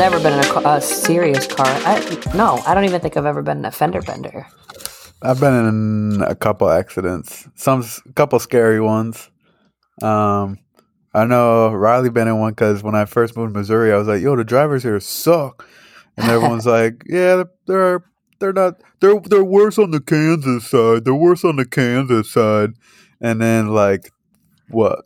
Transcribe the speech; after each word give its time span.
never 0.00 0.18
been 0.18 0.32
in 0.32 0.38
a, 0.38 0.68
a 0.76 0.80
serious 0.80 1.46
car. 1.46 1.66
I, 1.66 2.00
no, 2.34 2.62
I 2.66 2.72
don't 2.72 2.84
even 2.84 3.02
think 3.02 3.18
I've 3.18 3.26
ever 3.26 3.42
been 3.42 3.58
in 3.58 3.64
a 3.66 3.70
fender 3.70 4.00
bender. 4.00 4.46
I've 5.20 5.38
been 5.38 5.52
in 5.52 6.22
a 6.22 6.34
couple 6.34 6.70
accidents, 6.70 7.46
some 7.54 7.84
couple 8.14 8.38
scary 8.38 8.80
ones. 8.80 9.30
Um, 10.00 10.56
I 11.12 11.26
know 11.26 11.70
Riley 11.70 12.08
been 12.08 12.28
in 12.28 12.38
one 12.38 12.52
because 12.52 12.82
when 12.82 12.94
I 12.94 13.04
first 13.04 13.36
moved 13.36 13.52
to 13.52 13.58
Missouri, 13.58 13.92
I 13.92 13.98
was 13.98 14.08
like, 14.08 14.22
"Yo, 14.22 14.34
the 14.36 14.44
drivers 14.44 14.84
here 14.84 14.98
suck," 15.00 15.66
and 16.16 16.30
everyone's 16.30 16.64
like, 16.78 17.02
"Yeah, 17.06 17.44
they're 17.66 18.02
they're 18.38 18.54
not 18.54 18.80
they're 19.00 19.20
they're 19.20 19.44
worse 19.44 19.78
on 19.78 19.90
the 19.90 20.00
Kansas 20.00 20.66
side. 20.66 21.04
They're 21.04 21.14
worse 21.14 21.44
on 21.44 21.56
the 21.56 21.66
Kansas 21.66 22.32
side." 22.32 22.70
And 23.20 23.42
then 23.42 23.68
like 23.68 24.10
what, 24.70 25.04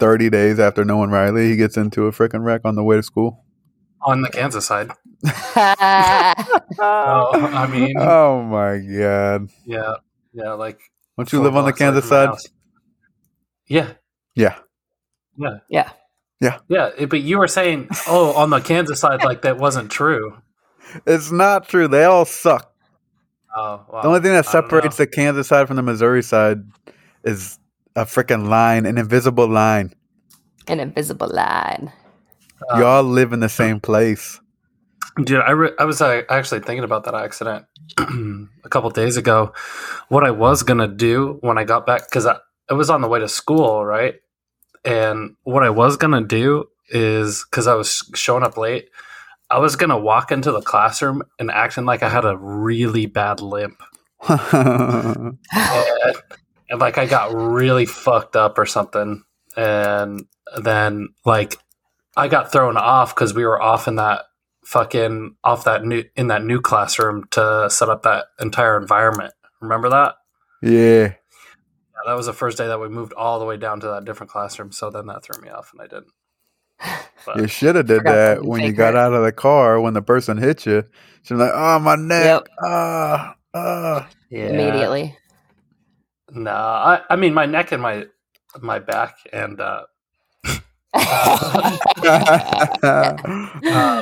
thirty 0.00 0.30
days 0.30 0.58
after 0.58 0.84
knowing 0.84 1.10
Riley, 1.10 1.48
he 1.48 1.56
gets 1.56 1.76
into 1.76 2.06
a 2.06 2.10
freaking 2.10 2.42
wreck 2.42 2.62
on 2.64 2.74
the 2.74 2.82
way 2.82 2.96
to 2.96 3.04
school. 3.04 3.41
On 4.04 4.20
the 4.22 4.28
Kansas 4.30 4.66
side. 4.66 4.90
yeah, 5.56 6.34
Oh, 6.78 7.30
I 7.54 7.66
mean, 7.68 7.94
Oh 7.98 8.42
my 8.42 8.78
god! 8.78 9.48
yeah, 9.64 9.94
yeah, 10.32 10.52
like. 10.52 10.80
Don't 11.16 11.30
you 11.32 11.40
live 11.40 11.54
on 11.56 11.64
the 11.66 11.72
Kansas 11.72 12.04
from 12.08 12.10
my 12.16 12.22
side? 12.24 12.26
house. 12.28 12.46
Yeah, 13.66 13.92
Yeah. 14.34 15.58
yeah, 16.68 16.90
it- 16.98 17.08
but 17.10 17.20
you 17.20 17.38
were 17.38 17.46
saying, 17.48 17.88
oh, 18.08 18.32
on 18.34 18.50
the 18.50 18.60
Kansas 18.60 18.98
side, 19.00 19.22
like 19.24 19.42
that 19.42 19.58
wasn't 19.58 19.90
true. 19.90 20.36
It's 21.06 21.30
not 21.30 21.68
true. 21.68 21.86
They 21.86 22.04
all 22.04 22.24
suck. 22.24 22.74
Oh, 23.54 23.84
wow. 23.88 24.02
The 24.02 24.08
only 24.08 24.20
thing 24.20 24.32
that 24.32 24.46
separates 24.46 24.96
the 24.96 25.06
Kansas 25.06 25.46
side 25.48 25.66
from 25.68 25.76
the 25.76 25.82
Missouri 25.82 26.22
side 26.22 26.58
is 27.24 27.58
a 27.94 28.04
freaking 28.04 28.48
line, 28.48 28.86
an 28.86 28.98
invisible 28.98 29.46
line. 29.46 29.94
an 30.66 30.80
invisible 30.80 31.28
line. 31.32 31.92
Uh, 32.70 32.78
Y'all 32.78 33.02
live 33.04 33.32
in 33.32 33.40
the 33.40 33.48
same 33.48 33.80
place. 33.80 34.40
Dude, 35.22 35.40
I, 35.40 35.50
re- 35.50 35.72
I 35.78 35.84
was 35.84 36.00
uh, 36.00 36.22
actually 36.30 36.60
thinking 36.60 36.84
about 36.84 37.04
that 37.04 37.14
accident 37.14 37.66
a 37.98 38.68
couple 38.70 38.88
days 38.90 39.16
ago. 39.16 39.52
What 40.08 40.24
I 40.24 40.30
was 40.30 40.62
gonna 40.62 40.88
do 40.88 41.38
when 41.42 41.58
I 41.58 41.64
got 41.64 41.86
back, 41.86 42.08
because 42.08 42.26
I, 42.26 42.38
I 42.70 42.74
was 42.74 42.88
on 42.88 43.02
the 43.02 43.08
way 43.08 43.18
to 43.18 43.28
school, 43.28 43.84
right? 43.84 44.14
And 44.84 45.36
what 45.42 45.62
I 45.62 45.70
was 45.70 45.96
gonna 45.96 46.22
do 46.22 46.66
is 46.88 47.44
because 47.44 47.66
I 47.66 47.74
was 47.74 48.02
showing 48.14 48.42
up 48.42 48.56
late, 48.56 48.88
I 49.50 49.58
was 49.58 49.76
gonna 49.76 49.98
walk 49.98 50.32
into 50.32 50.50
the 50.50 50.62
classroom 50.62 51.22
and 51.38 51.50
acting 51.50 51.84
like 51.84 52.02
I 52.02 52.08
had 52.08 52.24
a 52.24 52.36
really 52.36 53.04
bad 53.04 53.42
limp, 53.42 53.82
and, 54.28 55.38
and 55.52 56.80
like 56.80 56.96
I 56.96 57.04
got 57.04 57.34
really 57.34 57.84
fucked 57.84 58.34
up 58.34 58.56
or 58.56 58.64
something, 58.64 59.22
and 59.56 60.24
then 60.56 61.08
like 61.26 61.58
I 62.16 62.28
got 62.28 62.52
thrown 62.52 62.76
off 62.76 63.14
because 63.14 63.34
we 63.34 63.44
were 63.44 63.60
off 63.60 63.88
in 63.88 63.96
that 63.96 64.22
fucking 64.64 65.36
off 65.42 65.64
that 65.64 65.84
new 65.84 66.04
in 66.16 66.28
that 66.28 66.44
new 66.44 66.60
classroom 66.60 67.24
to 67.32 67.68
set 67.70 67.88
up 67.88 68.02
that 68.02 68.26
entire 68.40 68.76
environment. 68.76 69.34
Remember 69.60 69.88
that? 69.90 70.14
yeah. 70.62 71.14
Yeah, 71.94 72.10
that 72.10 72.16
was 72.16 72.26
the 72.26 72.32
first 72.32 72.58
day 72.58 72.66
that 72.66 72.80
we 72.80 72.88
moved 72.88 73.12
all 73.12 73.38
the 73.38 73.44
way 73.44 73.56
down 73.56 73.78
to 73.80 73.86
that 73.88 74.04
different 74.04 74.32
classroom. 74.32 74.72
So 74.72 74.90
then 74.90 75.06
that 75.06 75.22
threw 75.22 75.40
me 75.40 75.48
off, 75.50 75.72
and 75.72 75.80
I 75.82 75.86
didn't. 75.86 76.12
But 77.24 77.36
You 77.36 77.46
should 77.46 77.76
have 77.76 77.86
did 77.86 78.02
that 78.02 78.42
when 78.44 78.62
you 78.62 78.72
got 78.72 78.94
hurt. 78.94 78.98
out 78.98 79.12
of 79.12 79.22
the 79.22 79.30
car 79.30 79.80
when 79.80 79.94
the 79.94 80.02
person 80.02 80.38
hit 80.38 80.66
you. 80.66 80.82
She's 81.22 81.38
like, 81.38 81.52
oh, 81.54 81.78
my 81.78 81.94
neck. 81.94 82.24
Yep. 82.24 82.48
Ah, 82.64 83.36
ah. 83.54 84.08
yeah, 84.28 84.46
Immediately. 84.46 85.16
No, 86.30 86.50
I, 86.50 87.02
I 87.08 87.14
mean 87.14 87.32
my 87.32 87.46
neck 87.46 87.70
and 87.70 87.80
my 87.80 88.06
my 88.60 88.80
back 88.80 89.18
and 89.32 89.60
uh, 89.60 89.82
uh, 90.94 91.76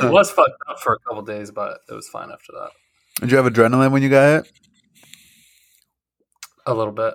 it 0.02 0.10
was 0.12 0.30
fucked 0.30 0.50
up 0.68 0.80
for 0.80 0.94
a 0.94 0.98
couple 1.00 1.22
days, 1.22 1.50
but 1.50 1.80
it 1.88 1.94
was 1.94 2.08
fine 2.08 2.30
after 2.30 2.52
that. 2.52 2.70
Did 3.20 3.30
you 3.30 3.36
have 3.36 3.46
adrenaline 3.46 3.92
when 3.92 4.02
you 4.02 4.08
got 4.08 4.44
hit? 4.44 4.52
A 6.66 6.74
little 6.74 6.92
bit. 6.92 7.14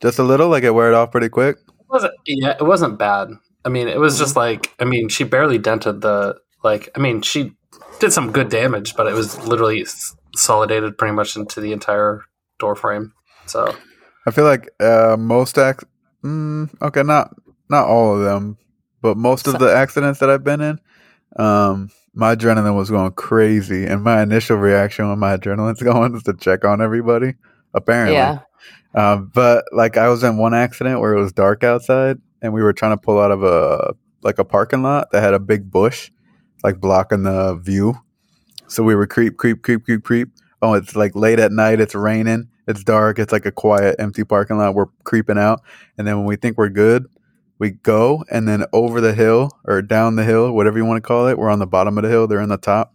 Just 0.00 0.18
a 0.18 0.22
little? 0.22 0.48
Like 0.48 0.64
it 0.64 0.72
wore 0.72 0.88
it 0.88 0.94
off 0.94 1.10
pretty 1.10 1.28
quick? 1.28 1.56
It 1.56 1.86
wasn't 1.88 2.12
yeah, 2.26 2.56
it 2.58 2.64
wasn't 2.64 2.98
bad. 2.98 3.30
I 3.64 3.68
mean, 3.68 3.88
it 3.88 3.98
was 3.98 4.18
just 4.18 4.36
like 4.36 4.74
I 4.80 4.84
mean, 4.84 5.08
she 5.08 5.24
barely 5.24 5.58
dented 5.58 6.00
the 6.00 6.36
like. 6.62 6.88
I 6.94 6.98
mean, 6.98 7.22
she 7.22 7.52
did 8.00 8.12
some 8.12 8.32
good 8.32 8.48
damage, 8.48 8.94
but 8.96 9.06
it 9.06 9.14
was 9.14 9.38
literally 9.46 9.86
solidated 10.34 10.98
pretty 10.98 11.14
much 11.14 11.36
into 11.36 11.60
the 11.60 11.72
entire 11.72 12.22
door 12.58 12.74
frame. 12.74 13.12
So 13.46 13.74
I 14.26 14.30
feel 14.30 14.44
like 14.44 14.68
uh, 14.80 15.16
most 15.18 15.58
ac- 15.58 15.86
mm, 16.24 16.70
okay, 16.82 17.02
not 17.02 17.34
not 17.68 17.86
all 17.86 18.16
of 18.16 18.22
them, 18.22 18.58
but 19.00 19.16
most 19.16 19.46
of 19.46 19.58
the 19.58 19.74
accidents 19.74 20.20
that 20.20 20.30
I've 20.30 20.44
been 20.44 20.60
in, 20.60 20.80
um, 21.36 21.90
my 22.14 22.34
adrenaline 22.34 22.76
was 22.76 22.90
going 22.90 23.12
crazy, 23.12 23.84
and 23.84 24.02
my 24.02 24.22
initial 24.22 24.56
reaction 24.56 25.08
when 25.08 25.18
my 25.18 25.36
adrenaline's 25.36 25.82
going 25.82 26.14
is 26.14 26.22
to 26.24 26.34
check 26.34 26.64
on 26.64 26.80
everybody. 26.80 27.34
Apparently, 27.74 28.14
yeah. 28.14 28.40
Um, 28.94 29.30
but 29.32 29.66
like 29.72 29.98
I 29.98 30.08
was 30.08 30.24
in 30.24 30.38
one 30.38 30.54
accident 30.54 31.00
where 31.00 31.14
it 31.14 31.20
was 31.20 31.32
dark 31.32 31.62
outside, 31.62 32.18
and 32.40 32.52
we 32.52 32.62
were 32.62 32.72
trying 32.72 32.96
to 32.96 33.00
pull 33.00 33.20
out 33.20 33.30
of 33.30 33.42
a 33.42 33.94
like 34.22 34.38
a 34.38 34.44
parking 34.44 34.82
lot 34.82 35.12
that 35.12 35.22
had 35.22 35.34
a 35.34 35.38
big 35.38 35.70
bush, 35.70 36.10
like 36.64 36.80
blocking 36.80 37.22
the 37.22 37.54
view. 37.56 37.94
So 38.66 38.82
we 38.82 38.94
were 38.94 39.06
creep, 39.06 39.36
creep, 39.36 39.62
creep, 39.62 39.84
creep, 39.84 40.02
creep. 40.02 40.28
Oh, 40.62 40.72
it's 40.72 40.96
like 40.96 41.14
late 41.14 41.38
at 41.38 41.52
night. 41.52 41.80
It's 41.80 41.94
raining. 41.94 42.48
It's 42.66 42.82
dark. 42.82 43.18
It's 43.18 43.30
like 43.30 43.46
a 43.46 43.52
quiet, 43.52 43.96
empty 43.98 44.24
parking 44.24 44.56
lot. 44.56 44.74
We're 44.74 44.86
creeping 45.04 45.38
out, 45.38 45.62
and 45.98 46.06
then 46.06 46.16
when 46.16 46.26
we 46.26 46.36
think 46.36 46.56
we're 46.56 46.70
good, 46.70 47.06
we 47.58 47.70
go, 47.70 48.24
and 48.30 48.46
then 48.46 48.64
over 48.72 49.00
the 49.00 49.14
hill 49.14 49.50
or 49.64 49.82
down 49.82 50.16
the 50.16 50.24
hill, 50.24 50.52
whatever 50.52 50.78
you 50.78 50.84
want 50.84 51.02
to 51.02 51.06
call 51.06 51.26
it. 51.28 51.38
We're 51.38 51.50
on 51.50 51.58
the 51.58 51.66
bottom 51.66 51.96
of 51.98 52.04
the 52.04 52.10
hill. 52.10 52.26
They're 52.26 52.40
in 52.40 52.48
the 52.48 52.56
top. 52.58 52.94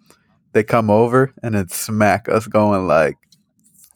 They 0.54 0.64
come 0.64 0.90
over 0.90 1.34
and 1.42 1.56
then 1.56 1.70
smack 1.70 2.28
us 2.30 2.48
going 2.48 2.88
like 2.88 3.18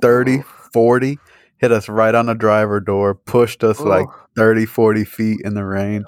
30, 0.02 0.42
40 0.72 1.20
hit 1.58 1.72
us 1.72 1.90
right 1.90 2.14
on 2.16 2.26
the 2.28 2.34
driver 2.34 2.80
door, 2.80 3.16
pushed 3.16 3.64
us 3.64 3.80
like 3.80 4.06
Ooh. 4.06 4.14
30, 4.36 4.66
40 4.66 5.06
feet 5.06 5.42
in 5.44 5.54
the 5.54 5.64
rain. 5.64 6.06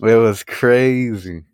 It 0.00 0.14
was 0.14 0.42
crazy. 0.44 1.44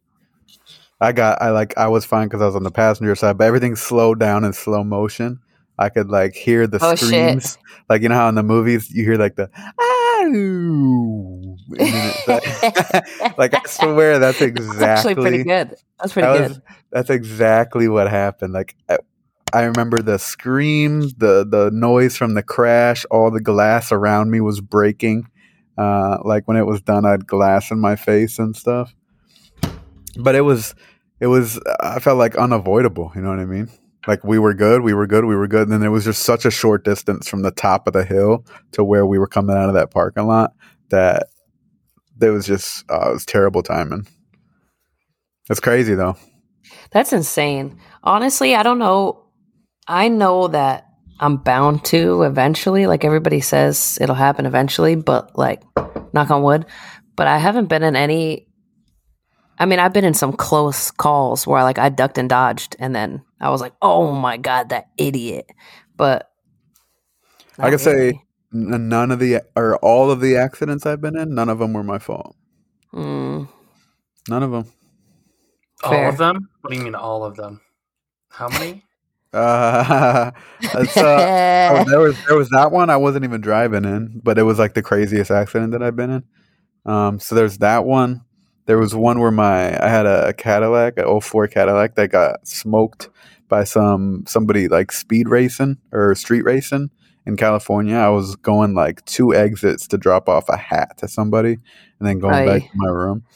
I 1.01 1.13
got, 1.13 1.41
I 1.43 1.51
like, 1.51 1.77
I 1.77 1.89
was 1.89 2.05
fine 2.05 2.29
because 2.29 2.43
I 2.43 2.47
was 2.47 2.57
on 2.57 2.63
the 2.63 2.71
passenger 2.71 3.15
side, 3.15 3.39
but 3.39 3.45
everything 3.45 3.77
slowed 3.77 4.21
down 4.21 4.45
in 4.45 4.53
slow 4.53 4.85
motion. 4.85 5.41
I 5.79 5.89
could 5.89 6.09
like 6.09 6.35
hear 6.35 6.67
the 6.67 6.79
Oh, 6.81 6.95
shit. 6.95 6.99
screams. 7.09 7.59
Like, 7.89 8.03
you 8.03 8.09
know 8.09 8.15
how 8.15 8.29
in 8.29 8.37
the 8.37 8.43
movies 8.43 8.91
you 8.91 9.05
hear 9.05 9.17
like 9.17 9.35
the, 9.37 9.51
"Ow!" 9.81 11.54
And 11.69 11.79
then 11.79 12.13
it's 12.29 13.39
like, 13.39 13.55
I 13.55 13.61
swear 13.69 14.19
that's 14.19 14.41
exactly 14.41 14.77
That's 14.79 14.83
actually 15.07 15.15
pretty 15.17 15.45
good. 15.45 15.75
That's 16.01 16.13
pretty 16.13 16.29
that 16.29 16.39
good. 16.39 16.49
was- 16.51 16.61
that's 16.91 17.11
exactly 17.11 17.89
what 17.89 18.09
happened. 18.09 18.53
Like 18.53 18.77
I, 18.89 18.99
I 19.53 19.63
remember 19.65 20.01
the 20.03 20.19
scream, 20.19 21.03
the 21.17 21.45
the 21.49 21.71
noise 21.73 22.17
from 22.17 22.35
the 22.35 22.43
crash, 22.43 23.05
all 23.11 23.31
the 23.31 23.41
glass 23.41 23.91
around 23.93 24.31
me 24.31 24.41
was 24.41 24.61
breaking. 24.61 25.29
Uh, 25.77 26.19
like 26.25 26.47
when 26.47 26.57
it 26.57 26.67
was 26.67 26.81
done, 26.83 27.05
I 27.05 27.11
had 27.13 27.27
glass 27.27 27.71
in 27.73 27.81
my 27.81 27.97
face 27.97 28.39
and 28.39 28.55
stuff. 28.57 28.95
But 30.17 30.35
it 30.37 30.43
was, 30.43 30.75
it 31.21 31.27
was. 31.27 31.59
I 31.81 31.99
felt 31.99 32.19
like 32.19 32.37
unavoidable. 32.37 33.11
You 33.15 33.23
know 33.23 33.31
what 33.31 33.41
I 33.41 33.45
mean? 33.45 33.69
Like 34.07 34.23
we 34.23 34.39
were 34.39 34.55
good, 34.55 34.83
we 34.83 34.95
were 34.95 35.07
good, 35.07 35.25
we 35.25 35.35
were 35.35 35.49
good. 35.49 35.63
And 35.63 35.73
then 35.73 35.81
there 35.81 35.91
was 35.91 36.05
just 36.05 36.23
such 36.23 36.45
a 36.45 36.51
short 36.51 36.85
distance 36.85 37.27
from 37.29 37.43
the 37.43 37.51
top 37.51 37.87
of 37.87 37.93
the 37.93 38.05
hill 38.05 38.45
to 38.73 38.85
where 38.85 39.07
we 39.07 39.19
were 39.19 39.27
coming 39.27 39.57
out 39.57 39.69
of 39.69 39.75
that 39.75 39.91
parking 39.91 40.27
lot 40.27 40.53
that 40.91 41.29
there 42.17 42.33
was 42.33 42.47
just 42.47 42.85
uh, 42.91 43.11
it 43.11 43.13
was 43.13 43.27
terrible 43.27 43.63
timing. 43.63 44.07
It's 45.51 45.61
crazy 45.61 45.95
though. 45.95 46.17
That's 46.91 47.13
insane. 47.13 47.79
Honestly, 48.03 48.55
I 48.55 48.63
don't 48.63 48.79
know. 48.79 49.25
I 49.87 50.09
know 50.09 50.49
that 50.49 50.87
I'm 51.21 51.37
bound 51.37 51.85
to 51.87 52.23
eventually. 52.23 52.87
Like 52.87 53.05
everybody 53.05 53.41
says, 53.41 53.99
it'll 54.01 54.15
happen 54.15 54.47
eventually, 54.47 54.95
but 54.95 55.37
like, 55.37 55.63
knock 56.13 56.31
on 56.31 56.43
wood. 56.43 56.67
But 57.17 57.27
I 57.27 57.39
haven't 57.39 57.69
been 57.69 57.83
in 57.83 57.97
any. 57.97 58.49
I 59.59 59.67
mean, 59.67 59.79
I've 59.79 59.93
been 59.93 60.05
in 60.05 60.15
some 60.15 60.33
close 60.33 60.91
calls 60.91 61.47
where 61.47 61.63
like 61.63 61.79
I 61.79 61.89
ducked 61.89 62.19
and 62.19 62.29
dodged, 62.29 62.77
and 62.79 62.95
then 62.95 63.23
I 63.41 63.51
was 63.51 63.61
like, 63.61 63.75
"Oh 63.81 64.13
my 64.13 64.37
god, 64.37 64.71
that 64.71 64.89
idiot!" 64.99 65.47
But 65.97 66.29
I 67.59 67.71
can 67.71 67.79
say 67.79 67.93
really. 67.95 68.09
n- 68.09 68.21
none 68.55 69.11
of 69.11 69.19
the 69.19 69.43
or 69.57 69.77
all 69.79 70.11
of 70.11 70.21
the 70.21 70.37
accidents 70.37 70.87
I've 70.87 71.01
been 71.01 71.17
in, 71.19 71.35
none 71.35 71.49
of 71.51 71.59
them 71.59 71.73
were 71.75 71.83
my 71.85 71.99
fault. 71.99 72.37
Mm, 72.95 73.49
None 74.29 74.43
of 74.43 74.51
them. 74.53 74.73
all 75.83 76.09
of 76.09 76.17
them? 76.17 76.49
What 76.63 76.71
do 76.71 76.77
you 76.79 76.85
mean 76.85 76.95
all 76.95 77.25
of 77.25 77.37
them? 77.37 77.61
How 78.31 78.49
many? 78.49 78.85
Uh, 79.35 80.31
it's, 80.63 80.97
uh, 80.97 81.77
oh, 81.81 81.85
there 81.91 81.99
was 81.99 82.17
there 82.29 82.37
was 82.39 82.49
that 82.51 82.71
one 82.71 82.89
I 82.89 82.97
wasn't 82.97 83.25
even 83.25 83.41
driving 83.41 83.85
in, 83.85 84.21
but 84.23 84.39
it 84.39 84.45
was 84.45 84.61
like 84.61 84.75
the 84.75 84.83
craziest 84.83 85.33
accident 85.33 85.73
that 85.73 85.83
I've 85.83 85.97
been 85.97 86.11
in. 86.11 86.25
Um, 86.87 87.19
so 87.19 87.35
there's 87.35 87.59
that 87.59 87.85
one. 87.85 88.21
There 88.67 88.79
was 88.79 88.95
one 88.95 89.19
where 89.19 89.33
my 89.33 89.77
I 89.85 89.89
had 89.89 90.07
a 90.07 90.33
Cadillac, 90.35 90.99
a 90.99 91.21
04 91.21 91.49
Cadillac 91.49 91.97
that 91.97 92.13
got 92.13 92.47
smoked 92.47 93.09
by 93.49 93.65
some 93.65 94.23
somebody 94.29 94.69
like 94.69 94.93
speed 94.93 95.29
racing 95.29 95.79
or 95.91 96.15
street 96.15 96.43
racing 96.43 96.91
in 97.27 97.37
California. 97.37 97.97
I 97.97 98.09
was 98.11 98.37
going 98.37 98.75
like 98.75 99.05
two 99.07 99.35
exits 99.35 99.87
to 99.89 99.99
drop 99.99 100.29
off 100.29 100.49
a 100.49 100.57
hat 100.57 100.99
to 100.99 101.09
somebody 101.09 101.53
and 101.99 102.09
then 102.09 102.19
going 102.19 102.35
back 102.47 102.63
to 102.63 102.77
my 102.77 102.91
room. 102.91 103.25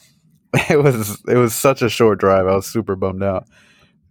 It 0.70 0.82
was 0.82 1.22
it 1.28 1.36
was 1.36 1.54
such 1.54 1.82
a 1.82 1.90
short 1.90 2.18
drive. 2.18 2.46
I 2.46 2.54
was 2.54 2.66
super 2.66 2.96
bummed 2.96 3.22
out. 3.22 3.46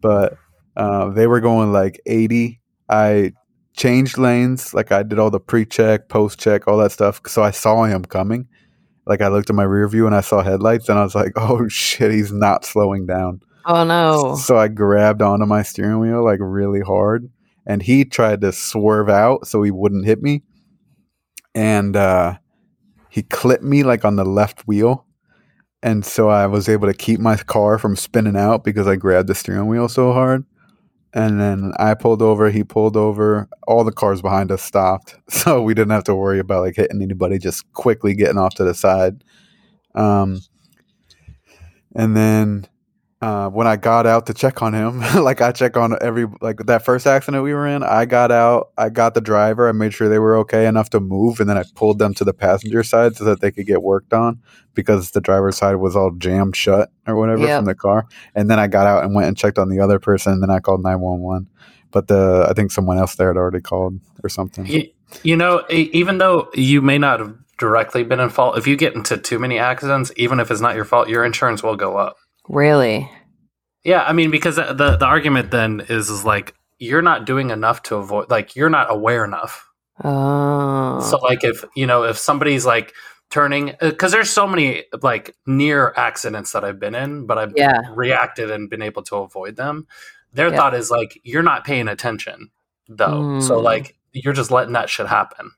but 0.01 0.37
uh, 0.75 1.09
they 1.09 1.25
were 1.25 1.39
going 1.39 1.73
like 1.73 1.99
80. 2.05 2.61
I 2.89 3.33
changed 3.75 4.19
lanes, 4.19 4.71
like 4.73 4.91
I 4.91 5.01
did 5.01 5.17
all 5.17 5.31
the 5.31 5.39
pre-check, 5.39 6.09
post-check, 6.09 6.67
all 6.67 6.77
that 6.77 6.91
stuff. 6.91 7.21
So 7.25 7.41
I 7.41 7.49
saw 7.51 7.85
him 7.85 8.05
coming. 8.05 8.47
Like 9.07 9.21
I 9.21 9.29
looked 9.29 9.49
at 9.49 9.55
my 9.55 9.63
rear 9.63 9.87
view 9.87 10.05
and 10.05 10.13
I 10.15 10.21
saw 10.21 10.43
headlights, 10.43 10.89
and 10.89 10.99
I 10.99 11.03
was 11.03 11.15
like, 11.15 11.31
"Oh 11.37 11.67
shit, 11.69 12.11
he's 12.11 12.31
not 12.31 12.65
slowing 12.65 13.07
down." 13.07 13.41
Oh 13.65 13.83
no. 13.83 14.35
So 14.35 14.57
I 14.57 14.67
grabbed 14.67 15.21
onto 15.23 15.45
my 15.47 15.63
steering 15.63 15.99
wheel 15.99 16.23
like 16.23 16.39
really 16.39 16.81
hard, 16.81 17.29
and 17.67 17.83
he 17.83 18.03
tried 18.03 18.41
to 18.41 18.51
swerve 18.51 19.09
out 19.09 19.45
so 19.45 19.61
he 19.61 19.69
wouldn't 19.69 20.05
hit 20.05 20.23
me, 20.23 20.41
and 21.53 21.95
uh, 21.95 22.37
he 23.09 23.21
clipped 23.21 23.63
me 23.63 23.83
like 23.83 24.03
on 24.03 24.15
the 24.15 24.25
left 24.25 24.67
wheel, 24.67 25.05
and 25.83 26.03
so 26.03 26.29
I 26.29 26.47
was 26.47 26.67
able 26.67 26.87
to 26.87 26.93
keep 26.93 27.19
my 27.19 27.37
car 27.37 27.77
from 27.77 27.95
spinning 27.95 28.35
out 28.35 28.63
because 28.63 28.87
I 28.87 28.95
grabbed 28.95 29.27
the 29.27 29.35
steering 29.35 29.67
wheel 29.67 29.87
so 29.87 30.11
hard. 30.11 30.43
And 31.13 31.39
then 31.39 31.71
I 31.79 31.93
pulled 31.93 32.21
over, 32.21 32.49
he 32.49 32.63
pulled 32.63 32.97
over, 32.97 33.47
all 33.67 33.83
the 33.83 33.91
cars 33.91 34.21
behind 34.21 34.51
us 34.51 34.61
stopped. 34.61 35.15
So 35.29 35.61
we 35.61 35.73
didn't 35.73 35.91
have 35.91 36.03
to 36.05 36.15
worry 36.15 36.39
about 36.39 36.63
like 36.63 36.75
hitting 36.75 37.01
anybody, 37.01 37.37
just 37.37 37.71
quickly 37.73 38.13
getting 38.13 38.37
off 38.37 38.55
to 38.55 38.63
the 38.63 38.73
side. 38.73 39.23
Um, 39.95 40.41
and 41.95 42.15
then 42.15 42.67
uh, 43.21 43.49
when 43.49 43.65
I 43.65 43.77
got 43.77 44.05
out 44.05 44.27
to 44.27 44.33
check 44.33 44.61
on 44.61 44.73
him, 44.73 44.99
like 45.23 45.41
I 45.41 45.51
check 45.51 45.75
on 45.75 45.97
every 46.01 46.27
like 46.41 46.57
that 46.67 46.85
first 46.85 47.07
accident 47.07 47.43
we 47.43 47.53
were 47.53 47.65
in, 47.67 47.81
I 47.83 48.05
got 48.05 48.31
out, 48.31 48.69
I 48.77 48.89
got 48.89 49.13
the 49.15 49.21
driver, 49.21 49.67
I 49.67 49.71
made 49.71 49.93
sure 49.93 50.07
they 50.07 50.19
were 50.19 50.37
okay 50.37 50.67
enough 50.67 50.91
to 50.91 50.99
move, 50.99 51.39
and 51.39 51.49
then 51.49 51.57
I 51.57 51.63
pulled 51.75 51.97
them 51.99 52.13
to 52.15 52.23
the 52.23 52.33
passenger 52.33 52.83
side 52.83 53.15
so 53.15 53.23
that 53.23 53.41
they 53.41 53.51
could 53.51 53.65
get 53.65 53.81
worked 53.81 54.13
on 54.13 54.39
because 54.75 55.11
the 55.11 55.21
driver's 55.21 55.57
side 55.57 55.75
was 55.75 55.95
all 55.95 56.11
jammed 56.11 56.55
shut 56.55 56.91
or 57.07 57.15
whatever 57.15 57.41
Yep. 57.41 57.57
from 57.59 57.65
the 57.65 57.75
car. 57.75 58.05
And 58.35 58.51
then 58.51 58.59
I 58.59 58.67
got 58.67 58.85
out 58.85 59.03
and 59.03 59.15
went 59.15 59.27
and 59.27 59.35
checked 59.37 59.57
on 59.57 59.69
the 59.69 59.79
other 59.79 59.97
person, 59.99 60.33
and 60.33 60.43
then 60.43 60.51
I 60.51 60.59
called 60.59 60.83
nine 60.83 60.99
one 60.99 61.19
one. 61.19 61.47
But 61.91 62.07
the 62.09 62.45
I 62.49 62.53
think 62.53 62.71
someone 62.71 62.97
else 62.99 63.15
there 63.15 63.29
had 63.29 63.37
already 63.37 63.61
called 63.61 63.99
or 64.23 64.29
something. 64.29 64.65
You, 64.67 64.89
you 65.23 65.35
know, 65.37 65.63
e- 65.71 65.89
even 65.93 66.17
though 66.19 66.49
you 66.53 66.81
may 66.81 66.97
not 66.97 67.19
have 67.19 67.33
directly 67.57 68.03
been 68.03 68.19
in 68.19 68.29
fault, 68.29 68.57
if 68.57 68.67
you 68.67 68.75
get 68.75 68.93
into 68.93 69.17
too 69.17 69.39
many 69.39 69.57
accidents, 69.57 70.11
even 70.17 70.39
if 70.39 70.51
it's 70.51 70.61
not 70.61 70.75
your 70.75 70.85
fault, 70.85 71.09
your 71.09 71.25
insurance 71.25 71.63
will 71.63 71.75
go 71.75 71.97
up. 71.97 72.17
Really? 72.47 73.09
Yeah, 73.83 74.03
I 74.03 74.13
mean, 74.13 74.31
because 74.31 74.55
the 74.57 74.73
the 74.99 75.05
argument 75.05 75.51
then 75.51 75.81
is 75.87 76.09
is 76.09 76.25
like 76.25 76.53
you're 76.79 77.01
not 77.01 77.25
doing 77.25 77.49
enough 77.49 77.83
to 77.83 77.95
avoid, 77.95 78.29
like 78.29 78.55
you're 78.55 78.69
not 78.69 78.91
aware 78.91 79.23
enough. 79.25 79.67
Oh. 80.03 80.99
So, 81.01 81.17
like, 81.17 81.43
if 81.43 81.63
you 81.75 81.85
know, 81.87 82.03
if 82.03 82.17
somebody's 82.17 82.65
like 82.65 82.93
turning, 83.29 83.73
because 83.79 84.11
there's 84.11 84.29
so 84.29 84.45
many 84.47 84.83
like 85.01 85.35
near 85.45 85.93
accidents 85.97 86.51
that 86.51 86.63
I've 86.63 86.79
been 86.79 86.95
in, 86.95 87.25
but 87.25 87.37
I've 87.37 87.53
yeah. 87.55 87.81
reacted 87.95 88.51
and 88.51 88.69
been 88.69 88.81
able 88.81 89.03
to 89.03 89.17
avoid 89.17 89.55
them. 89.55 89.87
Their 90.33 90.49
Yeah. 90.49 90.55
thought 90.55 90.73
is 90.75 90.91
like 90.91 91.19
you're 91.23 91.43
not 91.43 91.63
paying 91.65 91.87
attention 91.87 92.51
though, 92.87 93.39
so 93.39 93.59
Mm. 93.59 93.63
like 93.63 93.95
you're 94.13 94.33
just 94.33 94.51
letting 94.51 94.73
that 94.73 94.89
shit 94.89 95.07
happen. 95.07 95.51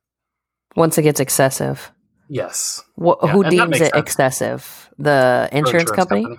Once 0.75 0.97
it 0.97 1.01
gets 1.03 1.19
excessive. 1.19 1.91
Yes, 2.31 2.83
Wh- 2.95 3.17
Yeah, 3.23 3.31
who 3.31 3.41
and 3.41 3.51
deems 3.51 3.75
it 3.75 3.79
sense. 3.79 3.91
excessive? 3.95 4.89
The 4.99 5.49
insurance, 5.51 5.89
company? 5.91 6.37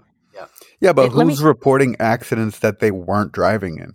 Yeah, 0.81 0.93
but 0.93 1.07
It- 1.07 1.13
let 1.15 1.27
me- 1.27 1.33
who's 1.33 1.43
reporting 1.43 1.97
accidents 2.01 2.59
that 2.61 2.79
they 2.81 2.91
weren't 2.91 3.33
driving 3.33 3.79
in? 3.79 3.95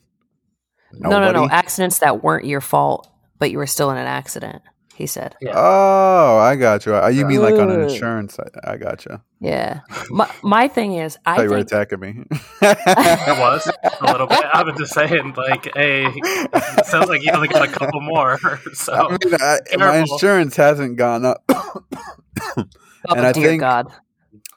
No, 0.93 1.19
no, 1.19 1.31
no. 1.31 1.49
Accidents 1.49 1.99
that 1.99 2.23
weren't 2.23 2.45
your 2.45 2.61
fault, 2.61 3.09
but 3.39 3.51
you 3.51 3.57
were 3.57 3.67
still 3.67 3.91
in 3.91 3.97
an 3.97 4.07
accident. 4.07 4.61
He 4.93 5.07
said. 5.07 5.35
Yeah. 5.41 5.51
Oh, 5.55 6.37
I 6.37 6.55
got 6.55 6.85
you. 6.85 6.95
You 7.09 7.25
mean 7.25 7.41
like 7.41 7.55
on 7.55 7.69
an 7.69 7.81
insurance? 7.81 8.37
I, 8.39 8.75
I 8.75 8.77
got 8.77 9.03
you. 9.05 9.19
Yeah. 9.41 9.81
My 10.09 10.31
my 10.41 10.69
thing 10.69 10.93
is, 10.93 11.17
I 11.25 11.33
I 11.33 11.35
thought 11.35 11.43
you 11.43 11.49
were 11.49 11.55
think 11.57 11.71
attacking 11.73 11.99
me. 11.99 12.23
It 12.61 13.39
was 13.39 13.69
a 13.99 14.05
little 14.09 14.27
bit. 14.27 14.39
I 14.45 14.63
was 14.63 14.77
just 14.77 14.93
saying, 14.93 15.33
like, 15.35 15.69
hey, 15.75 16.05
it 16.15 16.85
sounds 16.85 17.09
like 17.09 17.23
you 17.25 17.31
only 17.33 17.49
got 17.49 17.67
a 17.67 17.71
couple 17.71 17.99
more. 17.99 18.37
So 18.73 18.93
I 18.93 19.09
mean, 19.09 19.35
I, 19.37 19.59
my 19.77 19.97
insurance 19.97 20.55
hasn't 20.55 20.95
gone 20.95 21.25
up. 21.25 21.43
oh 21.49 21.83
and 23.09 23.25
I 23.25 23.33
dear 23.33 23.49
think- 23.49 23.59
God. 23.59 23.91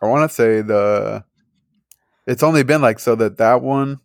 I 0.01 0.07
want 0.07 0.31
to 0.31 0.33
say 0.33 0.61
the. 0.61 1.25
It's 2.29 2.43
only 2.43 2.63
been 2.63 2.83
like 2.83 2.99
so 3.01 3.15
that 3.17 3.39
that 3.39 3.63
one, 3.63 4.01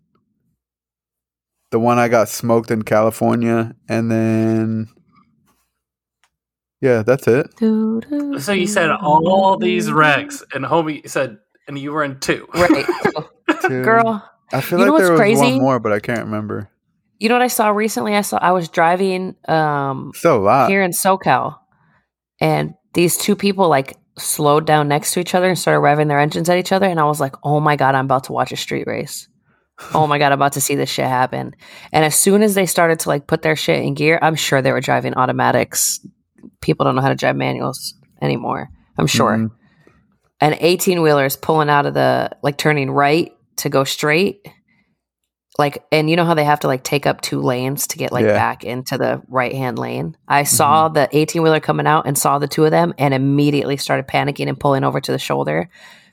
the 1.72 1.80
one 1.80 2.00
I 2.00 2.08
got 2.08 2.30
smoked 2.30 2.72
in 2.72 2.82
California, 2.84 3.76
and 3.90 4.10
then. 4.10 4.88
Yeah, 6.82 7.04
that's 7.04 7.28
it. 7.28 7.48
So 7.60 8.52
you 8.52 8.68
said 8.68 8.90
all 8.92 9.58
these 9.58 9.92
wrecks, 9.92 10.44
and 10.54 10.66
homie 10.66 11.08
said, 11.08 11.38
and 11.68 11.78
you 11.78 11.92
were 11.92 12.04
in 12.04 12.20
two. 12.20 12.48
Right. 12.54 12.86
Two. 13.62 13.84
Girl, 13.84 14.24
I 14.52 14.60
feel 14.62 14.80
you 14.80 14.86
know 14.86 14.94
like 14.94 15.02
there 15.04 15.12
was 15.12 15.20
crazy? 15.20 15.42
one 15.42 15.60
more, 15.62 15.80
but 15.80 15.92
I 15.94 16.00
can't 16.00 16.26
remember. 16.26 16.70
you 17.20 17.30
know 17.30 17.36
what 17.36 17.42
I 17.42 17.48
saw 17.48 17.70
recently? 17.70 18.16
I 18.16 18.22
saw 18.22 18.38
I 18.38 18.52
was 18.52 18.68
driving 18.70 19.36
um 19.48 20.12
Still 20.16 20.38
a 20.38 20.44
lot. 20.44 20.70
here 20.70 20.82
in 20.82 20.92
SoCal 20.92 21.58
and 22.42 22.74
these 22.94 23.18
two 23.18 23.36
people 23.38 23.70
like 23.70 23.96
slowed 24.18 24.66
down 24.66 24.88
next 24.88 25.14
to 25.14 25.20
each 25.20 25.34
other 25.36 25.48
and 25.50 25.58
started 25.58 25.80
revving 25.80 26.08
their 26.08 26.20
engines 26.20 26.50
at 26.50 26.58
each 26.58 26.72
other 26.72 26.86
and 26.86 27.00
I 27.00 27.06
was 27.06 27.20
like, 27.20 27.36
"Oh 27.44 27.60
my 27.60 27.76
god, 27.76 27.96
I'm 27.96 28.06
about 28.06 28.26
to 28.26 28.32
watch 28.34 28.52
a 28.52 28.58
street 28.58 28.88
race." 28.88 29.28
oh 29.94 30.08
my 30.08 30.18
god, 30.18 30.28
I'm 30.32 30.38
about 30.38 30.54
to 30.54 30.62
see 30.62 30.76
this 30.76 30.90
shit 30.90 31.06
happen. 31.08 31.56
And 31.92 32.06
as 32.06 32.16
soon 32.16 32.44
as 32.44 32.54
they 32.56 32.66
started 32.66 33.00
to 33.00 33.10
like 33.10 33.28
put 33.28 33.42
their 33.42 33.56
shit 33.56 33.84
in 33.84 33.96
gear, 33.96 34.20
I'm 34.22 34.36
sure 34.36 34.62
they 34.62 34.72
were 34.72 34.82
driving 34.82 35.16
automatics. 35.16 36.00
People 36.62 36.86
don't 36.86 36.96
know 36.96 37.02
how 37.02 37.10
to 37.10 37.16
drive 37.16 37.36
manuals 37.36 37.96
anymore. 38.22 38.70
I'm 38.98 39.08
sure. 39.08 39.36
Mhm. 39.36 39.52
An 40.42 40.56
18 40.60 41.02
wheeler 41.02 41.26
is 41.26 41.36
pulling 41.36 41.70
out 41.70 41.86
of 41.86 41.94
the 41.94 42.30
like 42.44 42.58
turning 42.58 42.92
right 42.92 43.32
to 43.58 43.70
go 43.70 43.84
straight. 43.84 44.48
Like, 45.60 45.86
and 45.92 46.10
you 46.10 46.16
know 46.16 46.26
how 46.26 46.34
they 46.34 46.44
have 46.44 46.62
to 46.62 46.68
like 46.68 46.84
take 46.84 47.06
up 47.06 47.22
two 47.22 47.40
lanes 47.42 47.86
to 47.88 47.98
get 47.98 48.12
like 48.12 48.26
Yeah. 48.26 48.34
back 48.34 48.64
into 48.64 48.98
the 48.98 49.22
right 49.28 49.54
hand 49.54 49.78
lane? 49.78 50.18
I 50.28 50.44
saw 50.44 50.90
the 50.90 51.08
18 51.12 51.44
wheeler 51.44 51.60
coming 51.60 51.86
out 51.86 52.08
and 52.08 52.18
saw 52.18 52.40
the 52.40 52.48
two 52.48 52.66
of 52.66 52.72
them 52.72 52.94
and 52.98 53.14
immediately 53.14 53.78
started 53.78 54.08
panicking 54.08 54.48
and 54.48 54.60
pulling 54.60 54.84
over 54.84 55.00
to 55.00 55.12
the 55.12 55.20
shoulder 55.20 55.70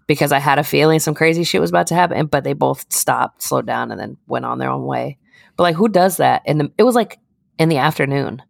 because 0.07 0.31
I 0.31 0.41
had 0.41 0.59
a 0.59 0.65
feeling 0.65 0.99
some 1.01 1.15
crazy 1.15 1.45
shit 1.45 1.61
was 1.61 1.71
about 1.71 1.87
to 1.87 1.95
happen. 1.95 2.27
But 2.27 2.45
they 2.45 2.53
both 2.53 2.93
stopped, 2.93 3.43
slowed 3.43 3.65
down, 3.67 3.91
and 3.91 3.99
then 3.99 4.19
went 4.27 4.45
on 4.45 4.59
their 4.59 4.69
own 4.71 4.85
way. 4.85 5.17
But 5.57 5.63
like, 5.63 5.77
who 5.77 5.89
does 5.89 6.19
that? 6.19 6.43
And 6.45 6.71
it 6.77 6.83
was 6.83 6.95
like 6.95 7.19
in 7.59 7.71
the 7.71 7.79
afternoon. 7.79 8.43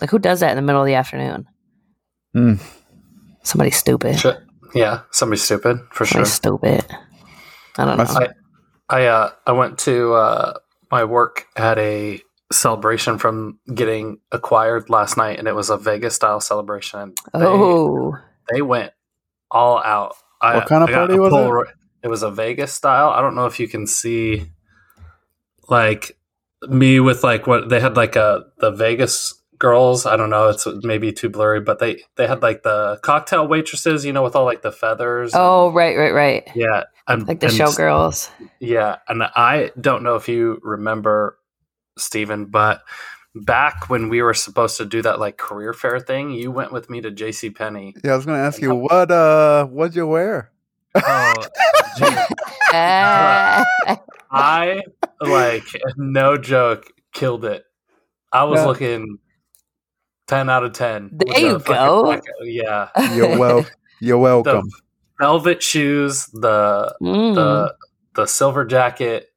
Like, 0.00 0.10
who 0.10 0.18
does 0.20 0.40
that 0.40 0.50
in 0.50 0.56
the 0.56 0.62
middle 0.62 0.80
of 0.82 0.86
the 0.86 0.94
afternoon? 0.94 1.46
Mm. 2.36 2.60
Somebody 3.42 3.70
stupid. 3.70 4.18
Shit. 4.20 4.38
Yeah, 4.74 5.00
somebody 5.10 5.40
stupid 5.40 5.78
for 5.90 6.04
sure. 6.04 6.24
Stupid. 6.24 6.84
I 7.78 7.84
don't 7.84 7.96
know. 7.96 8.04
I 8.04 8.28
uh 8.90 9.30
I 9.46 9.52
went 9.52 9.78
to 9.80 10.14
uh 10.14 10.54
my 10.90 11.04
work 11.04 11.46
had 11.56 11.78
a 11.78 12.20
celebration 12.52 13.18
from 13.18 13.58
getting 13.74 14.18
acquired 14.30 14.88
last 14.88 15.16
night, 15.16 15.38
and 15.38 15.48
it 15.48 15.54
was 15.54 15.68
a 15.70 15.76
Vegas 15.76 16.14
style 16.14 16.40
celebration. 16.40 17.12
They, 17.34 17.40
oh, 17.44 18.16
they 18.52 18.62
went 18.62 18.92
all 19.50 19.82
out. 19.82 20.14
I, 20.40 20.56
What 20.56 20.68
kind 20.68 20.84
of 20.84 20.90
I 20.90 20.92
party 20.92 21.14
a 21.14 21.20
was 21.20 21.32
it? 21.32 21.36
Polaroid- 21.36 21.72
It 22.04 22.08
was 22.08 22.22
a 22.22 22.30
Vegas 22.30 22.72
style. 22.72 23.08
I 23.10 23.20
don't 23.20 23.34
know 23.34 23.46
if 23.46 23.58
you 23.58 23.66
can 23.66 23.86
see 23.86 24.50
like 25.68 26.16
me 26.68 27.00
with 27.00 27.24
like 27.24 27.46
what 27.46 27.68
they 27.68 27.80
had 27.80 27.96
like 27.96 28.16
a 28.16 28.44
the 28.58 28.70
Vegas 28.70 29.34
girls. 29.58 30.06
I 30.06 30.16
don't 30.16 30.30
know. 30.30 30.48
It's 30.48 30.66
maybe 30.82 31.12
too 31.12 31.28
blurry, 31.28 31.60
but 31.60 31.78
they 31.78 32.02
they 32.16 32.26
had 32.26 32.42
like 32.42 32.62
the 32.62 32.98
cocktail 33.02 33.46
waitresses. 33.46 34.04
You 34.04 34.12
know, 34.12 34.22
with 34.22 34.36
all 34.36 34.44
like 34.44 34.62
the 34.62 34.72
feathers. 34.72 35.32
and- 35.34 35.42
oh, 35.42 35.70
right, 35.72 35.96
right, 35.96 36.12
right. 36.14 36.48
yeah. 36.54 36.84
And, 37.08 37.26
Like 37.28 37.38
the 37.40 37.46
and 37.46 37.54
showgirls. 37.54 38.30
yeah, 38.58 38.96
and 39.08 39.22
I 39.22 39.70
don't 39.80 40.02
know 40.02 40.16
if 40.16 40.28
you 40.28 40.58
remember, 40.62 41.38
Stephen, 41.96 42.46
but 42.46 42.82
back 43.36 43.88
when 43.88 44.08
we 44.08 44.22
were 44.22 44.34
supposed 44.34 44.76
to 44.78 44.84
do 44.84 45.02
that 45.02 45.20
like 45.20 45.36
career 45.36 45.72
fair 45.72 46.00
thing, 46.00 46.32
you 46.32 46.50
went 46.50 46.72
with 46.72 46.90
me 46.90 47.00
to 47.02 47.10
J.C. 47.12 47.50
Penney. 47.50 47.94
Yeah, 48.02 48.14
I 48.14 48.16
was 48.16 48.26
gonna 48.26 48.38
ask 48.42 48.60
you 48.60 48.74
what 48.74 49.10
uh 49.12 49.66
what'd 49.66 49.94
you 49.94 50.06
wear? 50.08 50.50
Oh, 50.96 51.34
gee, 51.98 52.06
Ah. 52.72 53.64
I 54.30 54.82
like 55.20 55.64
no 55.96 56.36
joke 56.36 56.90
killed 57.12 57.44
it. 57.44 57.64
I 58.32 58.44
was 58.44 58.60
Yeah. 58.60 58.66
looking 58.66 59.18
ten 60.26 60.48
out 60.50 60.64
of 60.64 60.72
ten. 60.72 61.10
There 61.12 61.38
you 61.40 61.52
the 61.58 61.58
go. 61.58 62.02
black- 62.04 62.22
yeah, 62.42 62.88
You're 63.14 63.38
well 63.42 63.66
you're 64.00 64.18
welcome. 64.18 64.68
velvet 65.20 65.62
shoes, 65.62 66.26
the 66.26 66.94
Mm. 67.02 67.34
the 67.34 67.74
the 68.14 68.26
silver 68.26 68.64
jacket. 68.64 69.28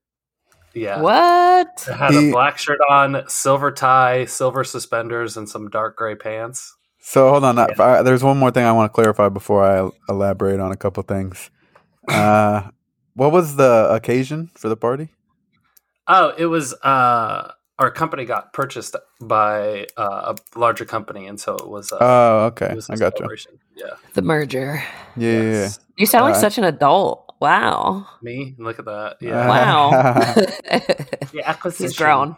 Yeah, 0.73 1.01
what? 1.01 1.87
I 1.91 1.95
had 1.95 2.11
He- 2.11 2.29
a 2.29 2.31
black 2.31 2.57
shirt 2.57 2.79
on, 2.89 3.23
silver 3.27 3.71
tie, 3.71 4.25
silver 4.25 4.63
suspenders, 4.63 5.35
and 5.37 5.49
some 5.49 5.69
dark 5.69 5.97
gray 5.97 6.15
pants. 6.15 6.75
So 7.01 7.29
hold 7.29 7.43
on. 7.43 7.57
I, 7.57 8.01
there's 8.03 8.23
one 8.23 8.37
more 8.37 8.51
thing 8.51 8.65
I 8.65 8.71
want 8.71 8.91
to 8.91 8.93
clarify 8.93 9.29
before 9.29 9.63
I 9.65 9.89
elaborate 10.09 10.59
on 10.59 10.71
a 10.71 10.77
couple 10.77 11.01
things. 11.03 11.49
Uh, 12.07 12.69
what 13.13 13.31
was 13.31 13.55
the 13.55 13.87
occasion 13.91 14.49
for 14.55 14.67
the 14.69 14.75
party? 14.77 15.09
Oh, 16.07 16.33
it 16.37 16.45
was 16.47 16.73
uh 16.81 17.51
our 17.79 17.89
company 17.89 18.25
got 18.25 18.53
purchased 18.53 18.95
by 19.21 19.87
uh, 19.97 20.33
a 20.35 20.59
larger 20.59 20.85
company, 20.85 21.27
and 21.27 21.39
so 21.39 21.55
it 21.55 21.67
was. 21.67 21.91
Uh, 21.91 21.97
Oh, 22.01 22.45
okay. 22.51 22.67
it 22.67 22.75
was 22.75 22.89
a 22.89 22.93
I 22.93 22.95
got 22.97 23.19
you. 23.19 23.27
Yeah. 23.75 23.85
Uh, 23.87 23.95
The 24.13 24.21
merger. 24.21 24.83
Yeah, 25.15 25.31
yeah, 25.41 25.51
yeah. 25.51 25.69
You 25.97 26.05
sound 26.05 26.25
like 26.25 26.35
Alright. 26.35 26.41
such 26.41 26.57
an 26.57 26.65
adult. 26.65 27.25
Wow. 27.39 28.05
Me? 28.21 28.53
Look 28.57 28.79
at 28.79 28.85
that. 28.85 29.17
Yeah. 29.21 29.47
Wow. 29.47 29.91
The 31.31 31.41
acquisition. 31.45 31.85
He's 31.87 31.97
grown. 31.97 32.35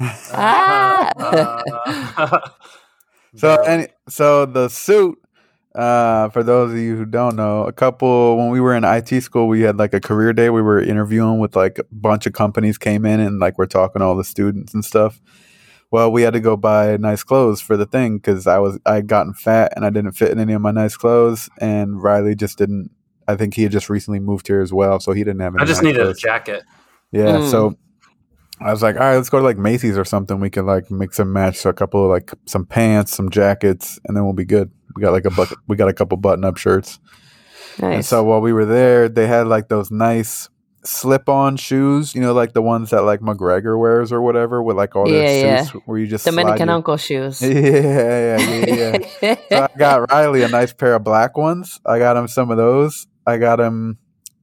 Ah. 0.00 1.10
Uh, 1.16 2.38
So 3.34 3.62
any 3.62 3.86
so 4.10 4.44
the 4.44 4.68
suit, 4.68 5.16
uh, 5.74 6.28
for 6.30 6.42
those 6.42 6.72
of 6.72 6.78
you 6.78 6.96
who 6.96 7.04
don't 7.04 7.36
know, 7.36 7.64
a 7.64 7.72
couple 7.72 8.36
when 8.36 8.50
we 8.50 8.60
were 8.60 8.74
in 8.74 8.84
IT 8.84 9.22
school, 9.22 9.48
we 9.48 9.62
had 9.62 9.78
like 9.78 9.94
a 9.94 10.00
career 10.00 10.32
day. 10.32 10.50
We 10.50 10.62
were 10.62 10.80
interviewing 10.80 11.38
with 11.38 11.56
like 11.56 11.78
a 11.78 11.84
bunch 11.90 12.26
of 12.26 12.32
companies 12.34 12.78
came 12.78 13.04
in 13.06 13.20
and 13.20 13.38
like 13.38 13.56
we're 13.58 13.66
talking 13.66 14.00
to 14.00 14.04
all 14.06 14.16
the 14.16 14.24
students 14.24 14.74
and 14.74 14.84
stuff. 14.84 15.20
Well, 15.90 16.10
we 16.10 16.22
had 16.22 16.32
to 16.32 16.40
go 16.40 16.56
buy 16.56 16.96
nice 16.96 17.22
clothes 17.22 17.60
for 17.60 17.76
the 17.76 17.86
thing 17.86 18.16
because 18.16 18.46
I 18.46 18.58
was 18.58 18.78
I 18.86 18.96
had 18.96 19.06
gotten 19.06 19.34
fat 19.34 19.72
and 19.76 19.84
I 19.84 19.90
didn't 19.90 20.12
fit 20.12 20.30
in 20.30 20.38
any 20.38 20.52
of 20.54 20.62
my 20.62 20.70
nice 20.72 20.96
clothes, 20.96 21.48
and 21.60 22.02
Riley 22.02 22.34
just 22.34 22.58
didn't. 22.58 22.90
I 23.28 23.36
think 23.36 23.54
he 23.54 23.62
had 23.62 23.72
just 23.72 23.88
recently 23.88 24.18
moved 24.18 24.48
here 24.48 24.60
as 24.62 24.72
well, 24.72 25.00
so 25.00 25.12
he 25.12 25.22
didn't 25.22 25.40
have. 25.40 25.54
Any 25.54 25.62
I 25.62 25.66
just 25.66 25.82
nice 25.82 25.92
needed 25.92 26.06
a 26.06 26.14
jacket. 26.14 26.64
Yeah, 27.12 27.36
Mm. 27.36 27.50
so 27.50 27.76
I 28.60 28.70
was 28.72 28.82
like, 28.82 28.96
all 28.96 29.02
right, 29.02 29.16
let's 29.16 29.28
go 29.28 29.38
to 29.38 29.44
like 29.44 29.58
Macy's 29.58 29.98
or 29.98 30.04
something. 30.04 30.40
We 30.40 30.48
could 30.50 30.64
like 30.64 30.90
mix 30.90 31.18
and 31.18 31.32
match 31.32 31.56
so 31.58 31.68
a 31.70 31.74
couple 31.74 32.04
of 32.04 32.10
like 32.10 32.32
some 32.46 32.64
pants, 32.64 33.14
some 33.14 33.28
jackets, 33.28 34.00
and 34.06 34.16
then 34.16 34.24
we'll 34.24 34.32
be 34.32 34.44
good. 34.44 34.70
We 34.96 35.02
got 35.02 35.12
like 35.12 35.24
a 35.24 35.30
bucket, 35.30 35.58
we 35.68 35.76
got 35.76 35.88
a 35.88 35.92
couple 35.92 36.16
button 36.16 36.44
up 36.44 36.56
shirts. 36.56 36.98
And 37.78 37.90
Nice. 37.90 38.08
so 38.08 38.22
while 38.24 38.40
we 38.40 38.52
were 38.52 38.66
there, 38.66 39.08
they 39.08 39.26
had 39.26 39.46
like 39.46 39.68
those 39.68 39.90
nice 39.90 40.48
slip 40.84 41.28
on 41.28 41.56
shoes, 41.56 42.14
you 42.14 42.20
know, 42.20 42.32
like 42.34 42.52
the 42.54 42.60
ones 42.62 42.90
that 42.90 43.02
like 43.02 43.20
McGregor 43.20 43.78
wears 43.78 44.12
or 44.12 44.20
whatever, 44.20 44.62
with 44.62 44.76
like 44.76 44.94
all 44.96 45.06
their 45.08 45.22
Yeah, 45.22 45.46
yeah. 45.46 45.62
suits 45.64 45.86
where 45.86 45.98
you 45.98 46.06
just 46.06 46.24
Dominican 46.24 46.66
your- 46.68 46.76
uncle 46.76 46.96
shoes. 46.96 47.40
Yeah, 47.42 48.36
yeah, 48.38 48.66
yeah, 48.66 48.98
yeah. 49.22 49.36
so 49.48 49.68
I 49.74 49.78
got 49.78 50.10
Riley 50.10 50.42
a 50.42 50.48
nice 50.48 50.72
pair 50.72 50.94
of 50.94 51.04
black 51.04 51.36
ones. 51.36 51.80
I 51.86 51.98
got 51.98 52.16
him 52.16 52.28
some 52.28 52.50
of 52.50 52.56
those. 52.56 53.06
I 53.26 53.38
got 53.38 53.60
him 53.60 53.98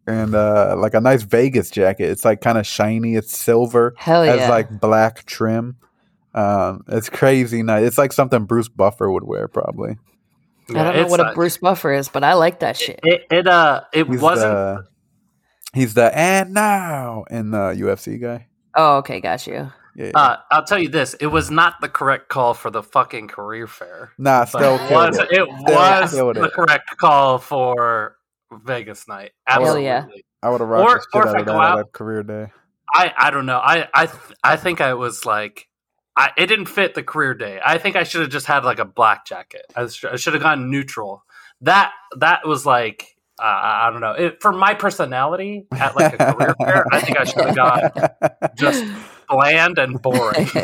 and 0.07 0.33
uh 0.33 0.75
like 0.77 0.95
a 0.95 1.01
nice 1.01 1.21
Vegas 1.23 1.69
jacket. 1.69 2.09
It's 2.09 2.25
like 2.25 2.41
kind 2.41 2.57
of 2.57 2.65
shiny. 2.65 3.15
It's 3.15 3.37
silver. 3.37 3.93
Hell 3.97 4.23
has 4.23 4.49
like 4.49 4.79
black 4.79 5.25
trim. 5.25 5.75
Um, 6.33 6.83
it's 6.87 7.09
crazy 7.09 7.63
nice. 7.63 7.85
It's 7.85 7.97
like 7.97 8.13
something 8.13 8.45
Bruce 8.45 8.69
Buffer 8.69 9.11
would 9.11 9.23
wear 9.25 9.47
probably. 9.47 9.97
I 10.69 10.83
don't 10.83 10.95
know 10.95 11.07
what 11.07 11.19
a 11.19 11.33
Bruce 11.33 11.57
Buffer 11.57 11.91
is, 11.93 12.09
but 12.09 12.23
I 12.23 12.33
like 12.33 12.59
that 12.59 12.77
shit. 12.77 12.99
It, 13.03 13.21
it 13.31 13.47
uh 13.47 13.81
it 13.93 14.07
He's 14.07 14.21
wasn't 14.21 14.51
The, 14.53 14.83
he's 15.73 15.93
the 15.93 16.15
and 16.17 16.53
now 16.53 17.25
in 17.29 17.51
the 17.51 17.69
UFC 17.77 18.19
guy. 18.21 18.47
Oh, 18.75 18.97
okay, 18.97 19.19
got 19.19 19.45
you. 19.47 19.71
Yeah. 19.95 20.05
yeah. 20.05 20.11
uh 20.15 20.37
I'll 20.51 20.63
tell 20.65 20.79
you 20.79 20.89
this, 20.89 21.13
it 21.15 21.27
was 21.27 21.49
not 21.51 21.75
the 21.81 21.89
correct 21.89 22.29
call 22.29 22.53
for 22.53 22.69
the 22.69 22.83
fucking 22.83 23.27
career 23.27 23.67
fair. 23.67 24.11
nah, 24.17 24.41
But 24.41 24.45
still 24.47 24.75
it 24.75 24.91
was 24.91 25.17
it. 25.17 25.27
it 25.31 25.47
was 25.47 26.13
killed 26.13 26.35
the 26.35 26.43
it. 26.45 26.53
correct 26.53 26.97
call 26.97 27.37
for 27.39 28.15
Vegas 28.51 29.07
night. 29.07 29.31
Hell 29.45 29.77
yeah. 29.79 30.05
I 30.41 30.49
would 30.49 30.61
have 30.61 30.69
rocked 30.69 30.89
or- 30.89 31.01
the 31.13 31.19
or 31.19 31.23
shit 31.23 31.29
if 31.29 31.29
out 31.29 31.35
I 31.35 31.39
of 31.41 31.45
go 31.45 31.53
that 31.53 31.59
out- 31.61 31.79
at 31.79 31.91
career 31.91 32.23
day. 32.23 32.51
I 32.91 33.13
I 33.17 33.29
don't 33.29 33.45
know. 33.45 33.59
I 33.59 33.87
I 33.93 34.05
th- 34.07 34.17
I 34.43 34.55
think 34.55 34.81
I 34.81 34.95
was 34.95 35.23
like 35.23 35.67
I 36.19 36.31
it 36.37 36.47
didn't 36.47 36.65
fit 36.65 36.95
the 36.95 37.03
career 37.03 37.33
day. 37.33 37.61
I 37.65 37.77
think 37.77 37.95
I 37.95 38.03
should 38.03 38.19
have 38.21 38.29
just 38.29 38.45
had 38.45 38.65
like 38.65 38.79
a 38.79 38.85
black 38.85 39.25
jacket. 39.25 39.65
I, 39.73 39.87
sh- 39.87 40.03
I 40.03 40.17
should 40.17 40.33
have 40.33 40.43
gone 40.43 40.69
neutral. 40.69 41.23
That 41.61 41.93
that 42.17 42.45
was 42.45 42.65
like 42.65 43.15
uh, 43.39 43.43
I 43.45 43.89
don't 43.89 44.01
know. 44.01 44.11
It, 44.11 44.41
for 44.41 44.51
my 44.51 44.73
personality 44.73 45.65
at 45.71 45.95
like 45.95 46.19
a 46.19 46.33
career 46.33 46.55
fair, 46.61 46.85
I 46.91 46.99
think 46.99 47.17
I 47.17 47.23
should 47.23 47.45
have 47.45 47.55
gone 47.55 48.51
just 48.57 48.83
bland 49.29 49.77
and 49.79 50.01
boring. 50.01 50.45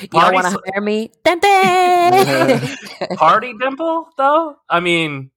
you 0.00 0.08
don't 0.08 0.32
want 0.32 0.46
to 0.46 0.52
Parties- 0.52 0.58
hire 0.72 0.80
me? 0.80 1.10
Dun, 1.24 1.38
dun. 1.40 2.76
Party 3.16 3.52
dimple 3.60 4.08
though. 4.16 4.56
I 4.66 4.80
mean, 4.80 5.30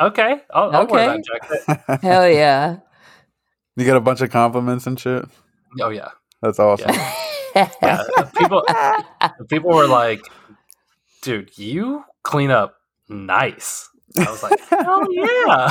okay, 0.00 0.40
I'll, 0.52 0.74
I'll 0.74 0.86
wear 0.88 1.16
that 1.16 1.24
jacket. 1.24 2.00
Hell 2.02 2.28
yeah. 2.28 2.78
you 3.76 3.84
get 3.84 3.96
a 3.96 4.00
bunch 4.00 4.22
of 4.22 4.30
compliments 4.30 4.88
and 4.88 4.98
shit. 4.98 5.24
Oh 5.80 5.90
yeah, 5.90 6.08
That's 6.42 6.58
awesome. 6.58 6.90
yeah. 6.92 7.14
People 8.38 8.62
people 9.48 9.70
were 9.70 9.86
like, 9.86 10.20
"Dude, 11.22 11.56
you 11.58 12.04
clean 12.22 12.50
up 12.50 12.76
nice." 13.08 13.88
I 14.18 14.30
was 14.30 14.42
like, 14.42 14.58
"Hell 14.68 15.06
yeah!" 15.12 15.68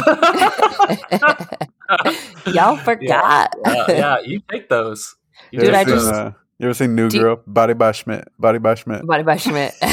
Y'all 2.54 2.78
forgot. 2.78 3.54
yeah, 3.66 3.86
yeah, 3.90 4.20
you 4.20 4.42
take 4.50 4.70
those. 4.70 5.16
You 5.52 5.60
Dude, 5.60 5.70
take 5.70 5.76
I 5.78 5.84
those. 5.86 6.02
just- 6.04 6.14
uh, 6.14 6.32
you 6.60 6.66
ever 6.68 6.74
seen 6.74 6.96
New 6.96 7.10
Do 7.10 7.18
you- 7.18 7.24
Girl? 7.24 7.42
Body 7.46 7.74
by 7.74 7.92
Schmidt. 7.92 8.28
Body 8.40 8.58
by 8.60 8.74
Schmidt. 8.76 9.06
Body 9.06 9.24
by 9.24 9.38
Schmidt. 9.38 9.74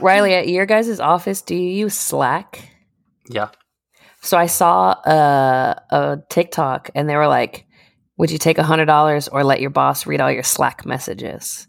Riley, 0.00 0.34
at 0.34 0.48
your 0.48 0.66
guys' 0.66 1.00
office, 1.00 1.42
do 1.42 1.54
you 1.56 1.70
use 1.70 1.94
Slack? 1.94 2.68
yeah, 3.28 3.48
So 4.22 4.36
I 4.36 4.46
saw 4.46 4.92
a, 5.04 5.76
a 5.90 6.18
TikTok 6.28 6.90
and 6.94 7.08
they 7.08 7.16
were 7.16 7.26
like, 7.28 7.66
would 8.20 8.30
you 8.30 8.38
take 8.38 8.58
a 8.58 8.62
$100 8.62 9.28
or 9.32 9.42
let 9.44 9.60
your 9.60 9.70
boss 9.70 10.06
read 10.06 10.20
all 10.20 10.30
your 10.30 10.42
Slack 10.42 10.84
messages? 10.84 11.66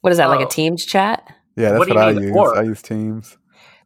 What 0.00 0.10
is 0.10 0.16
that, 0.18 0.28
like 0.30 0.40
Oh. 0.40 0.44
a 0.46 0.48
Teams 0.48 0.84
chat? 0.84 1.22
Yeah, 1.56 1.70
that's 1.70 1.78
What 1.80 1.88
what, 1.88 1.98
I 1.98 2.10
use. 2.10 2.34
or? 2.34 2.58
I 2.58 2.62
use 2.62 2.82
Teams. 2.82 3.36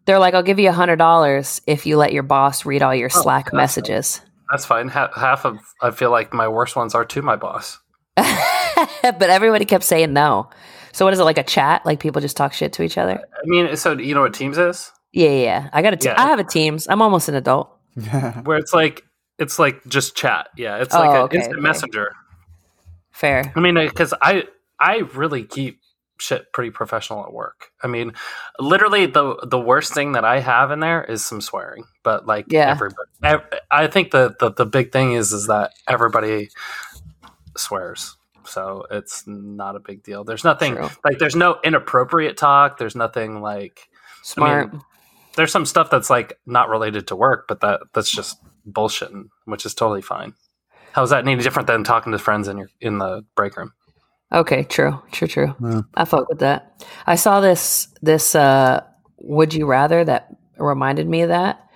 They're 0.06 0.18
like, 0.18 0.34
I'll 0.34 0.42
give 0.42 0.58
you 0.58 0.70
a 0.70 0.72
$100 0.72 1.60
if 1.66 1.86
you 1.86 1.96
let 1.96 2.12
your 2.12 2.22
boss 2.22 2.64
read 2.64 2.82
all 2.82 2.94
your 2.94 3.10
Oh, 3.14 3.20
Slack 3.22 3.46
that's 3.46 3.54
messages. 3.54 4.20
that's 4.50 4.64
fine. 4.64 4.88
Ha- 4.88 5.10
half 5.14 5.44
of 5.44 5.58
I 5.82 5.90
feel 5.90 6.10
like 6.10 6.32
my 6.32 6.48
worst 6.48 6.74
ones 6.76 6.94
are 6.94 7.04
to 7.04 7.22
my 7.22 7.36
boss. 7.36 7.78
but 8.16 9.22
everybody 9.30 9.64
kept 9.64 9.84
saying 9.84 10.12
no. 10.12 10.48
So 10.92 11.04
what 11.04 11.12
is 11.14 11.20
it, 11.20 11.24
like 11.24 11.38
a 11.38 11.42
chat? 11.44 11.84
Like 11.84 12.00
people 12.00 12.20
just 12.20 12.36
talk 12.36 12.52
shit 12.52 12.72
to 12.74 12.82
each 12.82 12.98
other? 12.98 13.18
I 13.18 13.42
mean, 13.44 13.76
so 13.76 13.92
you 13.98 14.14
know 14.14 14.22
what 14.22 14.34
Teams 14.34 14.58
is? 14.58 14.90
Yeah, 15.12 15.30
yeah, 15.30 15.42
yeah. 15.42 15.70
I 15.72 15.82
got 15.82 15.92
a 15.92 15.96
te- 15.96 16.08
Yeah. 16.08 16.20
I 16.22 16.26
have 16.28 16.38
a 16.38 16.44
Teams. 16.44 16.86
I'm 16.88 17.02
almost 17.02 17.28
an 17.28 17.34
adult. 17.34 17.70
Where 18.44 18.58
it's 18.58 18.72
like 18.72 19.04
it's 19.40 19.58
like 19.58 19.84
just 19.86 20.14
chat. 20.16 20.48
Yeah, 20.56 20.76
it's 20.76 20.94
Oh, 20.94 21.00
like 21.00 21.10
an 21.10 21.16
okay, 21.22 21.36
instant 21.38 21.56
okay. 21.56 21.62
messenger. 21.62 22.12
Fair. 23.10 23.52
I 23.56 23.60
mean, 23.60 23.76
uh, 23.76 23.84
because 23.86 24.14
I 24.22 24.44
I 24.78 24.98
really 25.14 25.44
keep 25.44 25.80
shit 26.18 26.52
pretty 26.52 26.70
professional 26.70 27.24
at 27.24 27.32
work. 27.32 27.70
I 27.82 27.86
mean, 27.88 28.12
literally 28.58 29.06
the 29.06 29.36
the 29.42 29.58
worst 29.58 29.92
thing 29.94 30.12
that 30.12 30.24
I 30.24 30.40
have 30.40 30.70
in 30.70 30.80
there 30.80 31.02
is 31.02 31.24
some 31.24 31.40
swearing. 31.40 31.84
But 32.02 32.26
like 32.26 32.46
Yeah. 32.48 32.70
everybody, 32.70 33.08
ev- 33.22 33.52
I 33.70 33.86
think 33.88 34.10
the, 34.10 34.34
the 34.38 34.50
the 34.52 34.66
big 34.66 34.92
thing 34.92 35.12
is 35.12 35.32
is 35.32 35.46
that 35.48 35.72
everybody 35.88 36.50
swears. 37.56 38.16
So 38.44 38.86
it's 38.90 39.24
not 39.26 39.76
a 39.76 39.80
big 39.80 40.02
deal. 40.02 40.24
There's 40.24 40.44
nothing 40.44 40.76
True. 40.76 40.88
like 41.04 41.18
there's 41.18 41.36
no 41.36 41.58
inappropriate 41.64 42.36
talk. 42.36 42.78
There's 42.78 42.96
nothing 42.96 43.40
like 43.42 43.88
Smart. 44.22 44.74
there's 45.36 45.52
some 45.52 45.66
stuff 45.66 45.90
that's 45.90 46.10
like 46.10 46.38
not 46.46 46.68
related 46.68 47.08
to 47.08 47.16
work, 47.16 47.46
but 47.48 47.60
that 47.60 47.80
that's 47.92 48.10
just 48.10 48.38
bullshitting, 48.72 49.28
which 49.44 49.66
is 49.66 49.74
totally 49.74 50.02
fine. 50.02 50.34
How's 50.92 51.10
that 51.10 51.26
any 51.26 51.36
different 51.36 51.66
than 51.66 51.84
talking 51.84 52.12
to 52.12 52.18
friends 52.18 52.48
in 52.48 52.58
your 52.58 52.70
in 52.80 52.98
the 52.98 53.24
break 53.36 53.56
room? 53.56 53.72
Okay, 54.32 54.64
true, 54.64 55.00
true, 55.12 55.28
true. 55.28 55.54
Yeah. 55.60 55.82
I 55.94 56.04
fuck 56.04 56.28
with 56.28 56.38
that. 56.40 56.84
I 57.06 57.16
saw 57.16 57.40
this 57.40 57.88
this 58.02 58.34
uh 58.34 58.82
would 59.18 59.54
you 59.54 59.66
rather 59.66 60.04
that 60.04 60.30
reminded 60.56 61.08
me 61.08 61.22
of 61.22 61.28
that. 61.28 61.68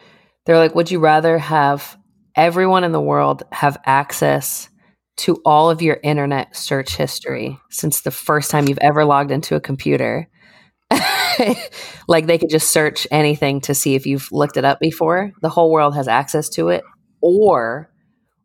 They're 0.45 0.59
like, 0.59 0.75
would 0.75 0.91
you 0.91 1.01
rather 1.01 1.39
have 1.39 1.97
everyone 2.37 2.85
in 2.85 2.93
the 2.93 3.01
world 3.01 3.43
have 3.53 3.81
access 3.87 4.69
to 5.17 5.41
all 5.45 5.71
of 5.71 5.81
your 5.81 5.99
internet 6.03 6.57
search 6.57 6.97
history 6.97 7.59
since 7.71 8.01
the 8.01 8.11
first 8.11 8.51
time 8.51 8.69
you've 8.69 8.79
ever 8.79 9.05
logged 9.05 9.31
into 9.31 9.55
a 9.55 9.61
computer? 9.61 10.29
like 12.09 12.27
they 12.27 12.39
could 12.39 12.51
just 12.51 12.71
search 12.71 13.07
anything 13.11 13.61
to 13.63 13.75
see 13.75 13.95
if 13.95 14.07
you've 14.07 14.31
looked 14.33 14.57
it 14.57 14.65
up 14.65 14.81
before. 14.81 15.33
The 15.43 15.49
whole 15.49 15.71
world 15.71 15.95
has 15.95 16.09
access 16.09 16.49
to 16.51 16.69
it. 16.69 16.85
Or 17.21 17.91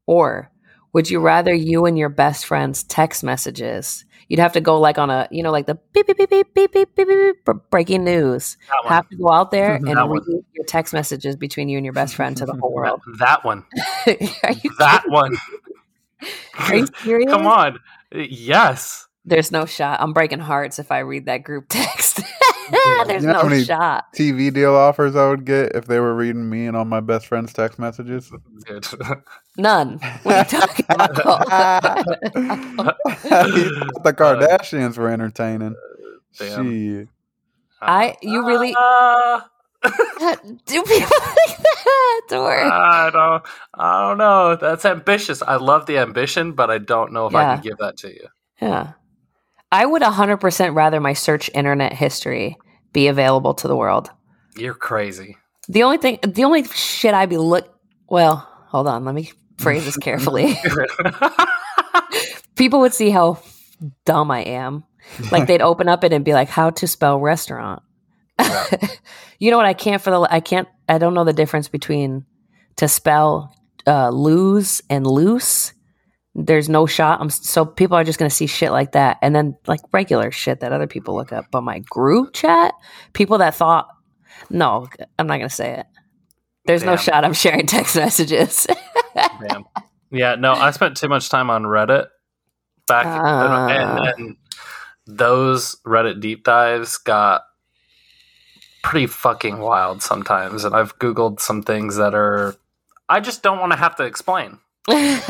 or 0.06 0.52
would 0.94 1.10
you 1.10 1.20
rather 1.20 1.54
you 1.54 1.86
and 1.86 1.98
your 1.98 2.10
best 2.10 2.46
friends 2.46 2.84
text 2.84 3.24
messages? 3.24 4.06
You'd 4.28 4.40
have 4.40 4.54
to 4.54 4.62
go 4.62 4.80
like 4.80 4.98
on 4.98 5.10
a, 5.10 5.28
you 5.32 5.42
know, 5.42 5.52
like 5.52 5.66
the 5.66 5.76
beep 5.94 6.08
beep 6.08 6.18
beep 6.18 6.30
beep 6.30 6.54
beep 6.54 6.72
beep 6.72 6.96
beep, 6.96 7.08
beep, 7.08 7.46
beep 7.46 7.56
breaking 7.72 8.04
news. 8.04 8.58
Have 8.86 9.10
to 9.10 9.16
go 9.16 9.30
out 9.30 9.52
there 9.52 9.78
mm-hmm. 9.78 9.88
and 9.88 9.98
That 9.98 10.08
one. 10.08 10.20
read 10.28 10.44
your 10.54 10.66
text 10.66 10.94
messages 10.94 11.36
between 11.36 11.68
you 11.68 11.78
and 11.78 11.86
your 11.86 11.94
best 11.94 12.16
friend 12.16 12.38
to 12.38 12.46
the 12.46 12.54
mm-hmm. 12.54 12.62
whole 12.62 12.74
world. 12.74 13.02
That 13.20 13.44
one. 13.44 13.66
That 14.06 15.04
one. 15.08 15.36
are 16.60 16.76
you 16.76 16.88
serious? 17.04 17.32
Come 17.32 17.48
on. 17.48 17.80
Yes. 18.12 19.08
There's 19.26 19.52
no 19.52 19.66
shot. 19.66 20.02
I'm 20.02 20.14
breaking 20.14 20.40
hearts 20.40 20.80
if 20.80 20.92
I 20.92 21.00
read 21.00 21.26
that 21.26 21.44
group 21.44 21.66
text. 21.70 22.22
There's 23.08 23.24
You 23.24 23.28
know 23.30 23.34
how 23.36 23.44
no 23.44 23.50
many- 23.50 23.64
shot. 23.64 24.06
TV 24.16 24.54
deal 24.54 24.76
offers 24.76 25.16
I 25.16 25.30
would 25.30 25.46
get 25.46 25.76
if 25.76 25.86
they 25.86 26.00
were 26.00 26.14
reading 26.16 26.50
me 26.50 26.66
and 26.68 26.76
all 26.78 26.86
my 26.86 27.00
best 27.00 27.28
friends' 27.28 27.54
text 27.54 27.80
messages. 27.80 28.32
None. 29.58 30.00
What 30.24 30.36
are 30.36 30.40
you 30.40 30.44
talking 30.60 30.86
about? 30.90 32.06
the 34.04 34.14
Kardashians 34.18 34.98
were 34.98 35.10
entertaining. 35.10 35.76
Damn. 36.38 36.72
Shit. 36.72 37.08
I- 37.82 38.16
you 38.22 38.46
really- 38.46 38.76
Uh, 38.78 39.42
Do 40.66 40.84
people 40.84 41.18
like 41.38 41.58
that? 41.58 42.22
Or 42.32 42.52
I 42.54 43.10
don't. 43.12 43.44
I 43.74 44.08
don't 44.10 44.18
know. 44.18 44.56
That's 44.58 44.84
ambitious. 44.86 45.42
I 45.42 45.56
love 45.56 45.86
the 45.86 45.98
ambition, 45.98 46.52
but 46.52 46.70
I 46.70 46.78
don't 46.78 47.14
know 47.14 47.28
if 47.28 47.36
I 47.36 47.56
can 47.56 47.64
give 47.64 47.78
that 47.78 47.96
to 47.98 48.10
you. 48.14 48.28
Yeah. 48.62 48.92
I 49.72 49.86
would 49.86 50.02
100% 50.02 50.76
rather 50.76 51.00
my 51.00 51.14
search 51.14 51.50
internet 51.54 51.94
history 51.94 52.58
be 52.92 53.08
available 53.08 53.54
to 53.56 53.68
the 53.68 53.76
world. 53.76 54.10
You're 54.56 54.74
crazy. 54.74 55.38
The 55.68 55.84
only 55.84 55.98
thing, 55.98 56.20
the 56.24 56.44
only 56.44 56.64
shit 56.64 57.14
I'd 57.14 57.30
be 57.30 57.38
look 57.38 57.72
Well, 58.10 58.38
hold 58.68 58.88
on. 58.88 59.06
Let 59.06 59.14
me 59.14 59.32
phrase 59.60 59.86
this 59.86 59.98
carefully. 59.98 60.58
People 62.56 62.80
would 62.80 62.94
see 62.94 63.12
how 63.12 63.42
dumb 64.06 64.32
I 64.32 64.42
am. 64.42 64.84
Like 65.32 65.48
they'd 65.48 65.62
open 65.62 65.88
up 65.88 66.04
it 66.04 66.14
and 66.14 66.26
be 66.26 66.34
like, 66.34 66.50
"How 66.50 66.70
to 66.72 66.88
spell 66.88 67.20
restaurant." 67.20 67.82
you 69.40 69.52
know 69.52 69.58
what? 69.58 69.66
I 69.66 69.74
can't 69.74 70.02
for 70.02 70.12
the 70.12 70.28
I 70.30 70.40
can't. 70.40 70.68
I 70.88 70.98
don't 70.98 71.14
know 71.14 71.24
the 71.24 71.34
difference 71.34 71.68
between 71.68 72.26
to 72.78 72.88
spell 72.88 73.56
uh, 73.88 74.10
lose 74.10 74.82
and 74.90 75.06
loose. 75.08 75.74
There's 76.46 76.70
no 76.70 76.86
shot. 76.86 77.20
I'm 77.20 77.30
so 77.30 77.66
people 77.66 77.98
are 77.98 78.04
just 78.04 78.18
gonna 78.20 78.30
see 78.30 78.48
shit 78.48 78.72
like 78.72 78.94
that, 78.94 79.18
and 79.22 79.36
then 79.36 79.58
like 79.68 79.82
regular 79.92 80.32
shit 80.32 80.62
that 80.62 80.72
other 80.72 80.88
people 80.88 81.16
look 81.16 81.34
up. 81.34 81.46
But 81.52 81.62
my 81.62 81.80
group 81.80 82.34
chat, 82.34 82.74
people 83.14 83.38
that 83.40 83.56
thought, 83.56 83.88
no, 84.50 84.88
I'm 85.18 85.28
not 85.28 85.38
gonna 85.38 85.50
say 85.50 85.80
it. 85.80 85.86
There's 86.66 86.84
no 86.84 86.96
shot. 86.96 87.26
I'm 87.26 87.34
sharing 87.34 87.66
text 87.66 87.96
messages. 87.98 88.68
Damn. 89.16 89.66
Yeah, 90.12 90.36
no, 90.36 90.54
I 90.54 90.72
spent 90.72 90.98
too 90.98 91.08
much 91.10 91.30
time 91.30 91.50
on 91.50 91.64
Reddit 91.64 92.08
back, 92.88 93.06
Ah. 93.06 93.68
and, 93.68 94.08
and 94.20 94.38
those 95.06 95.76
Reddit 95.86 96.20
deep 96.22 96.44
dives 96.44 96.98
got 96.98 97.42
pretty 98.84 99.08
fucking 99.08 99.58
wild 99.60 100.02
sometimes. 100.02 100.64
And 100.64 100.74
I've 100.76 100.98
Googled 101.00 101.40
some 101.42 101.62
things 101.64 101.98
that 101.98 102.16
are, 102.16 102.56
I 103.10 103.20
just 103.20 103.44
don't 103.44 103.60
want 103.60 103.72
to 103.74 103.78
have 103.78 103.96
to 103.98 104.04
explain. 104.04 104.60
Leave 104.88 105.26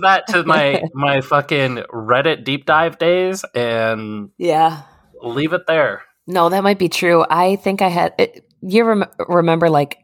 that 0.00 0.24
to 0.28 0.44
my 0.44 0.82
my 0.94 1.20
fucking 1.20 1.76
Reddit 1.92 2.44
deep 2.44 2.66
dive 2.66 2.98
days 2.98 3.44
and 3.54 4.30
yeah. 4.36 4.82
leave 5.22 5.52
it 5.52 5.66
there. 5.66 6.02
No, 6.26 6.48
that 6.48 6.62
might 6.62 6.78
be 6.78 6.88
true. 6.88 7.24
I 7.28 7.56
think 7.56 7.82
I 7.82 7.88
had. 7.88 8.14
It, 8.18 8.44
you 8.62 8.84
rem- 8.84 9.04
remember, 9.28 9.70
like, 9.70 9.98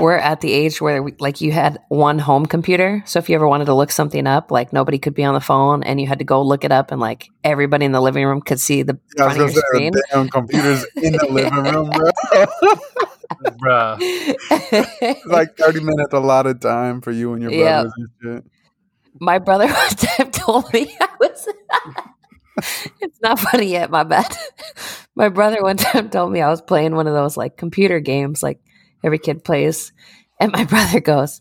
we're 0.00 0.16
at 0.16 0.40
the 0.40 0.52
age 0.52 0.80
where, 0.80 1.02
we, 1.02 1.14
like, 1.18 1.40
you 1.40 1.52
had 1.52 1.78
one 1.88 2.18
home 2.18 2.46
computer. 2.46 3.02
So 3.06 3.18
if 3.18 3.28
you 3.28 3.34
ever 3.36 3.46
wanted 3.46 3.66
to 3.66 3.74
look 3.74 3.90
something 3.90 4.26
up, 4.26 4.50
like, 4.50 4.72
nobody 4.72 4.98
could 4.98 5.14
be 5.14 5.24
on 5.24 5.34
the 5.34 5.40
phone, 5.40 5.82
and 5.82 6.00
you 6.00 6.06
had 6.06 6.18
to 6.18 6.24
go 6.24 6.42
look 6.42 6.64
it 6.64 6.72
up, 6.72 6.90
and 6.92 7.00
like 7.00 7.28
everybody 7.44 7.84
in 7.84 7.92
the 7.92 8.00
living 8.00 8.24
room 8.26 8.40
could 8.40 8.60
see 8.60 8.82
the 8.82 8.98
I 9.18 9.26
was 9.26 9.36
front 9.36 9.38
gonna 9.38 9.48
of 9.48 9.54
your 9.54 9.62
say, 9.62 9.66
screen. 9.68 9.92
damn 10.12 10.28
computers 10.28 10.86
in 10.96 11.12
the 11.12 11.26
living 11.30 11.54
room, 11.54 11.90
bro. 11.90 12.46
Bruh. 13.62 15.16
Like 15.26 15.56
30 15.56 15.80
minutes 15.80 16.12
a 16.12 16.18
lot 16.20 16.46
of 16.46 16.60
time 16.60 17.00
for 17.00 17.10
you 17.12 17.32
and 17.32 17.42
your 17.42 17.52
Yeah. 17.52 17.82
brothers 17.82 17.92
and 17.96 18.08
shit. 18.22 18.44
My 19.20 19.38
brother 19.38 19.66
one 19.72 19.88
time 19.90 20.30
told 20.30 20.72
me 20.72 20.94
I 21.00 21.08
was. 21.20 21.48
it's 23.00 23.20
not 23.22 23.38
funny 23.38 23.66
yet. 23.66 23.90
My 23.90 24.04
bad. 24.04 24.26
My 25.14 25.28
brother 25.28 25.62
one 25.62 25.76
time 25.76 26.10
told 26.10 26.32
me 26.32 26.40
I 26.40 26.48
was 26.48 26.60
playing 26.62 26.94
one 26.94 27.06
of 27.06 27.14
those 27.14 27.36
like 27.36 27.56
computer 27.56 28.00
games, 28.00 28.42
like 28.42 28.60
every 29.02 29.18
kid 29.18 29.44
plays, 29.44 29.92
and 30.38 30.52
my 30.52 30.64
brother 30.72 31.00
goes, 31.00 31.40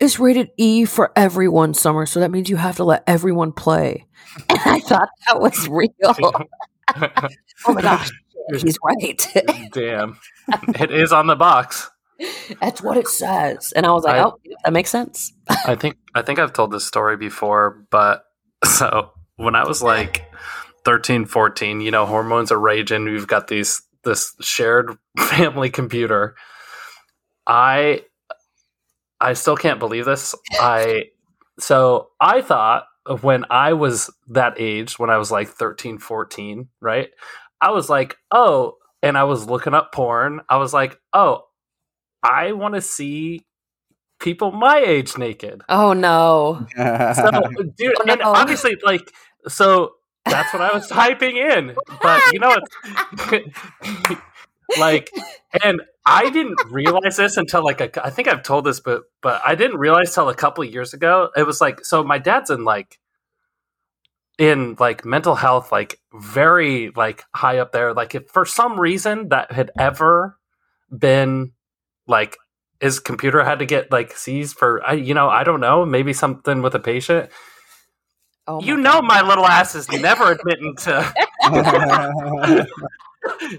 "It's 0.00 0.18
rated 0.18 0.50
E 0.56 0.84
for 0.84 1.12
everyone, 1.16 1.74
Summer. 1.74 2.06
So 2.06 2.20
that 2.20 2.30
means 2.30 2.48
you 2.50 2.56
have 2.56 2.76
to 2.76 2.84
let 2.84 3.04
everyone 3.06 3.52
play." 3.52 4.06
And 4.48 4.60
I 4.64 4.80
thought 4.80 5.08
that 5.26 5.40
was 5.40 5.68
real. 5.68 5.90
oh 7.66 7.72
my 7.72 7.82
gosh, 7.82 8.10
he's 8.60 8.78
right. 8.84 9.26
Damn. 9.72 10.18
It 10.78 10.90
is 10.90 11.12
on 11.12 11.26
the 11.26 11.36
box. 11.36 11.90
That's 12.60 12.82
what 12.82 12.96
it 12.96 13.08
says. 13.08 13.72
And 13.74 13.86
I 13.86 13.92
was 13.92 14.04
like, 14.04 14.16
I- 14.16 14.24
"Oh, 14.24 14.38
that 14.64 14.72
makes 14.72 14.90
sense." 14.90 15.32
I 15.66 15.74
think 15.76 15.96
I 16.14 16.22
think 16.22 16.38
I've 16.38 16.52
told 16.52 16.70
this 16.72 16.86
story 16.86 17.16
before, 17.16 17.84
but 17.90 18.24
so 18.64 19.12
when 19.36 19.54
I 19.54 19.66
was 19.66 19.82
like 19.82 20.24
13, 20.84 21.26
14, 21.26 21.80
you 21.80 21.90
know, 21.90 22.06
hormones 22.06 22.50
are 22.52 22.58
raging. 22.60 23.04
We've 23.04 23.26
got 23.26 23.48
these 23.48 23.82
this 24.04 24.34
shared 24.40 24.96
family 25.18 25.70
computer. 25.70 26.34
I 27.48 28.02
I 29.20 29.32
still 29.32 29.56
can't 29.56 29.80
believe 29.80 30.04
this. 30.04 30.34
I 30.52 31.04
so 31.58 32.10
I 32.20 32.42
thought 32.42 32.84
when 33.22 33.44
I 33.50 33.72
was 33.72 34.10
that 34.28 34.54
age, 34.58 34.98
when 34.98 35.10
I 35.10 35.16
was 35.16 35.30
like 35.30 35.48
13, 35.48 35.98
14, 35.98 36.68
right? 36.80 37.08
I 37.60 37.70
was 37.70 37.88
like, 37.88 38.16
oh, 38.30 38.76
and 39.02 39.16
I 39.18 39.24
was 39.24 39.48
looking 39.48 39.74
up 39.74 39.92
porn. 39.92 40.42
I 40.48 40.58
was 40.58 40.72
like, 40.74 41.00
oh, 41.12 41.44
I 42.22 42.52
want 42.52 42.74
to 42.74 42.80
see 42.80 43.46
people 44.20 44.52
my 44.52 44.78
age 44.78 45.16
naked. 45.16 45.62
Oh 45.68 45.92
no. 45.92 46.66
So, 46.76 47.30
dude, 47.76 47.94
Oh, 48.00 48.04
and 48.08 48.22
obviously, 48.22 48.76
like, 48.84 49.10
so 49.48 49.92
that's 50.24 50.52
what 50.52 50.62
I 50.62 50.72
was 50.72 50.88
typing 50.90 51.36
in. 51.36 51.74
But 52.02 52.22
you 52.32 52.38
know, 52.40 52.56
it's 53.32 54.20
like, 54.78 55.10
and 55.64 55.82
I 56.04 56.30
didn't 56.30 56.58
realize 56.70 57.16
this 57.16 57.36
until 57.36 57.64
like 57.64 57.80
a, 57.80 58.04
I 58.04 58.10
think 58.10 58.28
I've 58.28 58.42
told 58.42 58.64
this, 58.64 58.80
but 58.80 59.02
but 59.22 59.40
I 59.46 59.54
didn't 59.54 59.78
realize 59.78 60.14
till 60.14 60.28
a 60.28 60.34
couple 60.34 60.64
of 60.64 60.72
years 60.72 60.94
ago. 60.94 61.30
It 61.36 61.46
was 61.46 61.60
like, 61.60 61.84
so 61.84 62.02
my 62.02 62.18
dad's 62.18 62.50
in 62.50 62.64
like 62.64 62.98
in 64.38 64.76
like 64.78 65.04
mental 65.04 65.34
health, 65.34 65.72
like 65.72 66.00
very 66.12 66.90
like 66.90 67.24
high 67.34 67.58
up 67.58 67.72
there. 67.72 67.94
Like, 67.94 68.14
if 68.14 68.28
for 68.28 68.44
some 68.44 68.78
reason 68.78 69.28
that 69.30 69.52
had 69.52 69.70
ever 69.78 70.38
been 70.96 71.52
like 72.06 72.36
his 72.80 73.00
computer 73.00 73.44
had 73.44 73.58
to 73.58 73.66
get 73.66 73.90
like 73.92 74.16
seized 74.16 74.56
for 74.56 74.82
I 74.84 74.94
you 74.94 75.14
know 75.14 75.28
I 75.28 75.44
don't 75.44 75.60
know 75.60 75.84
maybe 75.84 76.12
something 76.12 76.62
with 76.62 76.74
a 76.74 76.80
patient. 76.80 77.30
Oh 78.46 78.62
you 78.62 78.76
know 78.76 79.00
God. 79.00 79.04
my 79.04 79.22
little 79.22 79.46
ass 79.46 79.74
is 79.74 79.90
never 79.90 80.32
admitting 80.32 80.74
to 80.76 81.14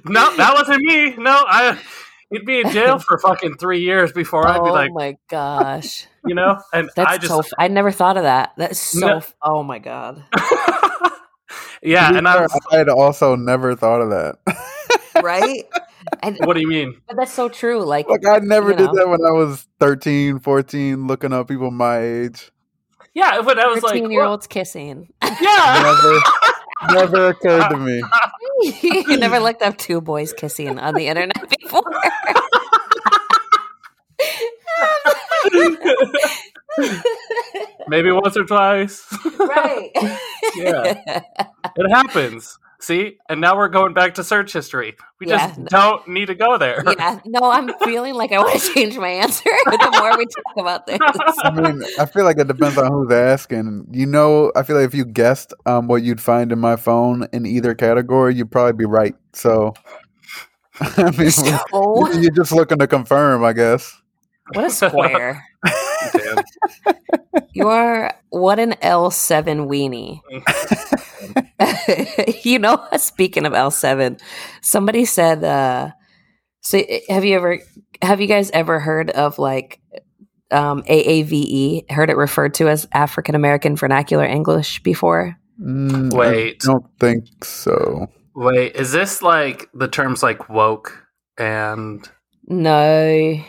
no 0.06 0.36
that 0.38 0.54
wasn't 0.54 0.82
me 0.82 1.15
no 1.17 1.43
I 1.48 1.78
you'd 2.32 2.45
be 2.45 2.62
in 2.62 2.69
jail 2.72 3.00
for 3.00 3.17
fucking 3.19 3.56
three 3.58 3.82
years 3.82 4.12
before 4.12 4.48
I'd 4.48 4.63
be 4.63 4.69
oh 4.69 4.74
like, 4.74 4.91
oh 4.91 4.93
my 4.93 5.17
gosh. 5.30 6.08
you 6.26 6.36
know 6.36 6.60
and 6.74 6.89
That's 6.95 7.12
I 7.12 7.17
just 7.17 7.30
so. 7.30 7.39
F- 7.39 7.50
I 7.58 7.67
never 7.67 7.91
thought 7.91 8.17
of 8.17 8.24
that. 8.24 8.54
That's 8.58 8.80
so. 8.80 9.00
No. 9.08 9.17
f- 9.17 9.34
Oh 9.41 9.63
my 9.63 9.80
god. 9.80 10.24
yeah 11.82 12.15
and 12.15 12.28
I 12.28 12.34
fair, 12.34 12.41
was, 12.43 12.60
had 12.72 12.89
also 12.89 13.36
never 13.36 13.76
thought 13.76 14.02
of 14.02 14.10
that. 14.12 14.38
Right. 15.24 15.63
And 16.24 16.38
what 16.45 16.56
do 16.56 16.62
you 16.62 16.67
mean 16.67 17.00
but 17.08 17.17
that's 17.17 17.32
so 17.32 17.50
true. 17.50 17.84
Like, 17.84 18.10
like 18.10 18.26
I 18.26 18.39
never 18.39 18.74
did 18.74 18.86
know. 18.86 18.95
that 18.95 19.08
when 19.10 19.19
I 19.24 19.32
was 19.32 19.67
13, 19.80 20.39
14, 20.39 21.08
looking 21.08 21.34
up 21.34 21.48
people 21.50 21.69
my 21.72 22.00
age. 22.00 22.52
yeah 23.13 23.39
when 23.39 23.60
I 23.60 23.65
was 23.67 23.84
like 23.84 23.93
thirteen 23.93 24.10
year 24.12 24.22
well, 24.22 24.32
olds 24.32 24.48
kissing. 24.48 25.10
yeah 25.22 25.93
Never, 26.89 26.95
never 27.06 27.28
occurred 27.30 27.69
to 27.69 27.78
me. 27.86 28.02
You 28.62 29.17
never 29.17 29.39
looked 29.45 29.62
up 29.62 29.78
two 29.78 30.02
boys 30.02 30.34
kissing 30.34 30.80
on 30.80 30.93
the 30.95 31.08
internet 31.08 31.50
before. 31.60 31.84
maybe 37.88 38.12
once 38.12 38.38
or 38.38 38.43
twice 38.45 39.08
right. 39.39 39.89
Yeah. 40.56 41.02
it 41.76 41.89
happens 41.89 42.59
see 42.82 43.18
and 43.28 43.42
now 43.42 43.58
we're 43.58 43.68
going 43.68 43.94
back 43.94 44.15
to 44.15 44.24
search 44.24 44.54
history 44.54 44.96
we 45.20 45.26
just 45.28 45.58
Yeah. 45.58 45.65
don't 45.70 46.08
need 46.08 46.28
to 46.28 46.36
go 46.36 46.58
there 46.58 46.82
yeah. 46.98 47.20
No, 47.26 47.52
I'm 47.52 47.74
feeling 47.84 48.13
like 48.15 48.32
I 48.32 48.38
want 48.39 48.60
to 48.60 48.74
change 48.74 48.98
my 48.98 49.10
answer 49.10 49.50
the 49.65 49.98
more 50.00 50.18
we 50.18 50.26
talk 50.26 50.58
about 50.58 50.88
this. 50.88 51.00
I 51.44 51.52
mean, 51.52 51.84
I 52.00 52.06
feel 52.06 52.24
like 52.24 52.38
it 52.39 52.48
depends 52.48 52.78
on 52.78 52.89
who's 52.92 53.12
asking. 53.12 53.88
You 53.92 54.06
know, 54.06 54.52
I 54.56 54.63
feel 54.63 54.78
like 54.78 54.86
if 54.86 54.94
you 54.94 55.04
guessed 55.06 55.54
um, 55.65 55.88
what 55.88 56.04
you'd 56.04 56.22
find 56.22 56.52
in 56.54 56.60
my 56.60 56.78
phone 56.78 57.28
in 57.34 57.46
either 57.46 57.76
category, 57.76 58.36
you'd 58.36 58.50
probably 58.52 58.74
be 58.74 58.86
right. 58.86 59.15
So, 59.34 59.74
I 60.80 61.12
mean, 61.18 61.32
So, 61.32 62.12
you're 62.13 62.32
just 62.32 62.52
looking 62.54 62.78
to 62.80 62.88
confirm, 62.88 63.44
I 63.44 63.54
guess. 63.54 64.02
what 64.54 64.65
a 64.65 64.70
square. 64.70 65.44
Damn. 66.86 67.44
You 67.54 67.68
are 67.68 68.14
what 68.30 68.60
an 68.60 68.74
L7 68.82 69.68
weenie. 69.68 70.22
you 72.46 72.60
know, 72.60 72.86
speaking 72.98 73.46
of 73.46 73.54
L7, 73.54 74.20
somebody 74.62 75.06
said, 75.06 75.44
uh, 75.44 75.92
so 76.62 76.82
have 77.10 77.26
you 77.26 77.36
ever, 77.36 77.60
have 78.02 78.22
you 78.22 78.28
guys 78.28 78.52
ever 78.52 78.80
heard 78.80 79.10
of 79.12 79.40
like 79.40 79.80
um, 80.52 80.84
AAVE, 80.84 81.90
heard 81.92 82.10
it 82.10 82.18
referred 82.18 82.54
to 82.56 82.70
as 82.70 82.88
African 82.92 83.36
American 83.36 83.76
Vernacular 83.76 84.26
English 84.26 84.82
before? 84.84 85.38
Mm, 85.62 86.14
Wait. 86.14 86.64
I 86.64 86.66
don't 86.66 86.86
think 87.00 87.44
so. 87.44 88.08
Wait, 88.36 88.76
is 88.76 88.92
this 88.92 89.22
like 89.22 89.68
the 89.74 89.88
terms 89.88 90.24
like 90.24 90.50
woke 90.50 91.06
and 91.38 92.10
No. 92.48 93.44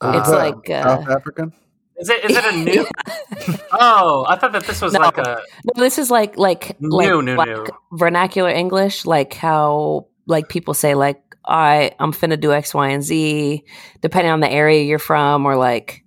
Uh, 0.00 0.12
It's 0.20 0.28
like, 0.30 0.70
uh, 0.70 0.82
South 0.82 1.08
African. 1.08 1.52
is 1.98 2.08
it 2.08 2.24
is 2.24 2.36
it 2.36 2.44
a 2.44 2.56
new? 2.64 2.86
oh, 3.72 4.24
I 4.28 4.36
thought 4.36 4.52
that 4.52 4.64
this 4.66 4.80
was 4.80 4.92
No. 4.92 5.00
like 5.00 5.18
a 5.18 5.42
No, 5.64 5.82
this 5.82 5.98
is 5.98 6.10
like 6.10 6.36
like 6.36 6.76
like 6.80 7.08
New, 7.08 7.22
new, 7.22 7.34
black 7.36 7.48
new. 7.48 7.66
vernacular 7.92 8.50
English, 8.50 9.04
like 9.06 9.34
how 9.34 10.06
like 10.26 10.48
people 10.48 10.74
say 10.74 10.94
like 10.94 11.20
I 11.46 11.92
I'm 11.98 12.12
finna 12.12 12.40
do 12.40 12.52
X, 12.52 12.72
Y, 12.74 12.88
and 12.88 13.02
Z, 13.02 13.64
depending 14.00 14.32
on 14.32 14.40
the 14.40 14.50
area 14.50 14.82
you're 14.82 14.98
from, 14.98 15.46
or 15.46 15.56
like 15.56 16.02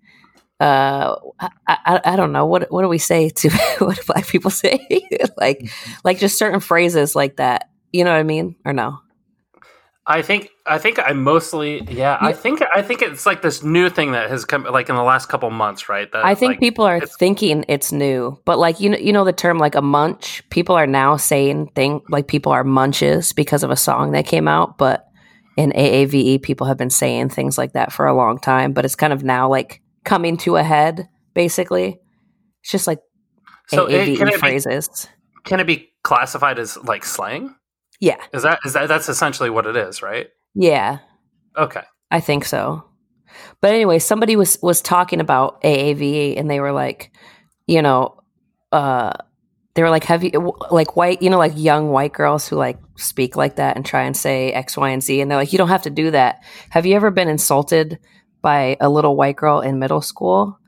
uh 0.59 1.15
I, 1.39 1.49
I, 1.67 2.01
I 2.03 2.15
don't 2.15 2.31
know 2.31 2.47
what 2.47 2.71
what 2.71 2.81
do 2.81 2.87
we 2.87 2.97
say 2.97 3.29
to 3.29 3.49
what 3.77 3.95
do 3.95 4.01
black 4.07 4.25
people 4.27 4.49
say 4.49 4.79
like 5.37 5.69
like 6.03 6.17
just 6.17 6.37
certain 6.39 6.59
phrases 6.59 7.15
like 7.15 7.37
that. 7.37 7.69
You 7.93 8.03
know 8.03 8.11
what 8.11 8.19
I 8.19 8.23
mean 8.23 8.55
or 8.65 8.73
no? 8.73 8.99
I 10.09 10.21
think 10.21 10.51
I 10.65 10.77
think 10.77 10.99
I 10.99 11.11
mostly 11.11 11.83
yeah, 11.83 12.17
I 12.21 12.31
think 12.31 12.61
I 12.73 12.81
think 12.81 13.01
it's 13.01 13.25
like 13.25 13.41
this 13.41 13.61
new 13.61 13.89
thing 13.89 14.13
that 14.13 14.29
has 14.29 14.45
come 14.45 14.63
like 14.63 14.87
in 14.87 14.95
the 14.95 15.03
last 15.03 15.27
couple 15.27 15.49
months, 15.49 15.89
right? 15.89 16.09
That 16.09 16.23
I 16.23 16.33
think 16.33 16.51
like, 16.51 16.59
people 16.61 16.85
are 16.85 17.01
thinking 17.01 17.65
it's 17.67 17.91
new, 17.91 18.39
but 18.45 18.57
like 18.57 18.79
you 18.79 18.89
know, 18.89 18.97
you 18.97 19.11
know 19.11 19.25
the 19.25 19.33
term 19.33 19.57
like 19.57 19.75
a 19.75 19.81
munch. 19.81 20.41
People 20.49 20.75
are 20.75 20.87
now 20.87 21.17
saying 21.17 21.71
thing 21.75 22.01
like 22.07 22.27
people 22.27 22.53
are 22.53 22.63
munches 22.63 23.33
because 23.33 23.63
of 23.63 23.69
a 23.69 23.75
song 23.75 24.11
that 24.11 24.25
came 24.25 24.47
out. 24.47 24.77
But 24.77 25.05
in 25.57 25.73
AAVE, 25.73 26.41
people 26.41 26.67
have 26.67 26.77
been 26.77 26.89
saying 26.89 27.29
things 27.29 27.57
like 27.57 27.73
that 27.73 27.91
for 27.91 28.05
a 28.05 28.15
long 28.15 28.39
time. 28.39 28.71
But 28.71 28.85
it's 28.85 28.95
kind 28.95 29.11
of 29.11 29.25
now 29.25 29.49
like 29.49 29.81
coming 30.05 30.37
to 30.37 30.55
a 30.55 30.63
head. 30.63 31.09
Basically, 31.33 31.99
it's 32.61 32.71
just 32.71 32.87
like 32.87 32.99
so 33.67 33.87
it, 33.87 34.07
AAVE 34.07 34.17
can, 34.19 34.27
it 34.29 34.33
be, 34.35 34.37
phrases. 34.37 35.09
can 35.43 35.59
it 35.59 35.67
be 35.67 35.89
classified 36.03 36.59
as 36.59 36.77
like 36.77 37.03
slang? 37.03 37.56
Yeah, 37.99 38.17
Is 38.33 38.43
that 38.43 38.59
is 38.65 38.73
that 38.73 38.87
that's 38.87 39.09
essentially 39.09 39.49
what 39.49 39.65
it 39.65 39.75
is, 39.75 40.01
right? 40.01 40.27
yeah, 40.53 40.99
Okay. 41.57 41.81
I 42.11 42.19
think 42.19 42.45
so. 42.45 42.83
But 43.61 43.73
anyway, 43.73 43.99
somebody 43.99 44.35
was 44.35 44.57
was 44.61 44.81
talking 44.81 45.19
about 45.19 45.61
AAVE 45.63 46.37
and 46.39 46.49
they 46.49 46.59
were 46.59 46.71
like, 46.71 47.11
you 47.65 47.81
know, 47.81 48.19
uh 48.71 49.13
they 49.73 49.83
were 49.83 49.89
like 49.89 50.05
have 50.05 50.23
you 50.23 50.53
like 50.71 50.95
white, 50.95 51.21
you 51.21 51.29
know 51.29 51.37
like 51.37 51.53
young 51.55 51.89
white 51.89 52.13
girls 52.13 52.47
who 52.47 52.55
like 52.55 52.77
speak 52.97 53.35
like 53.35 53.55
that 53.57 53.75
and 53.75 53.85
try 53.85 54.03
and 54.03 54.15
say 54.15 54.51
X, 54.53 54.77
Y, 54.77 54.89
and 54.89 55.03
Z 55.03 55.19
and 55.21 55.29
they're 55.29 55.37
like 55.37 55.51
you 55.51 55.57
don't 55.57 55.69
have 55.69 55.83
to 55.83 55.89
do 55.89 56.11
that. 56.11 56.43
Have 56.69 56.85
you 56.85 56.95
ever 56.95 57.11
been 57.11 57.27
insulted 57.27 57.99
by 58.41 58.77
a 58.79 58.89
little 58.89 59.15
white 59.15 59.35
girl 59.35 59.59
in 59.61 59.79
middle 59.79 60.01
school? 60.01 60.59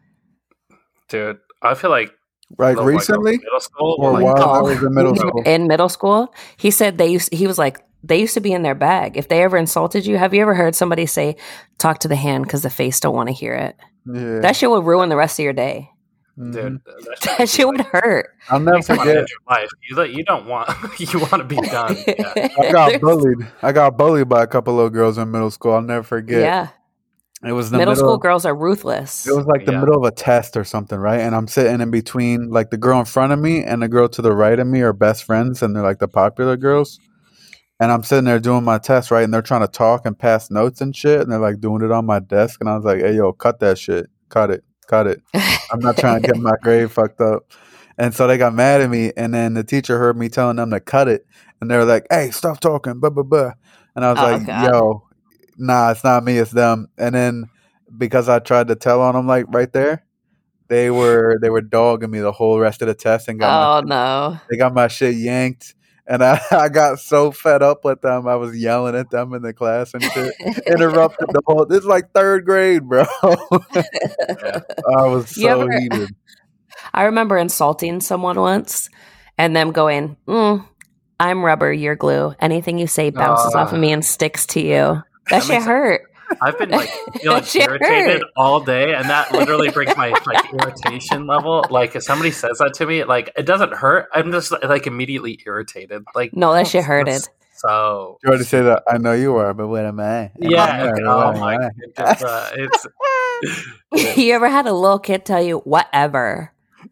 Dude, 1.07 1.39
I 1.61 1.73
feel 1.75 1.89
like 1.89 2.11
Like 2.57 2.75
little 2.77 2.85
recently, 2.91 3.35
in 3.35 3.41
middle 3.41 3.59
school 3.59 3.95
or 3.99 4.13
like, 4.13 4.23
while 4.25 4.49
I 4.49 4.59
Oh. 4.59 4.63
was 4.63 4.81
in 4.83 4.93
middle 4.93 5.15
school. 5.15 5.41
In 5.45 5.67
middle 5.67 5.89
school, 5.89 6.33
he 6.57 6.71
said 6.71 6.97
they 6.97 7.07
used 7.07 7.31
he 7.33 7.45
was 7.47 7.57
like 7.57 7.79
they 8.03 8.19
used 8.19 8.33
to 8.33 8.39
be 8.41 8.53
in 8.53 8.63
their 8.63 8.75
bag. 8.75 9.17
If 9.17 9.27
they 9.27 9.43
ever 9.43 9.57
insulted 9.57 10.05
you, 10.05 10.17
have 10.17 10.33
you 10.33 10.41
ever 10.41 10.55
heard 10.55 10.75
somebody 10.75 11.05
say 11.05 11.35
talk 11.77 11.99
to 11.99 12.07
the 12.07 12.15
hand 12.15 12.49
cuz 12.49 12.62
the 12.63 12.69
face 12.69 12.99
don't 12.99 13.13
want 13.15 13.27
to 13.27 13.33
hear 13.33 13.53
it? 13.53 13.75
Yeah, 14.12 14.39
That 14.39 14.55
shit 14.55 14.69
would 14.69 14.85
ruin 14.85 15.09
the 15.09 15.15
rest 15.17 15.38
of 15.39 15.43
your 15.43 15.53
day. 15.53 15.91
mhm. 16.39 16.53
dude, 16.53 16.79
That 17.38 17.49
shit 17.49 17.67
would 17.67 17.81
hurt. 17.81 18.27
I'll 18.49 18.59
never 18.59 18.77
Makes 18.77 18.88
fun 18.88 18.97
of 18.99 19.03
forget. 19.03 19.15
your 19.29 19.39
life. 19.49 19.69
You 19.89 19.95
like- 19.97 20.12
you 20.12 20.23
don't 20.23 20.47
want 20.47 20.69
you 20.99 21.19
want 21.19 21.33
to 21.38 21.43
be 21.43 21.57
done. 21.57 21.95
Yeah. 22.07 22.47
I 22.57 22.71
got 22.71 22.99
bullied. 23.01 23.45
I 23.62 23.71
got 23.73 23.97
bullied 23.97 24.27
by 24.29 24.41
a 24.43 24.47
couple 24.47 24.73
little 24.73 24.89
girls 24.89 25.17
in 25.17 25.29
middle 25.29 25.51
school. 25.51 25.73
I'll 25.73 25.81
never 25.81 26.03
forget. 26.03 26.41
Yeah. 26.41 26.67
It 27.45 27.54
was 27.54 27.71
the 27.71 27.78
Middle, 27.78 27.93
middle, 27.93 28.08
school 28.10 28.17
girls 28.17 28.45
are 28.45 28.54
ruthless. 28.56 29.25
It 29.25 29.34
was 29.34 29.45
like 29.45 29.65
the 29.65 29.71
Yeah. 29.71 29.80
middle 29.80 29.97
of 29.97 30.04
a 30.04 30.12
test 30.12 30.58
or 30.58 30.65
something, 30.65 30.99
right? 30.99 31.21
And 31.21 31.34
I'm 31.34 31.47
sitting 31.47 31.80
in 31.80 31.89
between 31.89 32.49
like 32.49 32.69
the 32.69 32.78
girl 32.78 32.99
in 32.99 33.06
front 33.06 33.32
of 33.32 33.39
me 33.39 33.63
and 33.63 33.82
the 33.82 33.88
girl 33.88 34.10
to 34.10 34.21
the 34.21 34.34
right 34.34 34.60
of 34.60 34.67
me 34.67 34.82
are 34.82 34.91
best 34.91 35.23
friends 35.23 35.63
and 35.63 35.73
they're 35.75 35.84
like 35.84 35.99
the 35.99 36.08
popular 36.10 36.58
girls. 36.58 36.99
And 37.80 37.93
I'm 37.93 38.04
sitting 38.04 38.25
there 38.25 38.39
doing 38.39 38.65
my 38.65 38.78
test, 38.78 39.10
right? 39.10 39.23
And 39.23 39.34
they're 39.34 39.41
trying 39.41 39.62
to 39.62 39.67
talk 39.69 40.06
and 40.06 40.19
pass 40.19 40.52
notes 40.52 40.82
and 40.82 40.93
shit. 40.93 41.21
And 41.21 41.32
they're 41.32 41.39
like 41.39 41.62
doing 41.62 41.82
it 41.82 41.91
on 41.91 42.06
my 42.06 42.19
desk. 42.19 42.60
And 42.60 42.69
I 42.69 42.75
was 42.75 42.84
like, 42.84 42.99
hey, 42.99 43.15
yo, 43.15 43.32
cut 43.32 43.62
that 43.62 43.78
shit. 43.78 44.08
Cut 44.28 44.52
it. 44.52 44.65
Cut 44.88 45.08
it. 45.08 45.21
I'm 45.34 45.80
not 45.80 45.97
trying 45.97 46.21
to 46.21 46.28
get 46.28 46.36
my 46.41 46.52
grade 46.62 46.91
fucked 46.91 47.21
up. 47.21 47.43
And 47.97 48.13
so 48.13 48.28
they 48.28 48.38
got 48.38 48.54
mad 48.54 48.82
at 48.82 48.89
me. 48.89 49.13
And 49.15 49.34
then 49.34 49.54
the 49.54 49.63
teacher 49.63 49.97
heard 49.97 50.17
me 50.17 50.28
telling 50.28 50.58
them 50.58 50.71
to 50.71 50.82
cut 50.82 51.08
it. 51.08 51.25
And 51.62 51.71
they 51.71 51.78
were 51.78 51.86
like, 51.86 52.06
hey, 52.10 52.32
stop 52.32 52.60
talking. 52.60 52.99
Blah, 52.99 53.12
blah, 53.12 53.23
blah. 53.23 53.54
And 53.95 54.04
I 54.04 54.12
was 54.12 54.19
Oh, 54.19 54.23
like, 54.23 54.45
God. 54.45 54.73
yo, 54.73 55.04
nah, 55.60 55.91
it's 55.91 56.04
not 56.04 56.24
me, 56.24 56.38
it's 56.38 56.52
them. 56.52 56.88
And 56.98 57.13
then 57.13 57.45
because 57.95 58.28
I 58.30 58.39
tried 58.39 58.69
to 58.69 58.76
tell 58.76 59.02
on 59.02 59.13
them 59.15 59.28
like 59.28 59.45
right 59.50 59.72
there, 59.72 60.06
they 60.67 60.89
were 60.91 61.38
they 61.41 61.50
were 61.50 61.62
dogging 61.62 62.12
me 62.12 62.19
the 62.19 62.32
whole 62.32 62.60
rest 62.60 62.82
of 62.82 62.88
the 62.88 62.93
test 62.95 63.28
and 63.28 63.39
got 63.39 63.86
my, 63.86 63.95
oh 63.95 64.32
no. 64.32 64.39
they 64.50 64.58
got 64.58 64.74
my 64.74 64.88
shit 64.88 65.15
yanked. 65.15 65.76
And 66.12 66.24
I, 66.24 66.41
I 66.52 66.69
got 66.69 67.00
so 67.00 67.32
fed 67.32 67.62
up 67.62 67.86
with 67.86 68.02
them. 68.02 68.28
I 68.28 68.36
was 68.36 68.58
yelling 68.58 68.95
at 68.95 69.12
them 69.12 69.34
in 69.36 69.43
the 69.43 69.54
class 69.54 69.93
and 69.93 70.02
shit. 70.04 70.34
Interrupted 70.65 71.28
the 71.30 71.41
whole. 71.45 71.67
This 71.67 71.80
is 71.82 71.86
like 71.86 72.12
third 72.13 72.45
grade, 72.45 72.84
bro. 72.89 73.06
I 73.22 74.62
was 75.06 75.30
so 75.36 75.62
ever- 75.62 75.80
heated. 75.80 76.10
I 76.93 77.04
remember 77.04 77.38
insulting 77.38 78.00
someone 78.02 78.39
once 78.39 78.89
and 79.38 79.56
them 79.56 79.72
going, 79.72 80.17
mm, 80.28 80.65
I'm 81.19 81.43
rubber, 81.43 81.72
you're 81.72 81.95
glue. 81.95 82.34
Anything 82.39 82.78
you 82.80 82.88
say 82.88 83.10
bounces 83.10 83.54
off 83.54 83.69
of 83.69 83.74
Ah. 83.76 83.78
me 83.82 83.91
and 83.91 84.04
sticks 84.04 84.45
to 84.48 84.62
you. 84.62 85.02
That, 85.29 85.41
That 85.41 85.43
shit 85.43 85.63
hurt. 85.63 86.01
I've 86.41 86.59
been 86.59 86.69
like 86.69 86.89
feeling 87.21 87.43
Shit 87.43 87.67
irritated 87.67 88.21
hurt. 88.21 88.31
all 88.37 88.59
day, 88.59 88.93
and 88.93 89.09
that 89.09 89.31
literally 89.31 89.69
brings 89.73 89.95
my 89.97 90.09
like 90.27 90.45
irritation 90.53 91.25
level. 91.25 91.65
Like 91.71 91.95
if 91.95 92.03
somebody 92.03 92.29
says 92.31 92.59
that 92.59 92.73
to 92.75 92.85
me, 92.85 93.03
like 93.03 93.31
it 93.35 93.45
doesn't 93.47 93.73
hurt. 93.73 94.07
I'm 94.13 94.31
just 94.31 94.51
like 94.63 94.85
immediately 94.85 95.39
irritated. 95.45 96.03
Like 96.13 96.35
No, 96.35 96.53
that 96.53 96.67
shit 96.67 96.73
that's 96.85 96.87
hurted. 96.87 97.21
So 97.55 98.17
You 98.23 98.29
already 98.29 98.43
say 98.45 98.61
that. 98.61 98.83
I 98.87 98.97
know 98.99 99.13
you 99.13 99.35
are, 99.37 99.53
but 99.55 99.67
what 99.67 99.85
am 99.85 99.99
I? 99.99 100.19
Am 100.25 100.31
yeah. 100.39 100.63
I? 100.63 100.81
okay, 100.89 101.01
Oh 101.03 101.33
my 101.39 101.55
I? 101.55 101.69
goodness, 101.79 102.23
uh, 102.23 102.51
it's 102.55 104.17
you 104.17 104.33
ever 104.33 104.49
had 104.49 104.67
a 104.67 104.73
little 104.73 104.99
kid 104.99 105.25
tell 105.25 105.41
you, 105.41 105.59
whatever? 105.59 106.53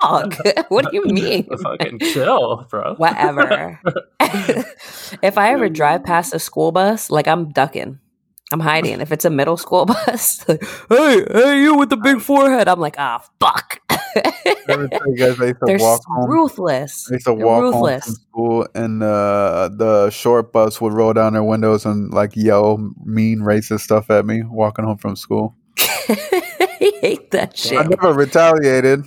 Dog. 0.00 0.36
what 0.68 0.90
do 0.90 0.96
you 0.96 1.04
mean? 1.06 1.44
fucking 1.62 1.98
chill, 2.00 2.66
bro. 2.70 2.94
whatever. 2.96 3.80
if 5.22 5.38
I 5.38 5.52
ever 5.52 5.68
drive 5.68 6.04
past 6.04 6.34
a 6.34 6.38
school 6.38 6.72
bus, 6.72 7.10
like 7.10 7.28
I'm 7.28 7.50
ducking. 7.52 7.98
I'm 8.52 8.60
hiding. 8.60 9.00
If 9.00 9.10
it's 9.10 9.24
a 9.24 9.30
middle 9.30 9.56
school 9.56 9.86
bus, 9.86 10.46
like, 10.48 10.62
hey, 10.88 11.24
hey, 11.32 11.60
you 11.62 11.76
with 11.76 11.88
the 11.90 11.96
big 11.96 12.20
forehead. 12.20 12.68
I'm 12.68 12.78
like, 12.78 12.96
ah, 12.98 13.24
fuck. 13.40 13.80
Let 14.68 14.80
me 14.80 14.88
tell 14.88 15.08
you 15.10 15.16
guys, 15.16 15.40
I 15.40 15.46
used 15.46 15.58
to 15.60 15.66
They're 15.66 15.78
walk 15.78 16.02
ruthless. 16.28 17.08
I 17.10 17.14
used 17.14 17.26
to 17.26 17.34
They're 17.34 17.46
walk 17.46 17.62
home 17.62 17.72
from 17.72 17.80
ruthless. 17.82 18.04
school, 18.04 18.68
and 18.74 19.02
uh, 19.02 19.70
the 19.74 20.10
short 20.10 20.52
bus 20.52 20.80
would 20.80 20.92
roll 20.92 21.12
down 21.14 21.32
their 21.32 21.42
windows 21.42 21.84
and 21.84 22.12
like 22.12 22.36
yell 22.36 22.78
mean, 23.04 23.40
racist 23.40 23.80
stuff 23.80 24.10
at 24.10 24.24
me 24.26 24.42
walking 24.44 24.84
home 24.84 24.98
from 24.98 25.16
school. 25.16 25.56
I 26.96 26.98
hate 27.00 27.30
that 27.32 27.56
shit. 27.56 27.78
I 27.78 27.82
never 27.84 28.12
retaliated. 28.12 29.04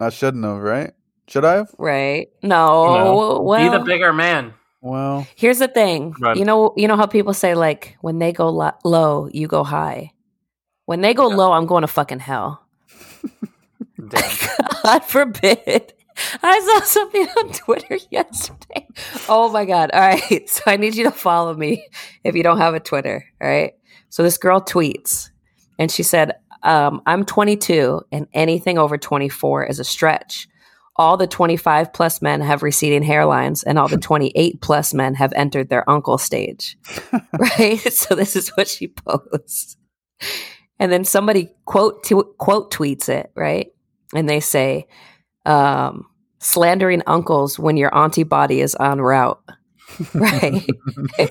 I 0.00 0.08
shouldn't 0.10 0.44
have, 0.44 0.58
right? 0.58 0.92
Should 1.28 1.44
I 1.44 1.54
have? 1.56 1.74
Right? 1.78 2.28
No. 2.42 2.94
No. 2.94 3.40
Well, 3.42 3.70
Be 3.70 3.78
the 3.78 3.84
bigger 3.84 4.12
man. 4.12 4.54
Well, 4.80 5.26
here's 5.34 5.58
the 5.60 5.68
thing. 5.68 6.14
Run. 6.20 6.36
You 6.36 6.44
know, 6.44 6.74
you 6.76 6.88
know 6.88 6.96
how 6.96 7.06
people 7.06 7.32
say 7.32 7.54
like, 7.54 7.96
when 8.02 8.18
they 8.18 8.32
go 8.32 8.50
lo- 8.50 8.72
low, 8.84 9.28
you 9.32 9.46
go 9.48 9.64
high. 9.64 10.12
When 10.84 11.00
they 11.00 11.14
go 11.14 11.30
Yeah. 11.30 11.36
low, 11.36 11.52
I'm 11.52 11.64
going 11.66 11.80
to 11.82 11.86
fucking 11.88 12.18
hell. 12.18 12.66
Damn. 14.08 14.30
God 14.82 15.04
forbid. 15.04 15.94
I 16.42 16.60
saw 16.60 16.84
something 16.86 17.26
on 17.38 17.52
Twitter 17.52 17.98
yesterday. 18.10 18.86
Oh 19.28 19.48
my 19.50 19.64
God. 19.64 19.90
All 19.92 20.00
right. 20.00 20.48
So 20.48 20.62
I 20.66 20.76
need 20.76 20.94
you 20.94 21.04
to 21.04 21.10
follow 21.10 21.54
me 21.54 21.86
if 22.22 22.34
you 22.34 22.42
don't 22.42 22.58
have 22.58 22.74
a 22.74 22.80
Twitter. 22.80 23.24
All 23.40 23.48
right. 23.48 23.72
So 24.10 24.22
this 24.22 24.38
girl 24.38 24.60
tweets 24.60 25.30
and 25.78 25.90
she 25.90 26.02
said, 26.02 26.32
um, 26.64 27.02
I'm 27.06 27.24
22 27.24 28.00
and 28.10 28.26
anything 28.32 28.78
over 28.78 28.98
24 28.98 29.66
is 29.66 29.78
a 29.78 29.84
stretch. 29.84 30.48
All 30.96 31.16
the 31.16 31.26
25 31.26 31.92
plus 31.92 32.22
men 32.22 32.40
have 32.40 32.62
receding 32.62 33.02
hairlines 33.02 33.62
and 33.66 33.78
all 33.78 33.88
the 33.88 33.96
28 33.98 34.60
plus 34.60 34.94
men 34.94 35.14
have 35.14 35.32
entered 35.34 35.68
their 35.68 35.88
uncle 35.88 36.18
stage. 36.18 36.76
right. 37.38 37.80
So 37.92 38.14
this 38.14 38.34
is 38.34 38.48
what 38.50 38.68
she 38.68 38.88
posts. 38.88 39.76
And 40.78 40.90
then 40.90 41.04
somebody 41.04 41.50
quote 41.66 42.02
to, 42.04 42.34
quote 42.38 42.72
tweets 42.72 43.08
it, 43.08 43.30
right? 43.34 43.68
And 44.14 44.28
they 44.28 44.40
say, 44.40 44.86
um, 45.44 46.06
slandering 46.40 47.02
uncles 47.06 47.58
when 47.58 47.76
your 47.76 47.94
auntie 47.94 48.22
body 48.22 48.60
is 48.60 48.76
en 48.80 49.00
route. 49.00 49.40
right. 50.14 50.66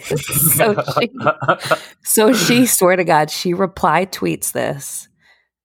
so 0.05 0.75
she 0.99 1.09
so 2.03 2.33
she 2.33 2.65
swear 2.65 2.95
to 2.95 3.03
God, 3.03 3.29
she 3.31 3.53
reply 3.53 4.05
tweets 4.05 4.51
this. 4.51 5.07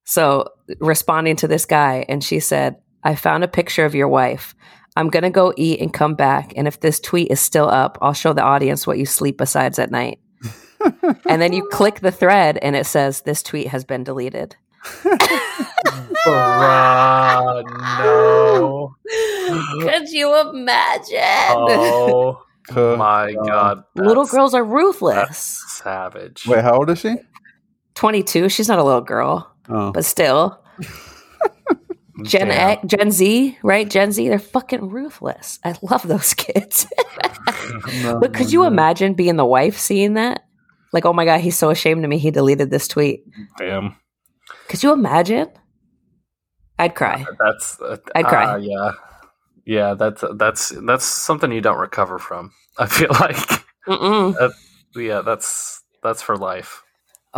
So 0.08 0.48
responding 0.80 1.36
to 1.36 1.46
this 1.46 1.66
guy, 1.66 2.06
and 2.08 2.24
she 2.24 2.40
said, 2.40 2.76
I 3.04 3.14
found 3.14 3.44
a 3.44 3.48
picture 3.48 3.84
of 3.84 3.94
your 3.94 4.08
wife. 4.08 4.54
I'm 4.96 5.10
gonna 5.10 5.28
go 5.28 5.52
eat 5.54 5.82
and 5.82 5.92
come 5.92 6.14
back. 6.14 6.54
And 6.56 6.66
if 6.66 6.80
this 6.80 6.98
tweet 6.98 7.30
is 7.30 7.40
still 7.40 7.68
up, 7.68 7.98
I'll 8.00 8.14
show 8.14 8.32
the 8.32 8.42
audience 8.42 8.86
what 8.86 8.96
you 8.96 9.04
sleep 9.04 9.36
besides 9.36 9.78
at 9.78 9.90
night. 9.90 10.18
and 11.28 11.42
then 11.42 11.52
you 11.52 11.68
click 11.70 12.00
the 12.00 12.10
thread 12.10 12.56
and 12.62 12.74
it 12.74 12.86
says 12.86 13.20
this 13.20 13.42
tweet 13.42 13.66
has 13.66 13.84
been 13.84 14.02
deleted. 14.02 14.56
Bruh, 16.24 17.64
no. 18.00 18.94
Could 19.82 20.08
you 20.08 20.40
imagine? 20.40 21.18
Oh 21.50 22.42
my 22.96 23.34
um, 23.34 23.46
god. 23.46 23.84
Little 23.94 24.24
girls 24.24 24.54
are 24.54 24.64
ruthless. 24.64 25.62
savage. 25.68 26.46
wait, 26.46 26.64
how 26.64 26.78
old 26.78 26.88
is 26.88 27.00
she? 27.00 27.16
22, 27.94 28.48
she's 28.48 28.68
not 28.68 28.78
a 28.78 28.84
little 28.84 29.02
girl, 29.02 29.52
Oh, 29.68 29.92
but 29.92 30.04
still. 30.04 30.60
Gen. 32.24 32.50
X, 32.50 32.82
Gen 32.86 33.10
Z, 33.12 33.58
right? 33.62 33.88
Gen 33.88 34.10
Z, 34.10 34.28
they're 34.28 34.38
fucking 34.38 34.88
ruthless. 34.88 35.60
I 35.64 35.76
love 35.82 36.06
those 36.06 36.34
kids. 36.34 36.86
but 38.02 38.34
could 38.34 38.52
you 38.52 38.64
imagine 38.64 39.14
being 39.14 39.36
the 39.36 39.44
wife 39.46 39.78
seeing 39.78 40.14
that? 40.14 40.44
Like, 40.92 41.04
oh 41.04 41.12
my 41.12 41.24
God, 41.24 41.40
he's 41.40 41.56
so 41.56 41.70
ashamed 41.70 42.02
of 42.02 42.10
me. 42.10 42.18
He 42.18 42.30
deleted 42.30 42.70
this 42.70 42.88
tweet. 42.88 43.24
Damn. 43.56 43.94
Could 44.68 44.82
you 44.82 44.92
imagine? 44.92 45.48
I'd 46.78 46.94
cry. 46.94 47.26
That's 47.38 47.80
uh, 47.80 47.98
I'd 48.14 48.24
cry. 48.26 48.44
uh, 48.44 48.56
yeah. 48.56 48.92
Yeah, 49.64 49.94
that's 49.94 50.24
that's 50.36 50.70
that's 50.86 51.04
something 51.04 51.52
you 51.52 51.60
don't 51.60 51.78
recover 51.78 52.18
from. 52.18 52.52
I 52.78 52.86
feel 52.86 53.10
like. 53.20 53.36
Mm-mm. 53.86 54.52
Yeah, 54.96 55.20
that's 55.20 55.82
that's 56.02 56.22
for 56.22 56.36
life. 56.36 56.82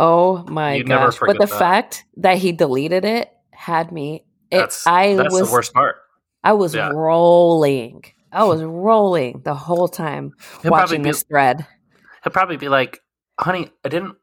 Oh 0.03 0.43
my 0.47 0.73
You'd 0.75 0.87
never 0.87 1.05
gosh! 1.11 1.19
But 1.19 1.37
the 1.39 1.45
that. 1.45 1.59
fact 1.59 2.05
that 2.17 2.39
he 2.39 2.51
deleted 2.51 3.05
it 3.05 3.31
had 3.51 3.91
me. 3.91 4.25
It, 4.49 4.57
That's 4.57 4.87
I 4.87 5.13
that's 5.15 5.31
was 5.31 5.47
the 5.47 5.53
worst 5.53 5.73
part. 5.73 5.97
I 6.43 6.53
was 6.53 6.73
Yeah. 6.73 6.89
rolling. 6.89 8.03
I 8.31 8.45
was 8.45 8.63
rolling 8.63 9.41
the 9.43 9.53
whole 9.53 9.87
time 9.87 10.31
He'll 10.63 10.71
probably 10.71 10.71
watching 10.71 11.03
be, 11.03 11.09
this 11.11 11.21
thread. 11.23 11.67
he'll 12.23 12.31
probably 12.33 12.57
be 12.57 12.67
like, 12.67 12.99
"Honey, 13.39 13.69
I 13.85 13.89
didn't 13.89 14.15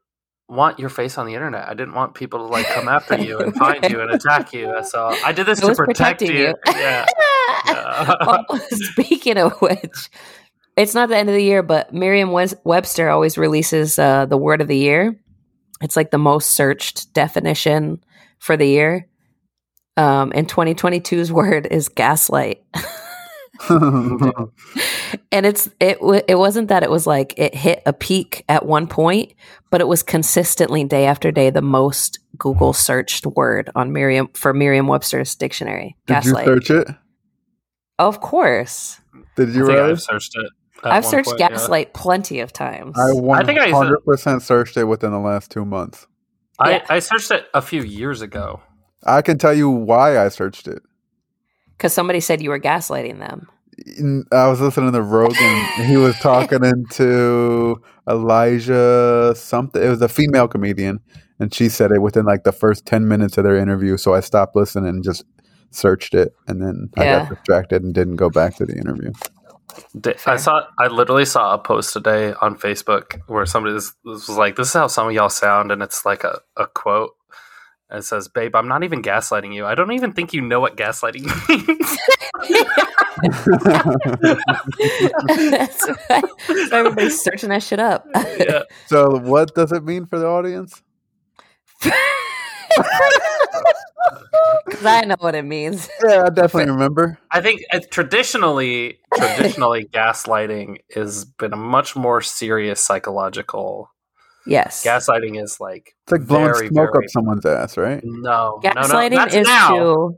want 0.49 0.79
your 0.79 0.89
face 0.89 1.17
on 1.17 1.27
the 1.27 1.33
internet. 1.35 1.67
I 1.69 1.75
didn't 1.75 1.93
want 1.93 2.13
people 2.13 2.39
to 2.39 2.45
like 2.45 2.65
come 2.67 2.89
after 2.89 3.17
you 3.17 3.39
and 3.39 3.55
find 3.65 3.89
you 3.89 4.01
and 4.01 4.11
attack 4.11 4.51
you. 4.51 4.75
So 4.83 5.15
I 5.23 5.31
did 5.31 5.45
this 5.45 5.61
to 5.61 5.73
protect 5.73 6.21
you." 6.21 6.33
you. 6.33 6.53
Yeah. 6.67 7.05
Yeah. 7.65 8.15
Oh, 8.21 8.59
speaking 8.71 9.37
of 9.37 9.51
which, 9.61 10.09
it's 10.77 10.95
not 10.95 11.09
the 11.09 11.17
end 11.17 11.29
of 11.29 11.35
the 11.35 11.43
year, 11.43 11.61
but 11.61 11.93
Merriam 11.93 12.31
Webster 12.31 13.09
always 13.09 13.37
releases 13.37 13.99
uh, 13.99 14.25
the 14.27 14.37
word 14.37 14.61
of 14.61 14.67
the 14.67 14.77
year. 14.77 15.19
It's 15.81 15.95
like 15.95 16.11
the 16.11 16.17
most 16.17 16.51
searched 16.51 17.13
definition 17.13 18.03
for 18.39 18.57
the 18.57 18.67
year. 18.67 19.07
Um, 19.97 20.31
and 20.35 20.47
2022's 20.47 21.31
word 21.31 21.67
is 21.69 21.89
gaslight. 21.89 22.63
and 23.69 25.45
it's 25.45 25.69
it 25.81 25.99
w- 25.99 26.21
it 26.27 26.35
wasn't 26.35 26.69
that 26.69 26.83
it 26.83 26.89
was 26.89 27.05
like 27.05 27.33
it 27.37 27.53
hit 27.53 27.81
a 27.85 27.91
peak 27.91 28.45
at 28.47 28.65
one 28.65 28.87
point, 28.87 29.33
but 29.69 29.81
it 29.81 29.87
was 29.87 30.01
consistently 30.01 30.85
day 30.85 31.05
after 31.05 31.31
day 31.31 31.49
the 31.49 31.61
most 31.61 32.19
Google 32.37 32.71
searched 32.71 33.25
word 33.25 33.69
on 33.75 33.91
Merriam 33.91 34.29
for 34.33 34.53
Merriam-Webster's 34.53 35.35
dictionary. 35.35 35.97
Did 36.07 36.25
you 36.25 36.33
Gaslight. 36.33 36.45
search 36.45 36.71
it? 36.71 36.87
Of 37.97 38.21
course. 38.21 39.01
Did 39.35 39.49
I 39.49 39.51
you 39.51 39.65
think 39.65 39.77
write 39.77 39.89
I've 39.89 40.01
searched 40.01 40.37
it. 40.37 40.49
At 40.83 40.91
I've 40.91 41.05
searched 41.05 41.29
point, 41.29 41.39
yeah. 41.39 41.49
gaslight 41.49 41.93
plenty 41.93 42.39
of 42.39 42.53
times. 42.53 42.97
I 42.97 43.11
I 43.11 43.43
think 43.43 43.59
I- 43.59 43.71
100% 43.71 44.41
searched 44.41 44.77
it 44.77 44.85
within 44.85 45.11
the 45.11 45.19
last 45.19 45.51
two 45.51 45.65
months. 45.65 46.07
I, 46.59 46.71
Yeah. 46.71 46.85
I 46.89 46.99
searched 46.99 47.31
it 47.31 47.45
a 47.53 47.61
few 47.61 47.81
years 47.83 48.21
ago. 48.21 48.61
I 49.05 49.21
can 49.21 49.37
tell 49.37 49.53
you 49.53 49.69
why 49.69 50.19
I 50.19 50.27
searched 50.29 50.67
it. 50.67 50.81
Because 51.77 51.93
somebody 51.93 52.19
said 52.19 52.41
you 52.41 52.49
were 52.49 52.59
gaslighting 52.59 53.19
them. 53.19 53.47
I 54.33 54.47
was 54.47 54.59
listening 54.59 54.91
to 54.91 55.01
Rogan. 55.01 55.65
he 55.85 55.95
was 55.95 56.17
talking 56.19 56.65
into 56.65 57.81
Elijah 58.09 59.33
something. 59.35 59.81
It 59.81 59.87
was 59.87 60.01
a 60.01 60.09
female 60.09 60.49
comedian, 60.49 60.99
and 61.39 61.53
she 61.53 61.69
said 61.69 61.93
it 61.93 62.01
within 62.01 62.25
like 62.25 62.43
the 62.43 62.51
first 62.51 62.85
ten 62.85 63.07
minutes 63.07 63.37
of 63.37 63.45
their 63.45 63.55
interview. 63.55 63.95
So 63.95 64.13
I 64.13 64.19
stopped 64.19 64.55
listening 64.55 64.89
and 64.89 65.03
just 65.03 65.23
searched 65.71 66.13
it, 66.13 66.33
and 66.47 66.61
then 66.61 66.89
I 66.97 67.05
got 67.05 67.29
distracted 67.29 67.83
and 67.83 67.93
didn't 67.93 68.17
go 68.17 68.29
back 68.29 68.57
to 68.57 68.65
the 68.65 68.75
interview. 68.75 69.13
Di- 69.99 70.13
Fair. 70.13 70.33
I 70.33 70.37
saw. 70.37 70.63
I 70.79 70.87
literally 70.87 71.25
saw 71.25 71.53
a 71.53 71.57
post 71.57 71.93
today 71.93 72.33
on 72.41 72.57
Facebook 72.57 73.19
where 73.27 73.45
somebody 73.45 73.73
was, 73.73 73.93
was 74.03 74.29
like, 74.29 74.55
"This 74.55 74.67
is 74.69 74.73
how 74.73 74.87
some 74.87 75.07
of 75.07 75.13
y'all 75.13 75.29
sound," 75.29 75.71
and 75.71 75.81
it's 75.81 76.05
like 76.05 76.23
a, 76.23 76.39
a 76.57 76.67
quote. 76.67 77.15
And 77.89 77.99
it 77.99 78.03
says, 78.03 78.27
"Babe, 78.27 78.55
I'm 78.55 78.67
not 78.67 78.83
even 78.83 79.01
gaslighting 79.01 79.53
you. 79.53 79.65
I 79.65 79.75
don't 79.75 79.91
even 79.91 80.13
think 80.13 80.33
you 80.33 80.41
know 80.41 80.59
what 80.59 80.77
gaslighting 80.77 81.25
means." 81.49 81.97
That's 85.49 85.87
why 86.07 86.21
everybody's 86.71 87.21
searching 87.21 87.49
that 87.49 87.63
shit 87.63 87.79
up. 87.79 88.05
yeah. 88.39 88.63
so 88.87 89.17
what 89.19 89.53
does 89.55 89.71
it 89.71 89.83
mean 89.83 90.05
for 90.05 90.19
the 90.19 90.27
audience? 90.27 90.81
Because 94.65 94.85
I 94.85 95.01
know 95.01 95.15
what 95.19 95.35
it 95.35 95.43
means. 95.45 95.89
Yeah, 96.07 96.23
I 96.25 96.29
definitely 96.29 96.71
remember. 96.71 97.19
I 97.31 97.41
think 97.41 97.61
uh, 97.73 97.79
traditionally, 97.91 98.99
traditionally, 99.15 99.85
gaslighting 99.85 100.77
has 100.95 101.25
been 101.25 101.53
a 101.53 101.57
much 101.57 101.95
more 101.95 102.21
serious 102.21 102.79
psychological. 102.79 103.91
Yes. 104.45 104.83
Gaslighting 104.85 105.41
is 105.41 105.59
like 105.59 105.93
It's 106.05 106.11
like 106.11 106.25
blowing 106.25 106.45
Very, 106.53 106.67
smoke 106.69 106.91
very- 106.93 107.05
up 107.05 107.09
someone's 107.09 107.45
ass, 107.45 107.77
right? 107.77 108.01
no, 108.03 108.21
no, 108.21 108.59
no. 108.63 108.69
Gaslighting 108.71 109.15
That's 109.15 109.35
is 109.35 109.47
now. 109.47 109.75
to 109.77 110.17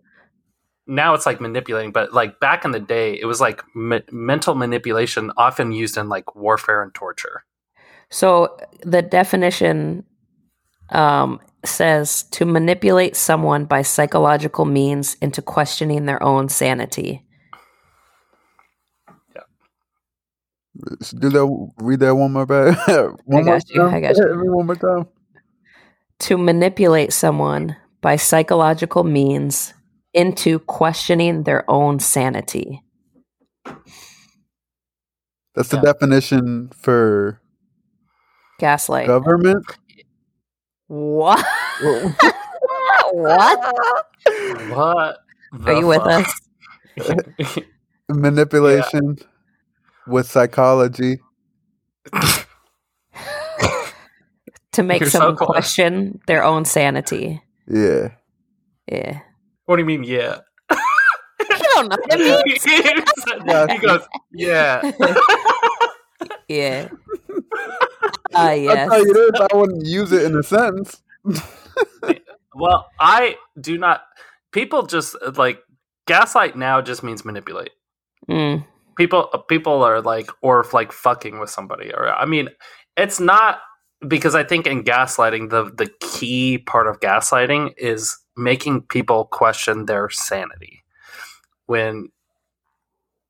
now 0.87 1.13
it's 1.13 1.25
like 1.25 1.39
manipulating, 1.41 1.91
but 1.91 2.13
like 2.13 2.39
back 2.39 2.65
in 2.65 2.71
the 2.71 2.79
day, 2.79 3.17
it 3.19 3.25
was 3.25 3.39
like 3.41 3.63
me- 3.75 4.01
mental 4.11 4.55
manipulation, 4.55 5.31
often 5.37 5.71
used 5.71 5.97
in 5.97 6.09
like 6.09 6.35
warfare 6.35 6.81
and 6.83 6.93
torture. 6.93 7.43
so 8.09 8.57
the 8.83 9.01
definition 9.01 10.03
um, 10.89 11.39
says 11.65 12.23
to 12.31 12.45
manipulate 12.45 13.15
someone 13.15 13.65
by 13.65 13.81
psychological 13.83 14.65
means 14.65 15.15
into 15.21 15.41
questioning 15.41 16.05
their 16.05 16.21
own 16.23 16.49
sanity. 16.49 17.25
Do 21.19 21.29
that. 21.29 21.71
Read 21.77 21.99
that 21.99 22.15
one 22.15 22.31
more 22.33 22.45
back. 22.45 22.87
one 23.25 23.43
more 23.43 23.43
got 23.43 23.69
you, 23.69 23.81
time. 23.81 23.93
I 23.93 23.99
got 24.01 24.17
you. 24.17 24.25
One 24.53 24.65
more 24.67 24.75
time. 24.75 25.07
To 26.19 26.37
manipulate 26.37 27.11
someone 27.13 27.75
by 28.01 28.15
psychological 28.15 29.03
means 29.03 29.73
into 30.13 30.59
questioning 30.59 31.43
their 31.43 31.69
own 31.69 31.99
sanity. 31.99 32.83
That's 35.55 35.69
the 35.69 35.77
Yeah. 35.77 35.81
definition 35.81 36.69
for 36.75 37.41
Gaslight. 38.59 39.07
government. 39.07 39.65
What? 40.91 41.45
what? 43.13 43.75
What? 44.69 45.17
Are 45.65 45.73
you 45.73 45.87
with 45.87 46.01
us? 46.01 46.41
us? 46.99 47.57
manipulation 48.09 49.17
with 50.07 50.29
psychology. 50.29 51.19
To 54.73 54.83
make 54.83 55.01
You're 55.01 55.09
someone 55.09 55.35
close. 55.35 55.47
question 55.49 56.21
their 56.27 56.45
own 56.45 56.63
sanity. 56.63 57.41
Yeah. 57.67 58.11
Yeah. 58.87 59.19
what 59.65 59.75
do 59.75 59.81
you 59.81 59.85
mean? 59.85 60.05
Yeah. 60.05 60.37
You 60.71 60.77
don't 61.75 61.89
know 61.89 61.97
what 61.99 62.21
it 62.21 62.45
means. 63.67 63.71
he 63.73 63.77
goes, 63.85 64.01
yeah. 64.31 64.91
Yeah. 66.47 66.87
I'll 68.49 68.57
yes. 68.57 68.89
tell 68.89 69.05
you 69.05 69.13
this, 69.13 69.41
I 69.51 69.55
wouldn't 69.55 69.85
use 69.85 70.11
it 70.11 70.23
in 70.23 70.37
a 70.37 70.43
sentence. 70.43 71.01
well, 72.55 72.89
I 72.99 73.37
do 73.59 73.77
not. 73.77 74.03
People 74.51 74.85
just 74.85 75.15
like 75.35 75.59
gaslight 76.07 76.57
now 76.57 76.81
just 76.81 77.03
means 77.03 77.23
manipulate. 77.23 77.71
Mm. 78.29 78.65
people 78.97 79.29
people 79.49 79.81
are 79.83 79.99
like 79.99 80.29
or 80.43 80.63
like 80.73 80.91
fucking 80.91 81.39
with 81.39 81.49
somebody 81.49 81.91
or 81.91 82.09
i 82.09 82.23
mean 82.23 82.49
it's 82.95 83.19
not 83.19 83.61
because 84.07 84.35
i 84.35 84.43
think 84.43 84.67
in 84.67 84.83
gaslighting 84.83 85.49
the 85.49 85.71
the 85.75 85.89
key 85.99 86.59
part 86.59 86.87
of 86.87 86.99
gaslighting 86.99 87.73
is 87.77 88.15
making 88.37 88.83
people 88.83 89.25
question 89.25 89.85
their 89.87 90.07
sanity 90.09 90.83
when 91.65 92.09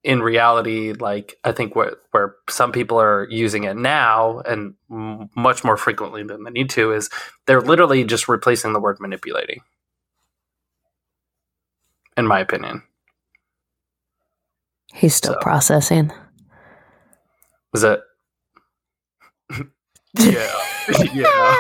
in 0.04 0.22
reality 0.24 0.94
like 0.94 1.38
i 1.46 1.52
think 1.54 1.76
where 1.76 1.98
where 2.12 2.36
some 2.50 2.72
people 2.74 3.00
are 3.02 3.28
using 3.32 3.66
it 3.66 3.78
now 3.78 4.40
and 4.42 4.76
m- 4.92 5.30
much 5.38 5.64
more 5.64 5.78
frequently 5.78 6.24
than 6.24 6.44
they 6.46 6.52
need 6.52 6.72
to 6.72 6.94
is 6.94 7.10
they're 7.48 7.62
literally 7.62 8.04
just 8.06 8.30
replacing 8.30 8.74
the 8.74 8.82
word 8.82 8.98
manipulating 9.02 9.62
in 12.18 12.28
my 12.28 12.40
opinion 12.40 12.84
He's 14.94 15.16
still 15.16 15.36
So. 15.36 15.42
processing. 15.42 16.12
Was 17.74 17.84
it 17.84 18.02
yeah 20.18 20.66
yeah 21.14 21.56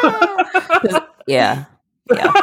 yeah. 1.27 1.65
Yeah. 2.09 2.33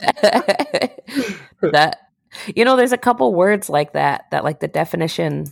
that 1.72 2.07
you 2.54 2.64
know, 2.64 2.76
there's 2.76 2.92
a 2.92 2.98
couple 2.98 3.34
words 3.34 3.68
like 3.68 3.92
that 3.92 4.26
that 4.30 4.44
like 4.44 4.60
the 4.60 4.68
definition 4.68 5.46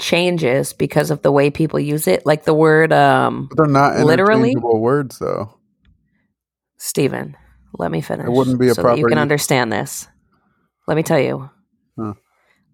changes 0.00 0.72
because 0.72 1.10
of 1.10 1.22
the 1.22 1.32
way 1.32 1.50
people 1.50 1.78
use 1.78 2.06
it. 2.06 2.24
Like 2.26 2.44
the 2.44 2.54
word 2.54 2.92
um 2.92 3.48
But 3.48 3.58
they're 3.58 3.72
not 3.72 3.98
Literally? 4.00 4.54
words, 4.56 5.18
though. 5.18 5.58
Stephen, 6.78 7.36
let 7.78 7.90
me 7.90 8.00
finish. 8.00 8.26
It 8.26 8.32
wouldn't 8.32 8.58
be 8.58 8.68
a 8.68 8.74
so 8.74 8.82
that 8.82 8.98
you 8.98 9.06
can 9.06 9.18
understand 9.18 9.72
this. 9.72 10.08
Let 10.86 10.96
me 10.96 11.02
tell 11.02 11.20
you. 11.20 11.50
Huh. 11.98 12.14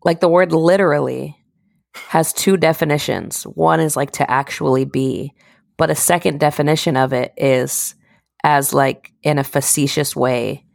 Like 0.05 0.21
the 0.21 0.29
word 0.29 0.53
literally 0.53 1.37
has 2.09 2.33
two 2.33 2.57
definitions. 2.57 3.43
One 3.43 3.81
is 3.81 3.97
like 3.97 4.13
to 4.13 4.31
actually 4.31 4.85
be, 4.85 5.35
but 5.77 5.91
a 5.91 5.95
second 5.95 6.39
definition 6.39 6.97
of 6.97 7.13
it 7.13 7.33
is 7.37 7.95
as 8.45 8.73
like 8.73 9.13
in 9.23 9.39
a 9.39 9.45
facetious 9.45 10.15
way, 10.15 10.66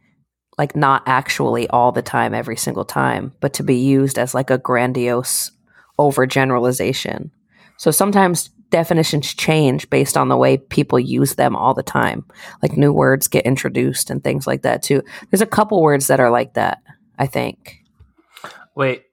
like 0.62 0.76
not 0.76 1.02
actually 1.06 1.68
all 1.70 1.90
the 1.90 2.02
time, 2.02 2.32
every 2.32 2.56
single 2.56 2.84
time, 2.84 3.32
but 3.40 3.52
to 3.54 3.64
be 3.64 3.74
used 3.74 4.16
as 4.16 4.32
like 4.32 4.48
a 4.48 4.58
grandiose 4.58 5.50
overgeneralization. 5.98 7.30
So 7.78 7.90
sometimes 7.90 8.48
definitions 8.70 9.34
change 9.34 9.90
based 9.90 10.16
on 10.16 10.28
the 10.28 10.36
way 10.36 10.58
people 10.58 11.00
use 11.00 11.34
them 11.34 11.56
all 11.56 11.74
the 11.74 11.82
time. 11.82 12.24
Like 12.62 12.76
new 12.76 12.92
words 12.92 13.26
get 13.26 13.44
introduced 13.44 14.08
and 14.08 14.22
things 14.22 14.46
like 14.46 14.62
that 14.62 14.84
too. 14.84 15.02
There's 15.28 15.40
a 15.40 15.46
couple 15.46 15.82
words 15.82 16.06
that 16.06 16.20
are 16.20 16.30
like 16.30 16.54
that, 16.54 16.78
I 17.18 17.26
think. 17.26 17.82
Wait, 18.76 19.06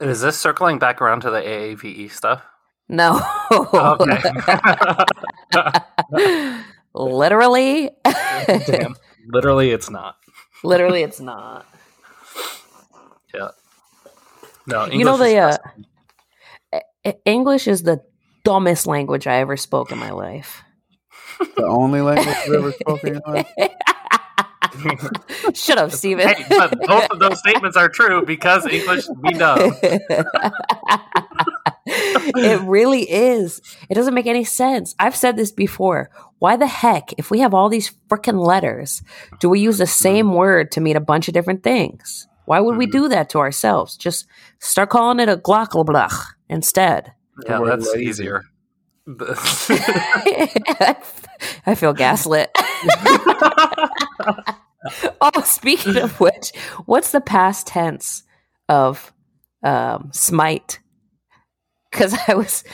Is 0.00 0.22
this 0.22 0.38
circling 0.38 0.78
back 0.78 1.02
around 1.02 1.20
to 1.20 1.30
the 1.30 1.42
AAVE 1.42 2.10
stuff? 2.12 2.42
No. 2.88 3.20
Okay. 3.74 4.22
Literally. 6.94 7.90
Damn. 8.66 8.96
Literally, 9.28 9.70
it's 9.70 9.90
not. 9.90 10.16
Literally, 10.62 11.02
it's 11.02 11.20
not. 11.20 11.66
Yeah. 13.34 13.48
No, 14.66 14.86
You 14.86 15.04
know, 15.04 15.14
English 15.14 15.28
is 15.28 15.32
the, 15.32 15.38
uh, 15.38 15.56
fascinating. 16.72 17.20
English 17.24 17.66
is 17.68 17.82
the 17.82 18.02
dumbest 18.44 18.86
language 18.86 19.26
I 19.26 19.36
ever 19.36 19.56
spoke 19.56 19.90
in 19.90 19.98
my 19.98 20.10
life. 20.10 20.62
The 21.56 21.64
only 21.66 22.00
language 22.02 22.36
you've 22.46 22.54
ever 22.56 22.72
spoken 22.80 23.16
in 23.16 23.22
life? 23.32 23.46
Shut 25.54 25.78
up, 25.78 25.90
Steven. 25.92 26.28
Hey, 26.28 26.44
but 26.50 26.78
both 26.86 27.10
of 27.10 27.18
those 27.18 27.38
statements 27.40 27.76
are 27.76 27.88
true 27.88 28.24
because 28.24 28.66
English 28.66 29.06
we 29.22 29.32
dumb. 29.32 29.72
It 31.86 32.60
really 32.62 33.02
is. 33.10 33.60
It 33.88 33.94
doesn't 33.94 34.14
make 34.14 34.26
any 34.26 34.44
sense. 34.44 34.94
I've 34.98 35.16
said 35.16 35.36
this 35.36 35.52
before. 35.52 36.10
Why 36.38 36.56
the 36.56 36.66
heck, 36.66 37.12
if 37.18 37.30
we 37.30 37.40
have 37.40 37.54
all 37.54 37.68
these 37.68 37.92
freaking 38.08 38.44
letters, 38.44 39.02
do 39.40 39.48
we 39.48 39.60
use 39.60 39.78
the 39.78 39.86
same 39.86 40.32
word 40.34 40.72
to 40.72 40.80
mean 40.80 40.96
a 40.96 41.00
bunch 41.00 41.28
of 41.28 41.34
different 41.34 41.62
things? 41.62 42.26
Why 42.44 42.60
would 42.60 42.76
we 42.76 42.86
Mhm. 42.88 42.92
do 42.92 43.08
that 43.08 43.28
to 43.30 43.38
ourselves? 43.38 43.96
Just 43.96 44.26
start 44.58 44.90
calling 44.90 45.20
it 45.20 45.28
a 45.28 45.36
glockelblach 45.36 46.12
instead. 46.48 47.12
Yeah, 47.46 47.60
word 47.60 47.80
that's 47.80 47.94
easier. 47.96 48.42
I 51.66 51.74
feel 51.76 51.92
gaslit. 51.92 52.50
oh, 55.20 55.42
speaking 55.44 55.96
of 55.98 56.18
which, 56.20 56.52
what's 56.86 57.10
the 57.12 57.20
past 57.20 57.66
tense 57.66 58.22
of 58.68 59.12
um, 59.62 60.10
smite? 60.12 60.78
Because 61.92 62.16
I 62.26 62.34
was, 62.34 62.64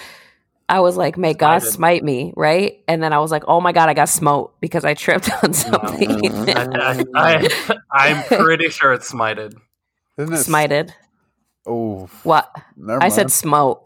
I 0.68 0.80
was 0.80 0.96
like, 0.96 1.18
"May 1.18 1.34
God 1.34 1.62
Smited. 1.62 1.72
smite 1.72 2.04
me," 2.04 2.32
right? 2.36 2.82
And 2.88 3.02
then 3.02 3.12
I 3.12 3.18
was 3.18 3.30
like, 3.30 3.44
"Oh 3.48 3.60
my 3.60 3.72
God, 3.72 3.88
I 3.88 3.94
got 3.94 4.08
smote 4.08 4.58
because 4.60 4.84
I 4.84 4.94
tripped 4.94 5.30
on 5.44 5.52
something." 5.52 6.48
I, 6.56 7.04
I, 7.14 7.48
I'm 7.92 8.22
pretty 8.24 8.70
sure 8.70 8.92
it's 8.92 9.12
smited. 9.12 9.54
Isn't 10.16 10.34
it? 10.34 10.38
Smited. 10.38 10.92
Oh, 11.66 12.08
What? 12.22 12.50
never 12.76 13.02
I 13.02 13.08
said 13.10 13.30
smote. 13.30 13.82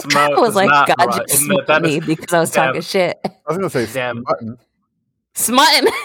Smote 0.00 0.32
I 0.36 0.40
was 0.40 0.54
like, 0.54 0.68
God 0.70 0.94
right. 0.98 1.28
just 1.28 1.42
And 1.42 1.60
that- 1.66 1.82
me 1.82 1.98
is- 1.98 2.06
because 2.06 2.32
I 2.32 2.40
was 2.40 2.50
damn. 2.50 2.66
talking 2.68 2.80
shit. 2.82 3.18
I 3.24 3.30
was 3.46 3.58
gonna 3.58 3.70
say 3.70 3.86
Damn. 3.92 4.22
button. 4.22 4.56
Smutting. 5.34 5.92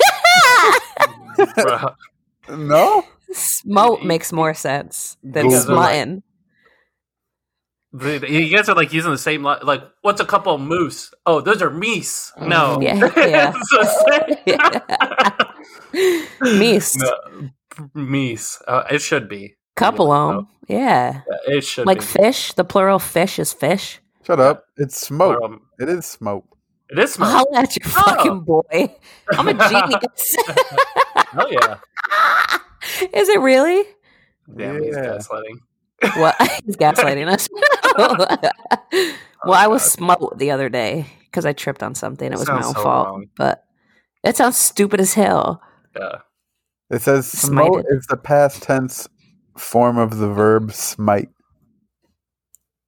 No, 2.50 3.06
Smote 3.32 4.04
makes 4.04 4.34
more 4.34 4.54
sense 4.54 5.16
than 5.24 5.48
Google. 5.48 5.62
smutting. 5.62 6.24
The- 7.94 8.28
You 8.30 8.56
guys 8.56 8.68
are 8.70 8.76
like 8.76 8.92
using 8.92 9.12
the 9.12 9.18
same 9.18 9.44
li- 9.44 9.58
like. 9.62 9.84
What's 10.02 10.20
a 10.20 10.26
couple 10.26 10.56
of 10.56 10.62
moose? 10.62 11.14
Oh, 11.26 11.42
those 11.42 11.62
are 11.62 11.70
meese. 11.70 12.32
No, 12.42 12.80
Yeah, 12.82 12.96
yeah. 13.18 13.54
It's 13.56 13.70
the 13.70 13.86
same. 15.94 16.60
Meese. 16.60 16.98
No, 16.98 17.50
meese. 17.96 18.62
Uh, 18.68 18.84
it 18.90 19.00
should 19.02 19.30
be. 19.30 19.56
Couple 19.76 20.08
Yeah, 20.08 20.34
them. 20.36 20.48
Yeah. 20.68 21.22
Yeah, 21.48 21.56
It 21.58 21.64
should 21.64 21.86
Like 21.88 22.00
be. 22.00 22.06
fish. 22.06 22.54
The 22.54 22.64
plural 22.64 23.00
fish 23.00 23.38
is 23.40 23.54
fish. 23.54 24.00
shut 24.26 24.40
up. 24.40 24.66
It's 24.78 24.98
smoke. 25.00 25.42
Um, 25.44 25.62
It 25.80 25.90
is 25.90 26.06
smoke. 26.06 26.46
it 26.90 26.98
is 27.00 27.14
smoke. 27.14 27.30
Holla 27.30 27.60
at 27.62 27.76
your 27.76 27.86
Oh. 27.96 28.02
fucking 28.06 28.40
boy. 28.42 28.96
I'm 29.32 29.48
a 29.50 29.54
genius. 29.70 30.36
Oh 31.36 31.48
yeah. 31.50 31.78
is 33.14 33.28
it 33.30 33.40
really? 33.40 33.84
Damn, 34.56 34.84
he's 34.84 34.96
Yeah. 34.96 35.18
gaslighting. 35.18 35.58
What? 36.16 36.36
He's 36.66 36.76
gaslighting 36.78 37.28
us. 37.28 37.48
well, 39.46 39.54
I 39.54 39.66
oh, 39.66 39.70
was 39.70 39.84
smote 39.84 40.38
the 40.38 40.52
other 40.52 40.70
day 40.70 41.06
because 41.26 41.46
I 41.46 41.54
tripped 41.54 41.84
on 41.84 41.96
something. 41.96 42.32
It 42.32 42.38
was 42.38 42.48
my 42.48 42.58
own 42.58 42.74
so 42.74 42.84
fault. 42.84 43.08
wrong. 43.08 43.26
But 43.36 43.64
it 44.24 44.38
sounds 44.38 44.58
stupid 44.58 45.00
as 45.00 45.14
hell. 45.14 45.62
Yeah. 45.96 46.18
It 46.90 47.02
says 47.02 47.28
smote 47.28 47.86
is 47.90 48.06
the 48.08 48.18
past 48.18 48.64
tense 48.64 49.08
form 49.58 49.98
of 49.98 50.18
the 50.18 50.28
verb 50.28 50.74
smite. 50.74 51.30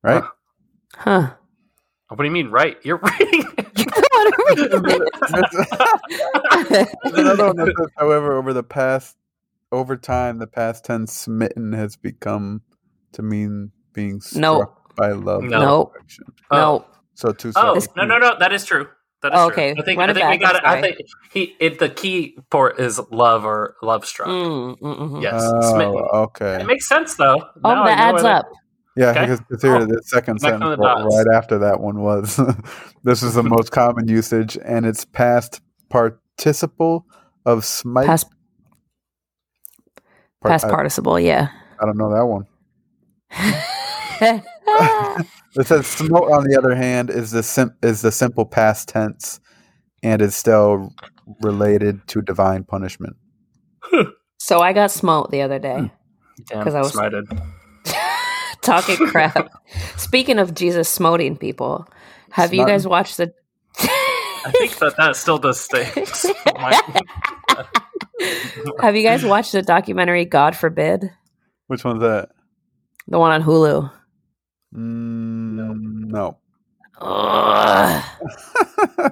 Right? 0.03 0.23
Huh. 0.23 0.29
Huh. 0.97 1.33
Oh, 2.09 2.15
what 2.15 2.19
do 2.19 2.25
you 2.25 2.31
mean? 2.31 2.49
Right? 2.49 2.77
You're 2.83 2.97
reading. 3.19 3.45
Another 7.03 7.47
one 7.47 7.55
that 7.57 7.73
says, 7.77 7.87
however, 7.97 8.37
over 8.37 8.53
the 8.53 8.63
past, 8.63 9.17
over 9.71 9.97
time, 9.97 10.37
the 10.37 10.47
past 10.47 10.85
tense 10.85 11.11
smitten 11.11 11.73
has 11.73 11.95
become 11.95 12.61
to 13.15 13.21
mean 13.23 13.71
being 13.93 14.21
struck 14.21 14.41
No. 14.41 14.73
by 14.95 15.11
love. 15.11 15.43
or 15.43 15.47
No. 15.47 15.91
Oh. 16.51 16.55
No. 16.57 16.85
So 17.15 17.31
two. 17.31 17.51
Oh 17.55 17.79
separate 17.79 17.95
no 17.97 18.05
no 18.05 18.17
no! 18.19 18.37
That 18.39 18.51
is 18.53 18.65
true. 18.65 18.87
That 19.21 19.33
is 19.33 19.39
Oh, 19.39 19.45
true. 19.49 19.53
okay. 19.53 19.75
I 19.77 19.81
think 19.83 19.97
Run 19.99 20.09
I 20.09 20.13
think 20.13 20.29
we 20.29 20.37
got 20.37 20.55
it. 20.57 20.61
I'm 20.65 20.81
think 20.83 20.97
he 21.31 21.55
it, 21.59 21.79
the 21.79 21.87
key 21.89 22.37
for 22.51 22.71
is 22.71 22.99
love 23.09 23.45
or 23.45 23.75
love 23.81 24.05
struck. 24.05 24.27
Mm, 24.27 24.77
mm, 24.79 24.97
mhm. 24.99 25.21
Yes, 25.23 25.41
Oh, 25.45 26.23
okay. 26.25 26.59
It 26.61 26.67
makes 26.67 26.87
sense 26.87 27.15
though. 27.15 27.37
Oh, 27.63 27.73
Now 27.73 27.85
that 27.85 27.97
adds 27.97 28.23
up. 28.23 28.45
Yeah, 28.97 29.09
Okay. 29.11 29.21
because 29.21 29.41
it's 29.49 29.63
here 29.63 29.75
Oh, 29.75 29.85
the 29.85 30.01
second 30.05 30.39
sentence 30.39 30.77
the 30.77 30.77
right, 30.77 31.27
after 31.33 31.57
that 31.59 31.79
one 31.81 31.99
was. 32.01 32.39
this 33.03 33.23
is 33.23 33.33
the 33.35 33.43
most 33.55 33.71
common 33.71 34.07
usage, 34.09 34.57
and 34.63 34.85
it's 34.85 35.03
past 35.05 35.61
participle 35.89 37.05
of 37.45 37.63
smite. 37.65 38.05
Past, 38.07 38.29
part- 40.41 40.51
past 40.51 40.65
I, 40.65 40.69
participle, 40.69 41.19
yeah. 41.19 41.49
I 41.81 41.85
don't 41.85 41.97
know 41.97 42.13
that 42.13 42.25
one. 42.25 42.45
It 45.57 45.67
says 45.67 45.87
smote, 45.87 46.31
on 46.31 46.43
the 46.43 46.57
other 46.57 46.75
hand, 46.75 47.09
is 47.09 47.31
the 47.31 47.41
sim- 47.43 47.75
is 47.81 48.01
the 48.01 48.11
simple 48.11 48.45
past 48.45 48.89
tense, 48.89 49.39
and 50.03 50.21
is 50.21 50.35
still 50.35 50.93
related 51.41 52.05
to 52.07 52.21
divine 52.21 52.63
punishment. 52.65 53.15
so 54.37 54.59
I 54.59 54.73
got 54.73 54.91
smote 54.91 55.31
the 55.31 55.41
other 55.41 55.59
day. 55.59 55.77
Hmm. 55.79 55.87
because 56.49 56.75
I 56.75 56.79
was- 56.79 56.91
smited. 56.91 57.23
Talking 58.61 59.07
crap. 59.07 59.51
Speaking 59.95 60.39
of 60.39 60.53
Jesus 60.55 60.89
smoting 60.89 61.37
people, 61.37 61.87
have 62.31 62.53
you 62.53 62.65
guys 62.65 62.87
watched 62.87 63.17
the 63.17 63.31
I 64.45 64.51
think 64.51 64.77
that 64.77 64.95
that 64.97 65.15
still 65.15 65.37
does 65.39 65.59
stay. 65.59 65.83
Have 68.79 68.95
you 68.95 69.03
guys 69.03 69.25
watched 69.25 69.51
the 69.51 69.61
documentary 69.61 70.25
God 70.25 70.55
Forbid? 70.55 71.11
Which 71.67 71.83
one's 71.83 72.01
that? 72.01 72.29
The 73.07 73.19
one 73.19 73.31
on 73.31 73.43
Hulu. 73.43 73.91
Mm, 74.75 76.11
no. 76.11 76.37
Ugh. 77.01 78.03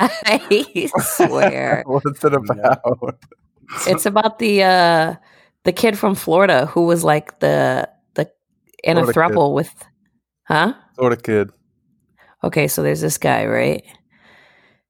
I 0.00 0.90
swear. 1.00 1.82
What's 1.86 2.24
it 2.24 2.34
about? 2.34 3.18
It's 3.86 4.06
about 4.06 4.38
the 4.38 4.62
uh 4.62 5.14
the 5.64 5.72
kid 5.72 5.98
from 5.98 6.14
Florida 6.14 6.66
who 6.66 6.86
was 6.86 7.04
like 7.04 7.40
the 7.40 7.88
the 8.14 8.30
in 8.84 8.96
a 8.96 9.02
Florida 9.02 9.12
kid. 9.12 9.34
throuple 9.34 9.54
with 9.54 9.84
huh? 10.44 10.72
Sort 10.94 11.12
of 11.12 11.22
kid. 11.22 11.50
Okay, 12.44 12.68
so 12.68 12.82
there's 12.82 13.00
this 13.00 13.18
guy, 13.18 13.44
right? 13.46 13.84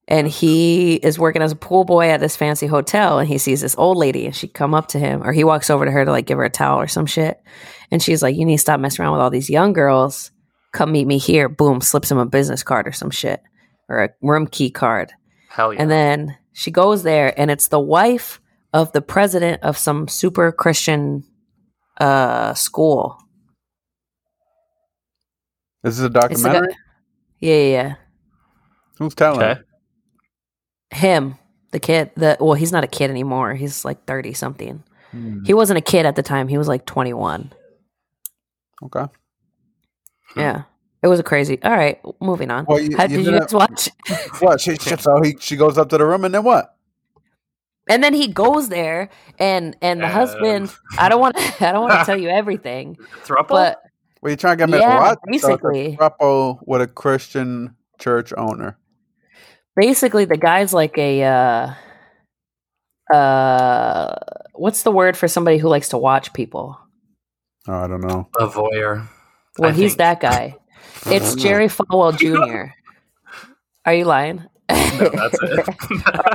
And 0.06 0.28
he 0.28 0.94
is 0.96 1.18
working 1.18 1.42
as 1.42 1.52
a 1.52 1.56
pool 1.56 1.84
boy 1.84 2.08
at 2.10 2.20
this 2.20 2.36
fancy 2.36 2.66
hotel 2.66 3.18
and 3.18 3.28
he 3.28 3.38
sees 3.38 3.60
this 3.60 3.76
old 3.76 3.96
lady 3.98 4.24
and 4.26 4.34
she 4.36 4.48
come 4.48 4.74
up 4.74 4.88
to 4.88 4.98
him 4.98 5.22
or 5.22 5.32
he 5.32 5.44
walks 5.44 5.68
over 5.70 5.84
to 5.84 5.90
her 5.90 6.04
to 6.04 6.10
like 6.10 6.26
give 6.26 6.38
her 6.38 6.44
a 6.44 6.50
towel 6.50 6.80
or 6.80 6.88
some 6.88 7.06
shit. 7.06 7.42
And 7.90 8.02
she's 8.02 8.22
like, 8.22 8.36
You 8.36 8.44
need 8.44 8.56
to 8.56 8.60
stop 8.62 8.80
messing 8.80 9.02
around 9.04 9.12
with 9.12 9.20
all 9.22 9.30
these 9.30 9.50
young 9.50 9.72
girls. 9.72 10.30
Come 10.72 10.92
meet 10.92 11.06
me 11.06 11.18
here. 11.18 11.48
Boom, 11.48 11.80
slips 11.80 12.10
him 12.10 12.18
a 12.18 12.26
business 12.26 12.62
card 12.62 12.86
or 12.86 12.92
some 12.92 13.10
shit. 13.10 13.42
Or 13.88 14.04
a 14.04 14.10
room 14.20 14.46
key 14.46 14.70
card. 14.70 15.12
Hell 15.48 15.72
yeah. 15.72 15.80
And 15.82 15.90
then 15.90 16.36
she 16.52 16.70
goes 16.70 17.02
there 17.02 17.32
and 17.40 17.50
it's 17.50 17.68
the 17.68 17.80
wife 17.80 18.40
of 18.74 18.92
the 18.92 19.00
president 19.00 19.62
of 19.62 19.78
some 19.78 20.08
super 20.08 20.52
Christian 20.52 21.24
uh 21.98 22.52
school. 22.54 23.18
This 25.82 25.94
is 25.98 26.04
a 26.04 26.06
It's 26.06 26.14
like 26.14 26.24
a- 26.24 26.28
documentary. 26.34 26.76
yeah, 27.40 27.54
yeah, 27.54 27.70
yeah. 27.70 27.94
Who's 28.98 29.14
telling? 29.14 29.42
okay. 29.42 29.60
Him, 30.90 31.36
the 31.70 31.78
kid, 31.80 32.10
the 32.16 32.36
well, 32.40 32.54
he's 32.54 32.72
not 32.72 32.84
a 32.84 32.88
kid 32.88 33.10
anymore. 33.10 33.54
He's 33.54 33.84
like 33.84 34.04
30 34.06 34.32
something. 34.32 34.82
Hmm, 35.12 35.44
He 35.44 35.54
wasn't 35.54 35.78
a 35.78 35.82
kid 35.82 36.04
at 36.06 36.16
the 36.16 36.22
time. 36.22 36.48
He 36.48 36.58
was 36.58 36.66
like 36.68 36.84
21. 36.86 37.52
Okay. 38.84 39.06
Yeah. 40.36 40.62
It 41.02 41.06
was 41.08 41.20
a 41.20 41.22
crazy. 41.22 41.62
All 41.62 41.70
right, 41.72 42.00
moving 42.20 42.50
on. 42.50 42.64
Well, 42.66 42.80
you- 42.80 42.96
How, 42.96 43.04
you 43.04 43.08
did 43.08 43.18
you 43.18 43.24
didn't- 43.32 43.40
guys 43.40 43.54
watch? 43.54 43.88
What? 44.40 44.60
She, 44.60 44.74
she, 44.76 44.96
so 44.96 45.20
he, 45.22 45.36
she 45.38 45.56
goes 45.56 45.78
up 45.78 45.88
to 45.90 45.98
the 45.98 46.04
room 46.06 46.24
and 46.24 46.34
then 46.34 46.42
what? 46.44 46.74
And 47.88 48.04
then 48.04 48.12
he 48.12 48.28
goes 48.28 48.68
there, 48.68 49.08
and 49.38 49.74
and 49.80 50.00
the 50.00 50.06
Um. 50.06 50.12
husband. 50.12 50.74
I 50.98 51.08
don't 51.08 51.20
want. 51.20 51.36
I 51.62 51.72
don't 51.72 51.82
want 51.88 51.98
to 52.00 52.04
tell 52.04 52.18
you 52.20 52.28
everything, 52.28 52.96
Thruple? 53.24 53.48
but 53.48 53.80
Well, 54.20 54.30
you 54.32 54.36
trying 54.36 54.58
to 54.58 54.62
get 54.66 54.70
me 54.70 54.78
Yeah, 54.78 54.94
to 54.94 55.00
watch? 55.00 55.18
basically. 55.26 55.84
So 55.84 55.88
it's 55.92 55.94
a 55.94 55.98
couple 55.98 56.60
with 56.66 56.82
a 56.82 56.86
Christian 56.88 57.74
church 57.98 58.32
owner. 58.36 58.76
basically 59.76 60.24
the 60.24 60.36
guy's 60.36 60.74
like 60.74 60.98
a 60.98 61.22
uh 61.24 61.74
uh 63.14 64.14
what's 64.54 64.82
the 64.82 64.90
word 64.92 65.16
for 65.16 65.28
somebody 65.28 65.58
who 65.58 65.68
likes 65.68 65.88
to 65.90 65.98
watch 65.98 66.32
people 66.32 66.78
Oh, 67.68 67.74
I 67.74 67.86
don't 67.86 68.00
know. 68.00 68.28
A 68.38 68.46
voyeur. 68.46 69.06
Well, 69.58 69.70
I 69.70 69.72
he's 69.74 69.92
think. 69.94 69.98
that 69.98 70.20
guy. 70.20 70.56
It's 71.06 71.34
Jerry 71.34 71.66
Falwell 71.68 72.16
Jr. 72.18 72.72
Are 73.84 73.94
you 73.94 74.04
lying? 74.04 74.44
No, 74.70 75.08
that's 75.10 75.38
it. 75.42 75.68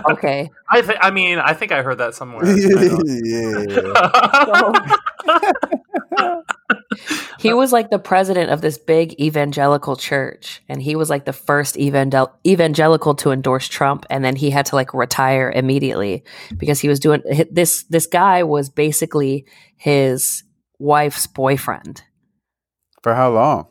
okay. 0.11 0.49
I 0.69 0.81
think. 0.81 0.99
I 1.01 1.11
mean, 1.11 1.39
I 1.39 1.53
think 1.53 1.71
I 1.71 1.81
heard 1.81 1.97
that 1.99 2.15
somewhere. 2.15 2.45
yeah. 2.45 3.63
He 7.39 7.53
was 7.53 7.73
like 7.73 7.89
the 7.89 7.99
president 7.99 8.51
of 8.51 8.61
this 8.61 8.77
big 8.77 9.19
evangelical 9.19 9.95
church, 9.97 10.63
and 10.69 10.81
he 10.81 10.95
was 10.95 11.09
like 11.09 11.25
the 11.25 11.33
first 11.33 11.77
evangel- 11.77 12.31
evangelical 12.47 13.15
to 13.15 13.31
endorse 13.31 13.67
Trump, 13.67 14.05
and 14.09 14.23
then 14.23 14.35
he 14.35 14.49
had 14.49 14.65
to 14.67 14.75
like 14.75 14.93
retire 14.93 15.51
immediately 15.53 16.23
because 16.57 16.79
he 16.79 16.87
was 16.87 16.99
doing 16.99 17.21
this. 17.51 17.83
This 17.89 18.05
guy 18.07 18.43
was 18.43 18.69
basically 18.69 19.45
his 19.75 20.43
wife's 20.83 21.25
boyfriend 21.27 22.03
For 23.01 23.13
how 23.15 23.31
long? 23.31 23.67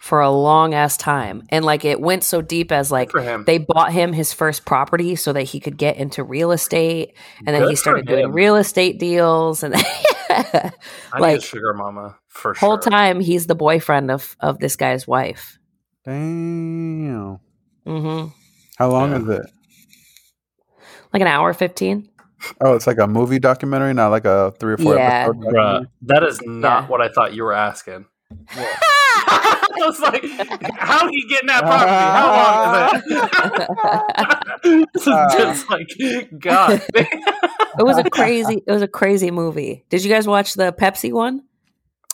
for 0.00 0.20
a 0.22 0.30
long 0.30 0.72
ass 0.72 0.96
time, 0.96 1.42
and 1.50 1.62
like 1.64 1.84
it 1.84 2.00
went 2.00 2.24
so 2.24 2.40
deep 2.40 2.72
as 2.72 2.90
like 2.90 3.12
they 3.44 3.58
bought 3.58 3.92
him 3.92 4.14
his 4.14 4.32
first 4.32 4.64
property 4.64 5.14
so 5.14 5.32
that 5.34 5.42
he 5.42 5.60
could 5.60 5.76
get 5.76 5.96
into 5.98 6.24
real 6.24 6.52
estate, 6.52 7.14
and 7.38 7.48
then 7.48 7.60
Good 7.62 7.68
he 7.70 7.76
started 7.76 8.06
doing 8.06 8.32
real 8.32 8.56
estate 8.56 8.98
deals, 8.98 9.62
and 9.62 9.74
I 10.30 10.72
need 11.14 11.20
like- 11.20 11.38
a 11.38 11.40
sugar 11.42 11.74
mama 11.74 12.16
for 12.28 12.54
whole 12.54 12.80
sure. 12.80 12.90
time 12.90 13.20
he's 13.20 13.46
the 13.46 13.54
boyfriend 13.54 14.10
of 14.10 14.36
of 14.40 14.58
this 14.58 14.74
guy's 14.76 15.06
wife. 15.06 15.58
Damn. 16.06 17.38
hmm 17.86 18.24
How 18.78 18.90
long 18.90 19.10
Yeah. 19.10 19.18
is 19.18 19.28
it? 19.28 19.46
Like 21.12 21.20
an 21.20 21.28
hour 21.28 21.52
fifteen. 21.52 22.08
Oh, 22.60 22.74
it's 22.74 22.86
like 22.86 22.98
a 22.98 23.06
movie 23.06 23.38
documentary, 23.38 23.92
not 23.94 24.08
like 24.08 24.24
a 24.24 24.52
three 24.58 24.74
or 24.74 24.78
four 24.78 24.94
Yeah. 24.96 25.28
episode 25.28 25.36
Bruh, 25.52 25.86
that 26.02 26.22
is 26.22 26.40
not 26.42 26.82
Yeah. 26.84 26.88
what 26.88 27.00
I 27.00 27.08
thought 27.08 27.34
you 27.34 27.44
were 27.44 27.52
asking. 27.52 28.06
I 28.52 29.86
was 29.86 30.00
like, 30.00 30.24
how 30.76 31.06
are 31.06 31.12
you 31.12 31.28
getting 31.28 31.46
that 31.48 31.62
property? 31.62 31.90
How 31.90 32.26
long 32.74 32.94
is 32.96 34.82
it? 34.82 34.88
this 34.94 35.06
is 35.06 35.14
just 35.32 35.70
like, 35.70 36.40
God. 36.40 36.82
It 37.78 37.84
was 37.84 37.98
a 37.98 38.04
crazy. 38.10 38.62
It 38.66 38.72
was 38.72 38.82
a 38.82 38.88
crazy 38.88 39.30
movie. 39.30 39.84
Did 39.90 40.02
you 40.02 40.10
guys 40.10 40.26
watch 40.26 40.54
the 40.54 40.72
Pepsi 40.72 41.12
one? 41.12 41.44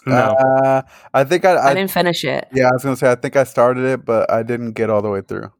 no. 0.06 0.14
Uh, 0.14 0.82
I 1.14 1.24
think 1.24 1.46
I, 1.46 1.52
I, 1.54 1.70
I, 1.70 1.74
didn't 1.74 1.90
finish 1.90 2.24
it. 2.24 2.46
yeah, 2.52 2.68
I 2.68 2.72
was 2.74 2.84
gonna 2.84 2.94
say 2.96 3.10
I 3.10 3.14
think 3.14 3.36
I 3.36 3.44
started 3.44 3.84
it, 3.84 4.04
but 4.04 4.30
I 4.30 4.42
didn't 4.42 4.72
get 4.72 4.90
all 4.90 5.00
the 5.00 5.08
way 5.08 5.22
through. 5.22 5.50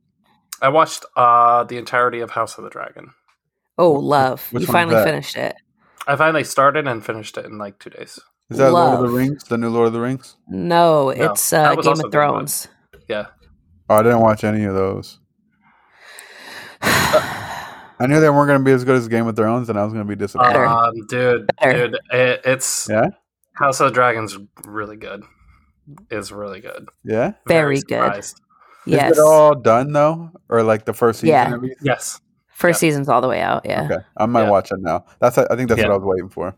I 0.61 0.69
watched 0.69 1.07
uh, 1.17 1.65
the 1.65 1.79
entirety 1.79 2.21
of 2.21 2.31
House 2.31 2.59
of 2.59 2.65
the 2.65 2.71
Dragon. 2.71 3.15
Oh, 3.79 3.93
love! 3.93 4.47
Which 4.53 4.63
you 4.63 4.73
finally 4.73 5.03
finished 5.05 5.37
it. 5.37 5.55
I 6.07 6.17
finally 6.17 6.45
started 6.45 6.87
and 6.87 7.05
finished 7.05 7.37
it 7.37 7.45
in 7.45 7.59
like 7.59 7.79
two 7.79 7.91
days. 7.91 8.19
Is 8.49 8.59
that 8.59 8.73
Lord 8.73 8.95
of 8.95 9.11
the 9.11 9.17
Rings? 9.17 9.45
The 9.45 9.59
new 9.59 9.69
Lord 9.71 9.89
of 9.89 9.93
the 9.93 10.01
Rings? 10.01 10.37
No, 10.49 11.07
No, 11.07 11.11
it's 11.11 11.51
that 11.51 11.79
uh, 11.79 11.83
Game 11.83 12.05
of. 12.05 12.13
Thrones. 12.13 12.69
Yeah. 13.09 13.27
Oh, 13.89 13.97
I 13.97 14.03
didn't 14.03 14.21
watch 14.21 14.45
any 14.45 14.65
of 14.65 14.75
those. 14.75 15.19
I 17.99 18.07
knew 18.07 18.21
they 18.21 18.29
weren't 18.31 18.49
gonna 18.49 18.63
be 18.63 18.73
as 18.73 18.85
good 18.85 18.97
as 18.97 19.09
Game 19.09 19.27
of 19.27 19.37
Thrones, 19.37 19.69
and 19.69 19.79
I 19.79 19.85
was 19.85 19.93
gonna 19.93 20.05
be 20.05 20.17
disappointed. 20.17 20.57
Um, 20.57 20.93
dude, 21.09 21.49
Better. 21.61 21.89
dude, 21.89 21.99
it, 22.13 22.41
it's 22.45 22.89
Yeah? 22.91 23.09
House 23.55 23.81
of 23.81 23.89
the 23.89 23.95
Dragon's 23.95 24.37
really 24.65 24.97
good. 24.97 25.23
Is 26.11 26.31
really 26.33 26.61
good. 26.61 26.89
yeah. 27.05 27.33
Very 27.47 27.81
good. 27.81 28.13
yes, 28.87 29.13
Is 29.13 29.19
it 29.19 29.21
all 29.21 29.55
done 29.55 29.93
though, 29.93 30.31
or 30.49 30.63
like 30.63 30.85
the 30.85 30.93
first 30.93 31.21
season? 31.21 31.33
Yeah. 31.33 31.55
at? 31.55 31.77
Yes. 31.81 32.21
First 32.57 32.81
season's 32.81 33.09
all 33.09 33.21
the 33.21 33.29
way 33.29 33.41
out. 33.41 33.65
Yeah, 33.65 33.85
Okay, 33.85 34.05
I 34.17 34.27
might 34.27 34.45
Yeah. 34.45 34.51
watch 34.51 34.71
it 34.73 34.79
now. 34.81 35.05
That's 35.21 35.39
I 35.39 35.55
think 35.57 35.69
that's 35.69 35.81
Yeah. 35.81 35.89
what 35.89 35.95
I 35.95 35.99
was 35.99 36.05
waiting 36.07 36.29
for. 36.29 36.55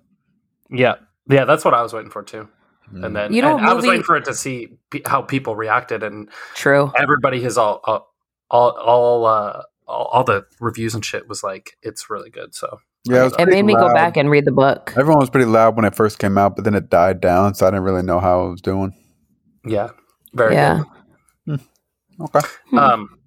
Yeah. 0.70 0.94
Yeah, 1.28 1.44
that's 1.44 1.64
what 1.64 1.74
I 1.74 1.82
was 1.82 1.92
waiting 1.92 2.11
for 2.11 2.22
too. 2.22 2.49
Mm. 2.92 3.05
And 3.05 3.16
then 3.16 3.32
You 3.32 3.42
know 3.42 3.57
and 3.57 3.62
what 3.64 3.70
I 3.70 3.74
was 3.74 3.86
waiting 3.86 4.03
for 4.03 4.16
it 4.16 4.24
to 4.26 4.34
see 4.34 4.78
pe- 4.90 5.03
how 5.05 5.20
people 5.22 5.55
reacted, 5.57 6.03
and 6.03 6.30
true. 6.55 6.90
everybody 6.99 7.42
has 7.42 7.59
all 7.59 7.80
all 7.84 8.09
all 8.51 8.70
all, 8.78 9.26
uh, 9.26 9.62
all 9.86 10.05
all 10.07 10.24
the 10.24 10.46
reviews 10.61 10.94
and 10.94 11.05
shit 11.05 11.28
was 11.28 11.42
like 11.42 11.76
it's 11.82 12.09
really 12.09 12.30
good. 12.30 12.55
So 12.55 12.78
yeah, 13.05 13.26
it, 13.26 13.34
It 13.38 13.49
made 13.49 13.64
me 13.64 13.74
go 13.74 13.92
back 13.92 14.16
and 14.16 14.30
read 14.30 14.46
the 14.46 14.53
book. 14.53 14.94
Everyone 14.96 15.20
was 15.20 15.28
pretty 15.30 15.44
loud 15.46 15.76
when 15.76 15.84
it 15.84 15.94
first 15.94 16.18
came 16.18 16.38
out, 16.38 16.57
but 16.57 16.64
then 16.64 16.74
it 16.74 16.88
died 16.88 17.20
down, 17.20 17.53
so 17.55 17.66
I 17.66 17.70
didn't 17.70 17.84
really 17.84 18.03
know 18.03 18.20
how 18.20 18.46
it 18.46 18.51
was 18.53 18.61
doing. 18.62 18.94
yeah, 19.66 19.88
very 20.32 20.55
Yeah. 20.55 20.80
Okay, 20.80 20.90
Hmm. 21.46 22.24
good. 22.70 22.78
Um, 22.78 23.18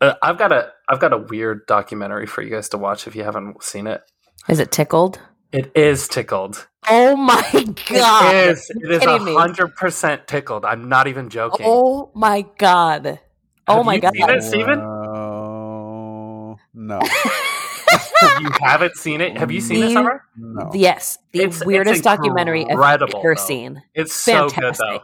uh, 0.00 0.14
I've 0.22 0.38
got 0.38 0.50
a 0.52 0.72
I've 0.90 0.98
got 1.00 1.12
a 1.12 1.18
weird 1.18 1.66
documentary 1.66 2.26
for 2.26 2.42
you 2.42 2.50
guys 2.50 2.68
to 2.70 2.78
watch 2.78 3.06
if 3.06 3.14
you 3.14 3.22
haven't 3.22 3.62
seen 3.62 3.86
it. 3.86 4.02
Is 4.48 4.58
it 4.58 4.72
tickled? 4.72 5.20
It 5.52 5.70
is 5.76 6.08
tickled. 6.08 6.66
Oh 6.88 7.14
my 7.16 7.42
god! 7.88 8.34
It 8.34 8.50
is. 8.50 8.70
It 8.70 8.90
is 8.90 8.98
kidding 9.00 9.34
hundred 9.36 9.74
percent 9.76 10.26
tickled. 10.26 10.64
I'm 10.64 10.88
not 10.88 11.06
even 11.06 11.28
joking. 11.28 11.66
Oh 11.68 12.10
my 12.14 12.42
god! 12.58 13.20
Oh 13.68 13.76
Have 13.76 13.86
my 13.86 13.94
you 13.94 14.00
god! 14.00 14.12
seen 14.14 14.30
it, 14.30 14.42
Steven? 14.42 14.78
Wow. 14.80 16.56
no, 16.74 17.00
you 18.40 18.50
haven't 18.60 18.96
seen 18.96 19.20
it? 19.20 19.36
Have 19.36 19.50
you 19.50 19.60
seen 19.60 19.82
it, 19.84 19.92
Summer? 19.92 20.24
no. 20.36 20.70
Yes, 20.74 21.18
the 21.32 21.40
It's- 21.40 21.56
it's 21.58 21.66
weirdest 21.66 22.02
documentary 22.04 22.64
I've 22.68 23.02
ever 23.02 23.06
though. 23.12 23.34
seen. 23.34 23.82
It's 23.94 24.12
so 24.14 24.48
good 24.48 24.54
Fantastic. 24.54 24.86
though. 24.86 25.00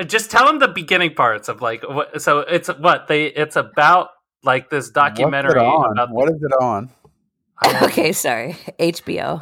Uh, 0.00 0.04
Just 0.04 0.30
tell 0.30 0.46
them 0.46 0.58
the 0.58 0.68
beginning 0.68 1.14
parts 1.14 1.48
of 1.48 1.60
like 1.62 1.82
what. 1.88 2.20
So 2.22 2.40
it's 2.40 2.68
what 2.68 3.06
they. 3.08 3.26
It's 3.26 3.56
about 3.56 4.08
like 4.44 4.70
this 4.70 4.90
documentary 4.90 5.54
What's 5.54 5.64
it 5.64 5.88
on? 5.88 5.92
about. 5.92 6.10
What 6.10 6.28
is 6.30 6.42
it 6.42 6.52
on? 6.62 6.90
Okay, 7.82 8.12
sorry. 8.12 8.56
HBO. 8.78 9.40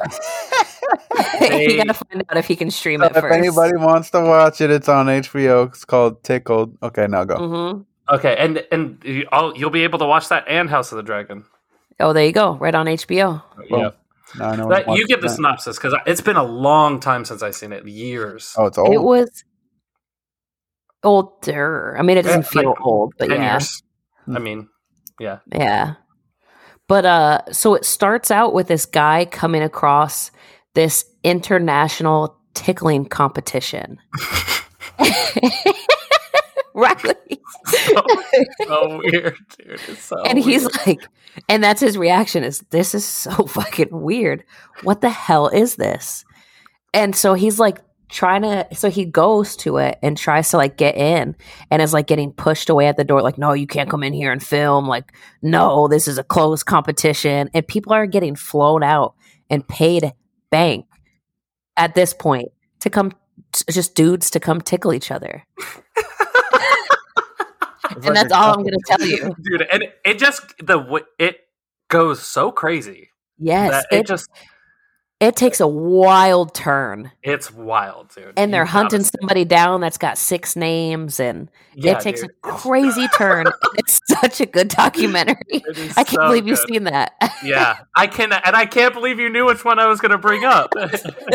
They- 1.39 1.65
you 1.71 1.77
gotta 1.77 1.93
find 1.93 2.23
out 2.29 2.37
if 2.37 2.45
he 2.47 2.55
can 2.55 2.71
stream 2.71 3.01
So 3.01 3.07
it 3.07 3.15
if 3.15 3.21
first. 3.21 3.33
anybody 3.35 3.75
wants 3.77 4.11
to 4.11 4.21
watch 4.21 4.61
it, 4.61 4.69
it's 4.71 4.87
on 4.87 5.07
HBO. 5.07 5.67
It's 5.69 5.83
called 5.83 6.23
Tickled. 6.23 6.77
Okay, 6.81 7.07
now 7.07 7.23
go. 7.25 7.37
hmm 7.37 7.81
Okay, 8.13 8.35
and 8.37 8.63
and 8.71 9.01
you- 9.03 9.27
I'll, 9.31 9.55
you'll 9.57 9.69
be 9.71 9.83
able 9.83 9.99
to 9.99 10.05
watch 10.05 10.29
that 10.29 10.45
and 10.47 10.69
House 10.69 10.91
of 10.91 10.97
the 10.97 11.03
Dragon. 11.03 11.45
Oh, 11.99 12.13
there 12.13 12.25
you 12.25 12.31
go. 12.31 12.53
Right 12.55 12.75
on 12.75 12.85
HBO. 12.85 13.41
Well, 13.69 13.81
yeah, 13.81 13.89
Now 14.37 14.49
I 14.51 14.55
know 14.55 14.67
But 14.69 14.87
you 14.97 15.07
give 15.07 15.21
the 15.21 15.27
that. 15.27 15.35
synopsis 15.35 15.77
because 15.77 15.95
it's 16.05 16.21
been 16.21 16.37
a 16.37 16.43
long 16.43 16.99
time 16.99 17.25
since 17.25 17.41
I've 17.43 17.55
seen 17.55 17.71
it. 17.73 17.85
Years. 17.87 18.53
Oh, 18.57 18.65
it's 18.67 18.77
old. 18.77 18.93
It 18.93 19.01
was 19.01 19.43
older. 21.03 21.95
I 21.97 22.01
mean, 22.03 22.17
it 22.17 22.23
doesn't 22.23 22.41
Yeah, 22.43 22.47
feel 22.47 22.69
like 22.69 22.81
old, 22.85 23.13
but 23.17 23.29
Ten 23.29 23.41
yeah, 23.41 23.53
years. 23.53 23.81
I 24.27 24.39
mean, 24.39 24.69
yeah. 25.19 25.39
yeah. 25.51 25.95
But 26.87 27.05
uh, 27.05 27.41
so 27.51 27.75
it 27.75 27.85
starts 27.85 28.29
out 28.31 28.53
with 28.53 28.67
this 28.67 28.85
guy 28.85 29.25
coming 29.25 29.63
across 29.63 30.31
this 30.73 31.05
international 31.23 32.37
tickling 32.53 33.05
competition. 33.05 33.99
right. 36.73 37.17
so, 37.65 38.05
so 38.65 39.01
weird, 39.03 39.37
dude. 39.57 39.79
So 39.97 40.21
and 40.23 40.37
he's 40.37 40.63
weird. 40.63 40.87
like 40.87 40.99
and 41.49 41.63
that's 41.63 41.81
his 41.81 41.97
reaction 41.97 42.43
is 42.43 42.59
this 42.69 42.93
is 42.93 43.05
so 43.05 43.31
fucking 43.47 43.89
weird 43.91 44.43
what 44.83 45.01
the 45.01 45.09
hell 45.09 45.47
is 45.47 45.75
this 45.75 46.25
and 46.93 47.15
so 47.15 47.33
he's 47.33 47.59
like 47.59 47.79
trying 48.13 48.43
to 48.43 48.67
so 48.73 48.89
he 48.89 49.05
goes 49.05 49.55
to 49.55 49.77
it 49.77 49.97
and 50.03 50.17
tries 50.17 50.49
to 50.49 50.57
like 50.57 50.77
get 50.77 50.95
in 50.95 51.35
and 51.71 51.81
is 51.81 51.93
like 51.93 52.05
getting 52.05 52.31
pushed 52.31 52.69
away 52.69 52.85
at 52.85 52.95
the 52.95 53.03
door 53.03 53.23
like 53.23 53.39
no 53.39 53.53
you 53.53 53.65
can't 53.65 53.89
come 53.89 54.03
in 54.03 54.13
here 54.13 54.31
and 54.31 54.43
film 54.43 54.87
like 54.87 55.11
no 55.41 55.87
this 55.87 56.07
is 56.07 56.19
a 56.19 56.23
closed 56.23 56.65
competition 56.65 57.49
and 57.55 57.67
people 57.67 57.91
are 57.91 58.05
getting 58.05 58.35
flown 58.35 58.83
out 58.83 59.15
and 59.49 59.67
paid 59.67 60.13
bank 60.51 60.85
at 61.75 61.95
this 61.95 62.13
point 62.13 62.49
to 62.79 62.89
come 62.89 63.11
t- 63.51 63.63
just 63.71 63.95
dudes 63.95 64.29
to 64.31 64.39
come 64.39 64.61
tickle 64.61 64.93
each 64.93 65.11
other. 65.11 65.43
And 67.95 68.05
like 68.05 68.13
that's 68.15 68.33
all 68.33 68.55
i'm 68.55 68.63
gonna 68.63 68.77
tell 68.87 69.05
you. 69.05 69.35
Dude, 69.43 69.67
and 69.71 69.83
it 70.03 70.17
just 70.17 70.41
the 70.57 71.03
it 71.19 71.41
goes 71.89 72.23
so 72.23 72.51
crazy. 72.51 73.11
Yes 73.37 73.85
it, 73.91 73.99
it 73.99 74.07
just 74.07 74.29
it 75.23 75.35
takes 75.35 75.59
a 75.59 75.67
wild 75.67 76.53
turn. 76.53 77.11
It's 77.23 77.51
wild, 77.51 78.09
dude. 78.13 78.33
and 78.37 78.53
they're 78.53 78.63
You 78.63 78.67
hunting 78.67 78.99
gotta- 79.01 79.17
somebody 79.19 79.45
down 79.45 79.81
that's 79.81 79.97
got 79.97 80.17
six 80.17 80.55
names 80.55 81.19
and 81.19 81.49
Yeah, 81.75 81.93
it 81.97 82.01
takes 82.01 82.21
dude, 82.21 82.31
a 82.31 82.33
crazy 82.41 83.07
turn. 83.09 83.45
It's 83.77 84.01
such 84.07 84.41
a 84.41 84.45
good 84.45 84.67
documentary. 84.67 85.35
I 85.97 86.03
can't 86.03 86.09
so 86.09 86.17
believe 86.27 86.47
you've 86.47 86.59
seen 86.59 86.83
that. 86.85 87.13
Yeah, 87.43 87.79
I 87.95 88.07
can, 88.07 88.33
and 88.33 88.55
I 88.55 88.65
can't 88.65 88.93
believe 88.93 89.19
you 89.19 89.29
knew 89.29 89.45
which 89.45 89.63
one 89.63 89.79
I 89.79 89.87
was 89.87 89.99
going 90.01 90.11
to 90.11 90.17
bring 90.17 90.43
up. 90.45 90.73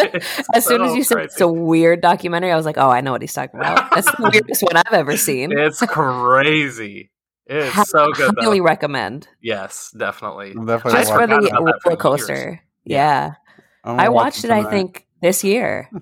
It's 0.00 0.48
as 0.54 0.64
soon 0.66 0.82
as 0.82 0.90
so 0.90 0.94
you 0.96 1.02
said 1.04 1.18
it's 1.18 1.40
a 1.40 1.48
weird 1.48 2.00
documentary 2.00 2.52
i 2.52 2.56
was 2.56 2.64
like 2.66 2.78
oh 2.78 2.88
i 2.90 3.00
know 3.00 3.12
what 3.12 3.20
he's 3.22 3.32
talking 3.32 3.58
about. 3.58 3.90
That's 3.90 4.06
the 4.06 4.30
weirdest 4.32 4.62
one 4.62 4.76
i've 4.76 4.92
ever 4.92 5.16
seen. 5.16 5.50
It's 5.56 5.80
crazy. 5.80 7.10
It's 7.46 7.74
Hi- 7.74 7.82
so 7.84 8.12
good, 8.12 8.34
though. 8.36 8.42
highly 8.42 8.60
recommend. 8.60 9.26
Yes, 9.40 9.90
definitely. 9.96 10.52
Definitely 10.54 10.92
just 10.92 11.12
for 11.12 11.26
the 11.26 11.34
forgot 11.34 11.44
about 11.48 11.64
that 11.64 11.80
for 11.82 11.88
roller 11.90 11.96
coaster. 12.00 12.60
Yeah. 12.84 12.96
yeah, 12.96 13.24
I'm 13.26 13.30
gonna 13.30 13.38
i 13.84 14.08
watched 14.08 14.44
it 14.44 14.50
i 14.50 14.62
think 14.70 15.06
this 15.22 15.42
year 15.44 15.90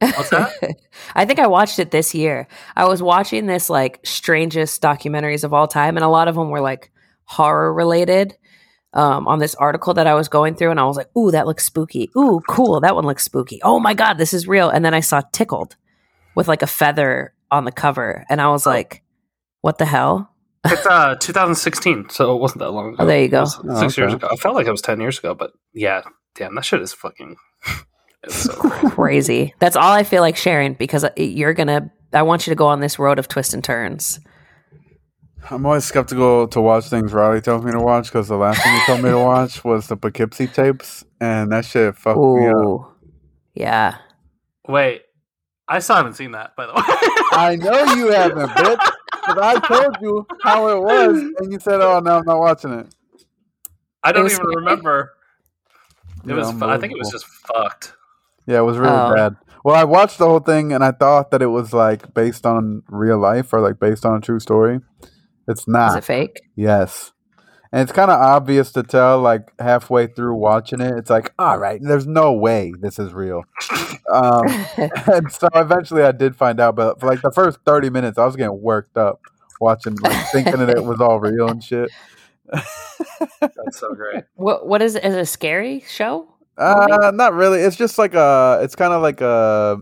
What's 0.00 0.30
that? 0.30 0.52
I 1.16 1.24
think 1.24 1.40
I 1.40 1.48
watched 1.48 1.80
it 1.80 1.90
this 1.90 2.14
year. 2.14 2.46
I 2.76 2.86
was 2.86 3.02
watching 3.02 3.46
this 3.46 3.68
like 3.68 3.98
strangest 4.04 4.80
documentaries 4.80 5.42
of 5.42 5.52
all 5.52 5.66
time, 5.66 5.96
and 5.96 6.04
a 6.04 6.08
lot 6.08 6.28
of 6.28 6.36
them 6.36 6.50
were 6.50 6.60
like 6.60 6.92
horror 7.24 7.74
related. 7.74 8.36
um, 8.92 9.26
on 9.26 9.40
this 9.40 9.56
article 9.56 9.94
that 9.94 10.06
I 10.06 10.14
was 10.14 10.28
going 10.28 10.54
through, 10.54 10.70
and 10.70 10.78
I 10.78 10.84
was 10.84 10.96
like, 10.96 11.08
"Ooh, 11.16 11.32
that 11.32 11.46
looks 11.48 11.64
spooky. 11.64 12.10
Ooh, 12.16 12.40
cool. 12.48 12.78
That 12.80 12.94
one 12.94 13.06
looks 13.06 13.24
spooky. 13.24 13.58
Oh 13.64 13.80
my 13.80 13.92
god, 13.92 14.18
this 14.18 14.32
is 14.32 14.46
real." 14.46 14.70
And 14.70 14.84
then 14.84 14.94
I 14.94 15.00
saw 15.00 15.20
tickled 15.32 15.74
with 16.36 16.46
like 16.46 16.62
a 16.62 16.68
feather 16.68 17.34
on 17.50 17.64
the 17.64 17.72
cover, 17.72 18.24
and 18.30 18.40
I 18.40 18.48
was 18.50 18.68
Oh. 18.68 18.70
like, 18.70 19.02
"What 19.62 19.78
the 19.78 19.84
hell?" 19.86 20.30
It's 20.64 20.86
uh 20.86 21.16
2016, 21.16 22.10
so 22.10 22.36
it 22.36 22.40
wasn't 22.40 22.60
that 22.60 22.70
long 22.70 22.94
ago. 22.94 23.02
Oh, 23.02 23.06
there 23.06 23.20
you 23.20 23.28
go. 23.28 23.40
Was 23.40 23.60
Oh, 23.68 23.80
six 23.80 23.98
years 23.98 24.14
ago. 24.14 24.28
I 24.30 24.36
felt 24.36 24.54
like 24.54 24.68
it 24.68 24.70
was 24.70 24.80
ten 24.82 25.00
years 25.00 25.18
ago, 25.18 25.34
but 25.34 25.50
yeah, 25.74 26.02
damn, 26.34 26.54
that 26.54 26.64
shit 26.64 26.82
is 26.82 26.92
fucking. 26.92 27.36
It's 28.24 28.34
so 28.34 28.52
crazy. 28.54 28.88
Crazy. 28.90 29.54
That's 29.60 29.76
all 29.76 29.92
I 29.92 30.02
feel 30.02 30.22
like 30.22 30.36
sharing 30.36 30.74
because 30.74 31.04
uh, 31.04 31.10
you're 31.16 31.54
gonna. 31.54 31.90
I 32.12 32.22
want 32.22 32.46
you 32.46 32.50
to 32.50 32.56
go 32.56 32.66
on 32.66 32.80
this 32.80 32.98
road 32.98 33.20
of 33.20 33.28
twists 33.28 33.54
and 33.54 33.62
turns. 33.62 34.18
I'm 35.50 35.64
always 35.64 35.84
skeptical 35.84 36.48
to 36.48 36.60
watch 36.60 36.86
things 36.86 37.12
Riley 37.12 37.40
tells 37.40 37.64
me 37.64 37.70
to 37.70 37.78
watch 37.80 38.06
because 38.06 38.26
the 38.26 38.36
last 38.36 38.60
thing 38.62 38.74
he 38.74 38.86
told 38.86 39.02
me 39.02 39.10
to 39.10 39.18
watch 39.24 39.62
was 39.64 39.86
the 39.86 39.96
Poughkeepsie 39.96 40.48
tapes, 40.48 41.04
and 41.20 41.52
that 41.52 41.64
shit 41.64 41.94
fucked 41.96 42.18
me 42.18 42.48
up. 42.48 42.96
Yeah. 43.54 43.98
Wait, 44.66 45.02
I 45.68 45.78
still 45.78 45.96
haven't 45.96 46.14
seen 46.14 46.32
that, 46.32 46.56
by 46.56 46.66
the 46.66 46.72
way. 46.72 46.82
I 47.32 47.56
know 47.56 47.94
you 47.94 48.10
haven't, 48.10 48.48
bitch. 48.50 48.90
Because 49.12 49.38
I 49.38 49.60
told 49.60 49.96
you 50.00 50.26
how 50.42 50.68
it 50.68 50.82
was, 50.82 51.18
and 51.38 51.52
you 51.52 51.60
said, 51.60 51.80
"Oh 51.80 52.00
no, 52.00 52.18
I'm 52.18 52.24
not 52.24 52.40
watching 52.40 52.72
it." 52.72 52.92
I 54.02 54.10
don't 54.12 54.24
was 54.24 54.32
even 54.32 54.44
scary? 54.44 54.56
remember. 54.56 55.12
It 56.26 56.32
was. 56.34 56.50
fu- 56.52 56.64
I 56.64 56.78
think 56.78 56.92
it 56.92 56.98
was 56.98 57.10
just 57.10 57.26
fucked. 57.26 57.94
Yeah, 58.46 58.58
it 58.58 58.62
was 58.64 58.78
really 58.78 58.92
Oh. 58.92 59.14
bad. 59.14 59.36
Well, 59.64 59.74
I 59.76 59.84
watched 59.84 60.18
the 60.18 60.26
whole 60.26 60.40
thing, 60.40 60.72
and 60.72 60.82
I 60.84 60.92
thought 60.92 61.30
that 61.32 61.42
it 61.42 61.46
was 61.48 61.72
like 61.72 62.14
based 62.14 62.46
on 62.46 62.82
real 62.88 63.18
life 63.18 63.52
or 63.52 63.60
like 63.60 63.78
based 63.78 64.06
on 64.06 64.16
a 64.16 64.20
true 64.20 64.40
story. 64.40 64.80
It's 65.46 65.62
Is 65.62 65.68
not. 65.68 65.98
it 65.98 66.04
fake? 66.04 66.40
Yes. 66.56 67.12
And 67.70 67.82
it's 67.82 67.92
kind 67.92 68.10
of 68.10 68.18
obvious 68.18 68.72
to 68.72 68.82
tell, 68.82 69.20
like 69.20 69.52
halfway 69.58 70.06
through 70.06 70.34
watching 70.36 70.80
it, 70.80 70.96
it's 70.96 71.10
like, 71.10 71.34
all 71.38 71.58
right, 71.58 71.78
there's 71.82 72.06
no 72.06 72.32
way 72.32 72.72
this 72.80 72.98
is 72.98 73.12
real. 73.12 73.42
Um, 74.10 74.46
and 75.12 75.30
so 75.30 75.48
eventually 75.54 76.02
I 76.02 76.12
did 76.12 76.34
find 76.34 76.60
out, 76.60 76.74
but 76.76 76.98
for 76.98 77.06
like 77.06 77.20
the 77.20 77.30
first 77.30 77.58
30 77.66 77.90
minutes, 77.90 78.16
I 78.16 78.24
was 78.24 78.36
getting 78.36 78.58
worked 78.62 78.96
up 78.96 79.20
watching, 79.60 79.96
like 79.96 80.30
thinking 80.32 80.56
that 80.56 80.70
it 80.70 80.82
was 80.82 80.98
all 80.98 81.20
real 81.20 81.46
and 81.46 81.62
shit. 81.62 81.90
That's 83.40 83.78
so 83.78 83.94
great. 83.94 84.24
what 84.34 84.66
What 84.66 84.82
is 84.82 84.94
it? 84.94 85.04
Is 85.04 85.14
it 85.14 85.20
a 85.20 85.26
scary 85.26 85.84
show? 85.88 86.28
Uh, 86.56 87.12
not 87.14 87.34
really. 87.34 87.60
It's 87.60 87.76
just 87.76 87.98
like 87.98 88.14
a, 88.14 88.58
it's 88.62 88.74
kind 88.74 88.92
of 88.92 89.00
like 89.02 89.20
a, 89.20 89.78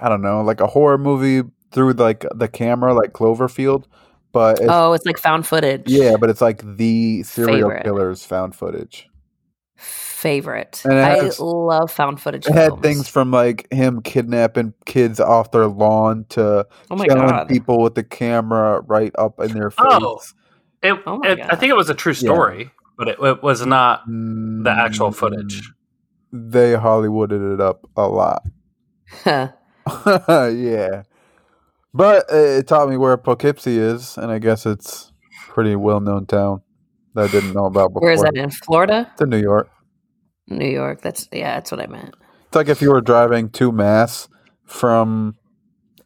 I 0.00 0.08
don't 0.08 0.22
know, 0.22 0.40
like 0.42 0.60
a 0.60 0.66
horror 0.66 0.98
movie 0.98 1.46
through 1.72 1.92
like 1.94 2.24
the 2.34 2.48
camera, 2.48 2.94
like 2.94 3.12
Cloverfield. 3.12 3.84
But 4.32 4.60
it's, 4.60 4.68
oh, 4.70 4.94
it's 4.94 5.04
like 5.04 5.18
found 5.18 5.46
footage. 5.46 5.82
yeah, 5.86 6.16
but 6.18 6.30
it's 6.30 6.40
like 6.40 6.62
the 6.76 7.22
serial 7.24 7.68
Favorite. 7.68 7.82
killer's 7.84 8.24
found 8.24 8.54
footage. 8.54 9.06
favorite. 9.76 10.80
And 10.86 10.94
I 10.94 11.16
has- 11.24 11.38
love 11.40 11.90
found 11.90 12.18
footage. 12.20 12.46
It 12.46 12.54
had 12.54 12.80
things 12.80 13.08
from 13.08 13.30
like 13.30 13.70
him 13.70 14.00
kidnapping 14.00 14.72
kids 14.86 15.20
off 15.20 15.50
their 15.50 15.66
lawn 15.66 16.24
to 16.30 16.66
Oh 16.90 16.96
my 16.96 17.06
killing 17.06 17.26
god! 17.28 17.48
people 17.48 17.82
with 17.82 17.94
the 17.94 18.02
camera 18.04 18.80
right 18.86 19.12
up 19.18 19.38
in 19.40 19.52
their 19.52 19.70
face. 19.70 19.84
Oh. 19.86 20.22
It, 20.82 21.00
Oh 21.06 21.20
it, 21.24 21.40
I 21.50 21.56
think 21.56 21.70
it 21.70 21.76
was 21.76 21.90
a 21.90 21.94
true 21.94 22.14
story, 22.14 22.70
but 22.98 23.08
it, 23.08 23.18
it 23.20 23.42
was 23.42 23.64
not 23.66 24.04
the 24.06 24.70
actual 24.70 25.10
Mm, 25.10 25.16
footage. 25.16 25.72
They 26.32 26.72
Hollywooded 26.72 27.54
it 27.54 27.60
up 27.60 27.88
a 27.96 28.08
lot. 28.08 28.42
yeah. 30.06 31.02
But 31.94 32.26
it 32.30 32.66
taught 32.66 32.88
me 32.88 32.96
where 32.96 33.16
Poughkeepsie 33.16 33.78
is, 33.78 34.16
and 34.16 34.30
I 34.32 34.38
guess 34.38 34.66
it's 34.66 35.12
pretty 35.48 35.76
well 35.76 36.00
known 36.00 36.26
town 36.26 36.62
that 37.14 37.24
I 37.24 37.28
didn't 37.28 37.52
know 37.52 37.66
about 37.66 37.92
before. 37.92 38.02
Where 38.02 38.12
is 38.12 38.22
that 38.22 38.36
in 38.36 38.50
Florida? 38.50 39.10
It's 39.12 39.22
in 39.22 39.30
New 39.30 39.40
York. 39.40 39.70
New 40.48 40.68
York. 40.68 41.02
That's 41.02 41.28
yeah. 41.32 41.54
That's 41.54 41.70
what 41.70 41.80
I 41.80 41.86
meant. 41.86 42.14
It's 42.46 42.56
like 42.56 42.68
if 42.68 42.82
you 42.82 42.90
were 42.90 43.00
driving 43.00 43.50
to 43.50 43.72
Mass 43.72 44.28
from 44.64 45.36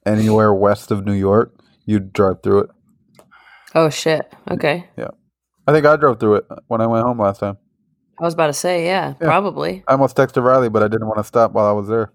anywhere 0.06 0.52
west 0.54 0.90
of 0.90 1.04
New 1.04 1.14
York, 1.14 1.54
you'd 1.84 2.12
drive 2.12 2.42
through 2.42 2.60
it. 2.60 2.70
Oh 3.76 3.90
shit. 3.90 4.32
Okay. 4.50 4.86
Yeah. 4.96 5.08
I 5.66 5.72
think 5.72 5.84
I 5.84 5.96
drove 5.96 6.18
through 6.18 6.36
it 6.36 6.44
when 6.68 6.80
I 6.80 6.86
went 6.86 7.04
home 7.04 7.20
last 7.20 7.40
time. 7.40 7.58
I 8.18 8.24
was 8.24 8.32
about 8.32 8.46
to 8.46 8.54
say 8.54 8.86
yeah, 8.86 9.10
Yeah. 9.20 9.26
probably. 9.26 9.84
I 9.86 9.92
almost 9.92 10.16
texted 10.16 10.42
Riley, 10.42 10.70
but 10.70 10.82
I 10.82 10.88
didn't 10.88 11.06
want 11.06 11.18
to 11.18 11.24
stop 11.24 11.52
while 11.52 11.66
I 11.66 11.72
was 11.72 11.86
there. 11.86 12.10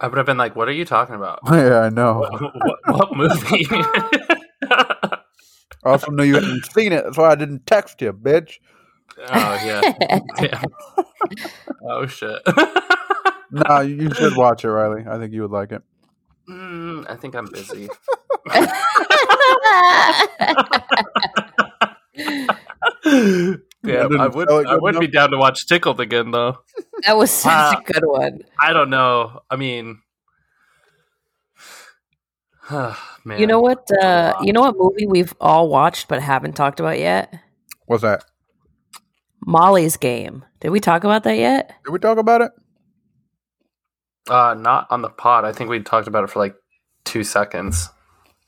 I 0.00 0.08
would 0.08 0.18
have 0.18 0.26
been 0.26 0.36
like, 0.36 0.54
"What 0.54 0.68
are 0.68 0.72
you 0.72 0.84
talking 0.84 1.14
about? 1.14 1.38
yeah, 1.50 1.78
I 1.80 1.88
know. 1.88 2.18
what, 2.30 2.42
what, 2.42 2.78
what 2.86 3.16
movie?" 3.16 3.66
I 4.70 5.18
also 5.84 6.10
knew 6.10 6.24
you 6.24 6.34
hadn't 6.34 6.66
seen 6.66 6.92
it, 6.92 7.04
that's 7.04 7.16
why 7.16 7.30
I 7.30 7.34
didn't 7.36 7.64
text 7.66 8.02
you, 8.02 8.12
bitch. 8.12 8.58
oh 9.18 9.58
yeah. 9.64 9.80
Damn. 10.36 10.64
Oh 11.88 12.06
shit. 12.06 12.42
No, 13.50 13.80
you 13.80 13.94
you 13.94 14.10
should 14.12 14.36
watch 14.36 14.64
it, 14.64 14.68
Riley. 14.70 15.04
I 15.08 15.16
think 15.16 15.32
you 15.32 15.40
would 15.42 15.50
like 15.52 15.72
it. 15.72 15.80
Mm, 16.46 17.08
I 17.08 17.16
think 17.16 17.34
I'm 17.34 17.46
busy. 17.46 17.88
Damn, 23.04 23.60
didn't 23.82 24.20
I 24.20 24.26
would. 24.28 24.48
sell 24.48 24.58
it 24.60 24.66
I 24.66 24.76
would 24.76 24.98
be 24.98 25.06
down 25.06 25.30
to 25.30 25.38
watch 25.38 25.66
Tickled 25.66 26.00
again, 26.00 26.30
though. 26.32 26.58
that 27.06 27.16
was 27.16 27.30
such 27.30 27.52
Uh, 27.52 27.76
a 27.78 27.82
good 27.92 28.04
one. 28.04 28.40
I 28.60 28.72
don't 28.72 28.90
know. 28.90 29.40
I 29.50 29.56
mean, 29.56 30.00
man, 32.70 33.38
You 33.38 33.46
know 33.46 33.60
what? 33.60 33.88
Uh, 34.02 34.34
you 34.42 34.52
know 34.52 34.62
what 34.62 34.74
movie 34.76 35.06
we've 35.06 35.34
all 35.40 35.68
watched 35.68 36.08
but 36.08 36.20
haven't 36.20 36.54
talked 36.54 36.80
about 36.80 36.98
yet? 36.98 37.32
What's 37.86 38.02
that? 38.02 38.24
Molly's 39.46 39.96
Game. 39.96 40.44
Did 40.60 40.70
we 40.70 40.80
talk 40.80 41.04
about 41.04 41.22
that 41.24 41.36
yet? 41.38 41.72
Did 41.84 41.92
we 41.92 41.98
talk 42.00 42.18
about 42.18 42.40
it? 42.40 42.50
Uh, 44.28 44.56
not 44.58 44.88
on 44.90 45.02
the 45.02 45.08
pod. 45.08 45.44
I 45.44 45.52
think 45.52 45.70
we 45.70 45.78
talked 45.80 46.08
about 46.08 46.24
it 46.24 46.30
for 46.30 46.40
like 46.40 46.56
two 47.04 47.22
seconds, 47.22 47.88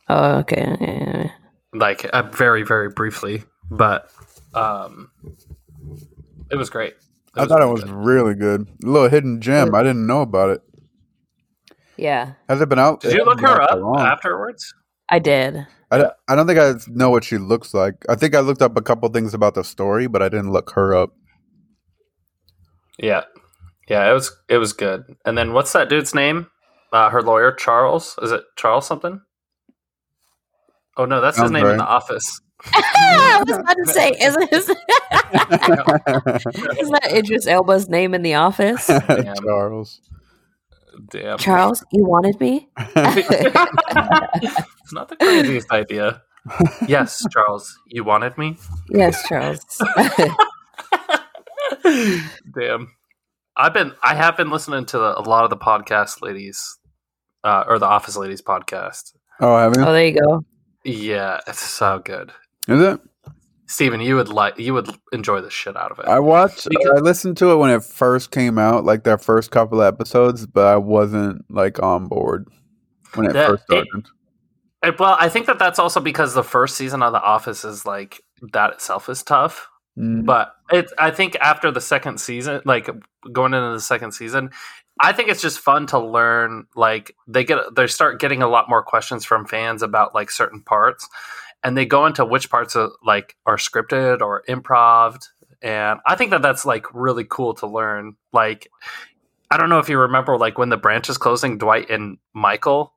Oh, 0.08 0.38
okay. 0.38 0.76
Yeah. 0.80 1.30
like 1.74 2.04
uh, 2.12 2.22
very, 2.22 2.62
very 2.62 2.90
briefly. 2.90 3.44
But 3.70 4.10
um, 4.54 5.10
it 6.50 6.56
was 6.56 6.70
great. 6.70 6.94
I 7.34 7.44
thought 7.46 7.62
it 7.62 7.66
was 7.66 7.84
good. 7.84 7.92
really 7.92 8.34
good. 8.34 8.66
A 8.82 8.86
little 8.86 9.08
hidden 9.08 9.40
gem. 9.40 9.74
I 9.74 9.82
didn't 9.82 10.06
know 10.06 10.22
about 10.22 10.50
it. 10.50 10.62
Yeah, 11.96 12.34
Has 12.48 12.60
it 12.60 12.68
been 12.68 12.78
out? 12.78 13.00
Did 13.00 13.12
it 13.12 13.16
you 13.18 13.24
look 13.24 13.40
her 13.40 13.60
up 13.60 13.80
afterwards? 13.98 14.72
I 15.08 15.18
did. 15.18 15.66
I, 15.90 16.10
I 16.28 16.36
don't 16.36 16.46
think 16.46 16.58
I 16.58 16.74
know 16.86 17.10
what 17.10 17.24
she 17.24 17.38
looks 17.38 17.74
like. 17.74 18.04
I 18.08 18.14
think 18.14 18.36
I 18.36 18.40
looked 18.40 18.62
up 18.62 18.76
a 18.76 18.82
couple 18.82 19.08
things 19.08 19.34
about 19.34 19.54
the 19.54 19.64
story, 19.64 20.06
but 20.06 20.22
I 20.22 20.28
didn't 20.28 20.52
look 20.52 20.70
her 20.70 20.94
up. 20.94 21.10
Yeah, 22.98 23.22
yeah. 23.88 24.08
It 24.08 24.12
was 24.12 24.36
it 24.48 24.58
was 24.58 24.72
good. 24.72 25.16
And 25.24 25.36
then 25.36 25.52
what's 25.52 25.72
that 25.72 25.88
dude's 25.88 26.14
name? 26.14 26.48
Uh, 26.92 27.10
her 27.10 27.22
lawyer, 27.22 27.50
Charles. 27.52 28.16
Is 28.22 28.30
it 28.30 28.44
Charles 28.56 28.86
something? 28.86 29.20
Oh 30.98 31.04
no, 31.04 31.20
that's 31.20 31.36
his 31.36 31.42
Sounds 31.42 31.52
name 31.52 31.66
in 31.66 31.76
the 31.76 31.86
office. 31.86 32.40
I 32.74 33.44
was 33.46 33.56
about 33.56 33.76
to 33.76 33.86
say, 33.86 34.10
isn't 34.20 34.52
is, 34.52 34.68
isn't 34.68 34.78
that 36.90 37.10
Idris 37.14 37.46
Elba's 37.46 37.88
name 37.88 38.14
in 38.14 38.22
The 38.22 38.34
Office? 38.34 38.86
Charles. 38.86 40.00
Damn. 41.10 41.38
Charles, 41.38 41.84
you 41.92 42.04
wanted 42.04 42.40
me? 42.40 42.68
it's 42.76 43.54
not 44.92 45.08
the 45.08 45.14
craziest 45.16 45.70
idea. 45.70 46.22
Yes, 46.88 47.24
Charles, 47.30 47.78
you 47.86 48.02
wanted 48.02 48.36
me. 48.36 48.56
Yes, 48.90 49.22
Charles. 49.28 49.60
Damn. 52.52 52.90
I've 53.56 53.74
been 53.74 53.92
I 54.02 54.16
have 54.16 54.36
been 54.36 54.50
listening 54.50 54.86
to 54.86 54.98
a 54.98 55.22
lot 55.22 55.44
of 55.44 55.50
the 55.50 55.56
podcast 55.56 56.22
ladies 56.22 56.78
uh, 57.44 57.62
or 57.68 57.78
the 57.78 57.86
office 57.86 58.16
ladies 58.16 58.42
podcast. 58.42 59.12
Oh, 59.40 59.54
I 59.54 59.62
have 59.62 59.76
you? 59.76 59.84
oh, 59.84 59.92
there 59.92 60.06
you 60.06 60.20
go. 60.20 60.44
Yeah, 60.88 61.40
it's 61.46 61.60
so 61.60 62.00
good. 62.04 62.32
Is 62.66 62.80
it? 62.80 63.00
Steven, 63.66 64.00
you 64.00 64.16
would 64.16 64.30
like 64.30 64.58
you 64.58 64.72
would 64.72 64.88
enjoy 65.12 65.42
the 65.42 65.50
shit 65.50 65.76
out 65.76 65.92
of 65.92 65.98
it. 65.98 66.06
I 66.06 66.18
watched. 66.20 66.66
Because- 66.68 66.92
I 66.96 67.00
listened 67.00 67.36
to 67.38 67.50
it 67.52 67.56
when 67.56 67.70
it 67.70 67.84
first 67.84 68.30
came 68.30 68.58
out, 68.58 68.84
like 68.84 69.04
their 69.04 69.18
first 69.18 69.50
couple 69.50 69.82
episodes, 69.82 70.46
but 70.46 70.66
I 70.66 70.76
wasn't 70.76 71.44
like 71.50 71.82
on 71.82 72.06
board 72.06 72.48
when 73.14 73.26
it 73.26 73.34
That- 73.34 73.48
first 73.50 73.64
it- 73.70 73.86
started. 73.86 74.06
Uh, 74.82 74.92
well, 74.98 75.16
I 75.18 75.28
think 75.28 75.46
that 75.46 75.58
that's 75.58 75.78
also 75.80 76.00
because 76.00 76.34
the 76.34 76.44
first 76.44 76.76
season 76.76 77.02
of 77.02 77.12
The 77.12 77.20
Office 77.20 77.64
is 77.64 77.84
like 77.84 78.22
that 78.52 78.72
itself 78.74 79.08
is 79.08 79.22
tough. 79.22 79.68
Mm. 79.98 80.24
But 80.24 80.54
it, 80.70 80.90
I 80.98 81.10
think 81.10 81.36
after 81.40 81.70
the 81.72 81.80
second 81.80 82.20
season, 82.20 82.62
like 82.64 82.88
going 83.32 83.52
into 83.54 83.72
the 83.72 83.80
second 83.80 84.12
season, 84.12 84.50
I 85.00 85.12
think 85.12 85.28
it's 85.28 85.42
just 85.42 85.58
fun 85.58 85.86
to 85.88 85.98
learn. 85.98 86.66
Like 86.74 87.14
they 87.26 87.44
get, 87.44 87.58
they 87.74 87.86
start 87.86 88.20
getting 88.20 88.42
a 88.42 88.48
lot 88.48 88.68
more 88.68 88.82
questions 88.82 89.24
from 89.24 89.46
fans 89.46 89.82
about 89.82 90.14
like 90.14 90.30
certain 90.30 90.62
parts, 90.62 91.08
and 91.62 91.76
they 91.76 91.86
go 91.86 92.06
into 92.06 92.24
which 92.24 92.50
parts 92.50 92.74
of 92.76 92.92
like 93.04 93.36
are 93.46 93.56
scripted 93.56 94.20
or 94.20 94.42
improv. 94.48 95.18
And 95.60 96.00
I 96.06 96.14
think 96.14 96.30
that 96.30 96.42
that's 96.42 96.64
like 96.64 96.86
really 96.94 97.24
cool 97.28 97.54
to 97.54 97.66
learn. 97.66 98.16
Like, 98.32 98.68
I 99.50 99.56
don't 99.56 99.68
know 99.68 99.80
if 99.80 99.88
you 99.88 99.98
remember, 99.98 100.38
like 100.38 100.58
when 100.58 100.68
the 100.68 100.76
branch 100.76 101.08
is 101.08 101.18
closing, 101.18 101.58
Dwight 101.58 101.90
and 101.90 102.18
Michael 102.32 102.94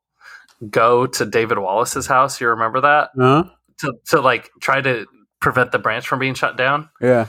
go 0.70 1.08
to 1.08 1.26
David 1.26 1.58
Wallace's 1.58 2.06
house. 2.06 2.39
You 2.39 2.49
remember 2.49 2.82
that? 2.82 3.10
Huh? 3.18 3.45
to 3.82 3.93
to 4.08 4.22
like 4.22 4.49
try 4.60 4.80
to 4.80 5.06
prevent 5.39 5.72
the 5.72 5.80
branch 5.80 6.08
from 6.08 6.20
being 6.20 6.34
shut 6.34 6.56
down. 6.56 6.89
Yeah. 7.02 7.28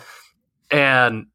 And 0.70 1.27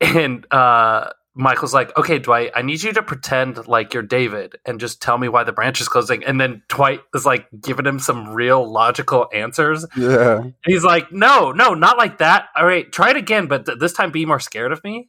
and 0.00 0.46
uh 0.52 1.10
Michael's 1.34 1.72
like, 1.72 1.96
okay, 1.96 2.18
Dwight, 2.18 2.50
I 2.56 2.62
need 2.62 2.82
you 2.82 2.92
to 2.92 3.02
pretend 3.02 3.68
like 3.68 3.94
you're 3.94 4.02
David 4.02 4.56
and 4.66 4.80
just 4.80 5.00
tell 5.00 5.16
me 5.16 5.28
why 5.28 5.44
the 5.44 5.52
branch 5.52 5.80
is 5.80 5.88
closing. 5.88 6.24
And 6.24 6.40
then 6.40 6.62
Dwight 6.68 7.02
is 7.14 7.24
like 7.24 7.46
giving 7.60 7.86
him 7.86 8.00
some 8.00 8.30
real 8.30 8.68
logical 8.70 9.28
answers. 9.32 9.86
Yeah. 9.96 10.40
And 10.40 10.54
he's 10.66 10.82
like, 10.82 11.12
no, 11.12 11.52
no, 11.52 11.74
not 11.74 11.98
like 11.98 12.18
that. 12.18 12.48
All 12.56 12.66
right, 12.66 12.90
try 12.90 13.10
it 13.10 13.16
again, 13.16 13.46
but 13.46 13.66
th- 13.66 13.78
this 13.78 13.92
time 13.92 14.10
be 14.10 14.26
more 14.26 14.40
scared 14.40 14.72
of 14.72 14.82
me. 14.82 15.08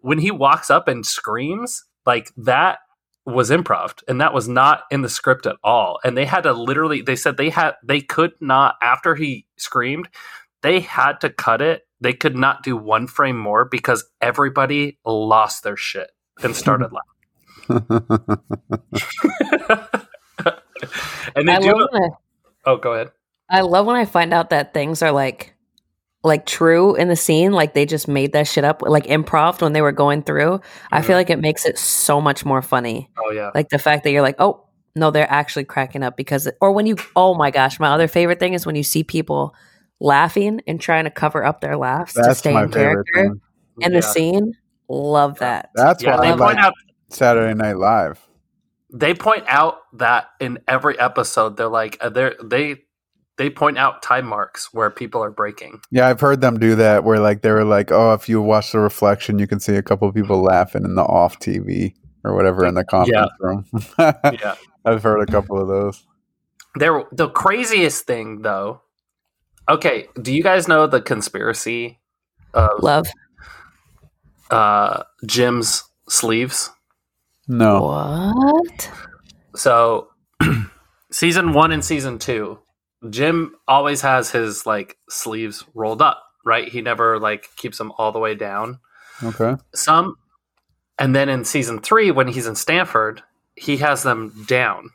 When 0.00 0.18
he 0.18 0.30
walks 0.30 0.70
up 0.70 0.88
and 0.88 1.06
screams, 1.06 1.84
like 2.04 2.32
that 2.36 2.80
was 3.24 3.50
improv 3.50 4.02
and 4.08 4.20
that 4.20 4.34
was 4.34 4.48
not 4.48 4.82
in 4.90 5.02
the 5.02 5.08
script 5.08 5.46
at 5.46 5.56
all. 5.62 6.00
And 6.02 6.16
they 6.16 6.24
had 6.24 6.42
to 6.42 6.52
literally, 6.52 7.02
they 7.02 7.16
said 7.16 7.36
they 7.36 7.50
had, 7.50 7.74
they 7.84 8.00
could 8.00 8.32
not, 8.40 8.74
after 8.82 9.14
he 9.14 9.46
screamed, 9.56 10.08
they 10.62 10.80
had 10.80 11.20
to 11.20 11.30
cut 11.30 11.62
it. 11.62 11.86
They 12.00 12.12
could 12.12 12.36
not 12.36 12.62
do 12.62 12.76
one 12.76 13.06
frame 13.06 13.38
more 13.38 13.64
because 13.64 14.04
everybody 14.20 14.98
lost 15.04 15.62
their 15.62 15.76
shit 15.76 16.10
and 16.42 16.56
started 16.56 16.90
laughing. 16.92 17.10
and 21.36 21.48
they 21.48 21.52
I 21.52 21.60
do 21.60 21.72
love, 21.72 21.80
it. 21.82 21.92
when 21.92 22.02
I, 22.04 22.08
Oh, 22.64 22.76
go 22.76 22.92
ahead. 22.92 23.10
I 23.48 23.62
love 23.62 23.86
when 23.86 23.96
I 23.96 24.04
find 24.04 24.32
out 24.32 24.50
that 24.50 24.74
things 24.74 25.02
are 25.02 25.12
like 25.12 25.54
like 26.22 26.44
true 26.44 26.94
in 26.96 27.08
the 27.08 27.16
scene, 27.16 27.52
like 27.52 27.72
they 27.72 27.86
just 27.86 28.06
made 28.06 28.32
that 28.32 28.46
shit 28.46 28.62
up, 28.62 28.82
like 28.82 29.06
improv 29.06 29.62
when 29.62 29.72
they 29.72 29.80
were 29.80 29.92
going 29.92 30.22
through. 30.22 30.60
I 30.92 31.00
feel 31.00 31.10
mm-hmm. 31.10 31.12
like 31.14 31.30
it 31.30 31.40
makes 31.40 31.64
it 31.64 31.78
so 31.78 32.20
much 32.20 32.44
more 32.44 32.60
funny. 32.60 33.08
Oh, 33.18 33.32
yeah. 33.32 33.50
Like 33.54 33.70
the 33.70 33.78
fact 33.78 34.04
that 34.04 34.10
you're 34.10 34.22
like, 34.22 34.36
oh 34.38 34.66
no, 34.94 35.10
they're 35.10 35.30
actually 35.30 35.64
cracking 35.64 36.02
up 36.02 36.18
because, 36.18 36.46
or 36.60 36.72
when 36.72 36.84
you, 36.84 36.96
oh 37.16 37.34
my 37.34 37.50
gosh, 37.50 37.80
my 37.80 37.88
other 37.88 38.06
favorite 38.08 38.38
thing 38.38 38.52
is 38.52 38.66
when 38.66 38.76
you 38.76 38.82
see 38.82 39.02
people 39.02 39.54
laughing 40.00 40.60
and 40.66 40.80
trying 40.80 41.04
to 41.04 41.10
cover 41.10 41.44
up 41.44 41.60
their 41.60 41.76
laughs 41.76 42.14
to 42.14 42.34
stay 42.34 42.54
in 42.56 42.70
character 42.70 43.12
thing. 43.14 43.40
in 43.80 43.92
Yeah. 43.92 44.00
the 44.00 44.02
scene. 44.02 44.54
Love 44.88 45.38
that. 45.38 45.70
That's 45.74 46.02
yeah, 46.02 46.16
why 46.16 46.22
they 46.26 46.32
I 46.32 46.36
point 46.36 46.40
like 46.56 46.58
out 46.58 46.74
Saturday 47.10 47.54
Night 47.54 47.76
Live. 47.76 48.18
they 48.92 49.14
point 49.14 49.44
out 49.46 49.78
that 49.94 50.28
in 50.40 50.58
every 50.66 50.98
episode 50.98 51.56
they're 51.56 51.68
like 51.68 51.96
uh, 52.00 52.08
they're 52.08 52.34
they 52.42 52.76
they 53.36 53.48
point 53.50 53.78
out 53.78 54.02
time 54.02 54.26
marks 54.26 54.74
where 54.74 54.90
people 54.90 55.22
are 55.22 55.30
breaking. 55.30 55.80
Yeah, 55.90 56.08
I've 56.08 56.20
heard 56.20 56.40
them 56.40 56.58
do 56.58 56.74
that 56.74 57.04
where 57.04 57.18
like 57.20 57.40
they 57.42 57.50
were 57.52 57.64
like, 57.64 57.90
oh, 57.92 58.12
if 58.12 58.28
you 58.28 58.42
watch 58.42 58.72
the 58.72 58.80
reflection, 58.80 59.38
you 59.38 59.46
can 59.46 59.60
see 59.60 59.76
a 59.76 59.82
couple 59.82 60.06
of 60.08 60.14
people 60.14 60.42
laughing 60.42 60.84
in 60.84 60.94
the 60.94 61.02
off 61.04 61.38
TV 61.38 61.94
or 62.24 62.34
whatever 62.34 62.66
in 62.66 62.74
the 62.74 62.84
conference 62.84 63.30
room. 63.40 63.64
Yeah. 63.98 64.56
I've 64.84 65.02
heard 65.02 65.20
a 65.26 65.30
couple 65.32 65.58
of 65.60 65.68
those. 65.68 66.04
There 66.74 67.04
the 67.12 67.28
craziest 67.30 68.06
thing 68.06 68.42
though. 68.42 68.82
Okay, 69.70 70.08
do 70.20 70.34
you 70.34 70.42
guys 70.42 70.66
know 70.68 70.86
the 70.86 71.00
conspiracy 71.00 72.00
of 72.54 72.82
Love. 72.82 73.06
uh 74.50 75.02
Jim's 75.26 75.84
sleeves? 76.08 76.70
No. 77.48 78.32
What? 78.34 78.90
So 79.54 80.08
season 81.12 81.52
1 81.52 81.72
and 81.72 81.84
season 81.84 82.18
2, 82.18 82.58
Jim 83.10 83.54
always 83.68 84.00
has 84.02 84.30
his 84.30 84.66
like 84.66 84.96
sleeves 85.08 85.64
rolled 85.74 86.02
up, 86.02 86.22
right? 86.44 86.68
He 86.68 86.80
never 86.82 87.18
like 87.18 87.48
keeps 87.56 87.78
them 87.78 87.92
all 87.98 88.12
the 88.12 88.18
way 88.18 88.34
down. 88.34 88.80
Okay. 89.22 89.54
some 89.74 90.16
and 90.98 91.14
then 91.14 91.28
in 91.28 91.44
season 91.44 91.78
three 91.78 92.10
when 92.10 92.26
he's 92.28 92.46
in 92.46 92.54
Stamford 92.56 93.22
he 93.54 93.76
has 93.76 94.02
them 94.02 94.32
down 94.48 94.88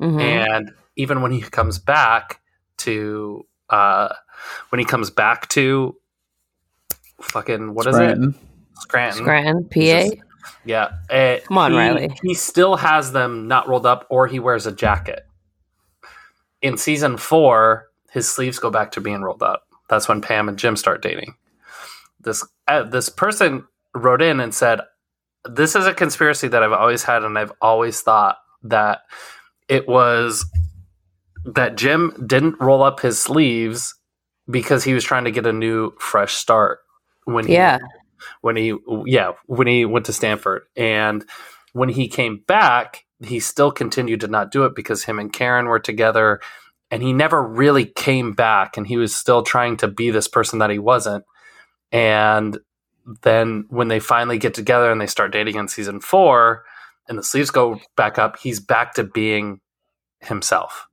Mhm. 0.00 0.20
and 0.22 0.70
even 0.96 1.20
when 1.20 1.32
he 1.32 1.42
comes 1.42 1.78
back 1.78 2.40
to 2.78 3.44
uh 3.70 4.12
when 4.70 4.78
he 4.78 4.84
comes 4.84 5.10
back 5.10 5.48
to 5.48 5.96
fucking 7.20 7.74
what 7.74 7.86
is 7.86 7.96
Scranton. 7.96 8.34
it 8.34 8.80
scranton, 8.80 9.22
Scranton, 9.24 9.64
PA. 9.64 9.70
Jesus. 9.74 10.14
yeah 10.64 10.90
uh, 11.10 11.36
Come 11.46 11.58
on, 11.58 11.72
he- 11.72 11.76
Riley. 11.76 12.14
he 12.22 12.34
still 12.34 12.76
has 12.76 13.12
them 13.12 13.48
not 13.48 13.68
rolled 13.68 13.86
up 13.86 14.06
or 14.10 14.26
he 14.26 14.38
wears 14.38 14.66
a 14.66 14.72
jacket 14.72 15.26
in 16.62 16.76
season 16.76 17.16
four 17.16 17.88
his 18.12 18.28
sleeves 18.28 18.58
go 18.58 18.70
back 18.70 18.92
to 18.92 19.00
being 19.00 19.22
rolled 19.22 19.42
up 19.42 19.64
that's 19.88 20.08
when 20.08 20.20
pam 20.20 20.48
and 20.48 20.58
jim 20.58 20.76
start 20.76 21.02
dating 21.02 21.34
this 22.20 22.44
uh, 22.68 22.82
this 22.84 23.08
person 23.08 23.64
wrote 23.94 24.22
in 24.22 24.40
and 24.40 24.54
said 24.54 24.80
this 25.44 25.74
is 25.76 25.86
a 25.86 25.94
conspiracy 25.94 26.48
that 26.48 26.62
i've 26.62 26.72
always 26.72 27.02
had 27.04 27.22
and 27.24 27.38
i've 27.38 27.52
always 27.60 28.00
thought 28.00 28.38
that 28.62 29.00
it 29.68 29.86
was 29.88 30.44
that 31.44 31.76
jim 31.76 32.12
didn't 32.26 32.60
roll 32.60 32.82
up 32.82 33.00
his 33.00 33.18
sleeves 33.18 33.94
because 34.50 34.84
he 34.84 34.94
was 34.94 35.04
trying 35.04 35.24
to 35.24 35.30
get 35.30 35.46
a 35.46 35.52
new 35.52 35.92
fresh 35.98 36.34
start 36.34 36.80
when 37.24 37.46
he 37.46 37.54
Yeah. 37.54 37.78
when 38.40 38.56
he 38.56 38.74
yeah 39.06 39.32
when 39.46 39.66
he 39.68 39.84
went 39.84 40.06
to 40.06 40.12
Stamford. 40.12 40.62
And 40.76 41.24
when 41.72 41.88
he 41.90 42.08
came 42.08 42.42
back 42.46 43.04
he 43.20 43.40
still 43.40 43.72
continued 43.72 44.20
to 44.20 44.28
not 44.28 44.52
do 44.52 44.64
it 44.64 44.74
because 44.76 45.04
him 45.04 45.18
and 45.18 45.32
karen 45.32 45.66
were 45.66 45.80
together 45.80 46.40
and 46.90 47.02
he 47.02 47.12
never 47.12 47.42
really 47.42 47.84
came 47.86 48.32
back 48.32 48.76
and 48.76 48.86
he 48.86 48.96
was 48.96 49.14
still 49.14 49.42
trying 49.42 49.76
to 49.78 49.88
be 49.88 50.10
this 50.10 50.28
person 50.28 50.60
that 50.60 50.70
he 50.70 50.78
wasn't. 50.78 51.24
And 51.92 52.58
then 53.22 53.66
when 53.70 53.88
they 53.88 54.00
finally 54.00 54.38
get 54.38 54.54
together 54.54 54.90
and 54.92 55.00
they 55.00 55.06
start 55.06 55.32
dating 55.32 55.56
in 55.56 55.68
season 55.68 56.00
four 56.00 56.64
and 57.08 57.18
the 57.18 57.24
sleeves 57.24 57.50
go 57.50 57.80
back 57.96 58.18
up 58.18 58.38
he's 58.38 58.60
back 58.60 58.94
to 58.94 59.04
being 59.04 59.60
himself 60.20 60.87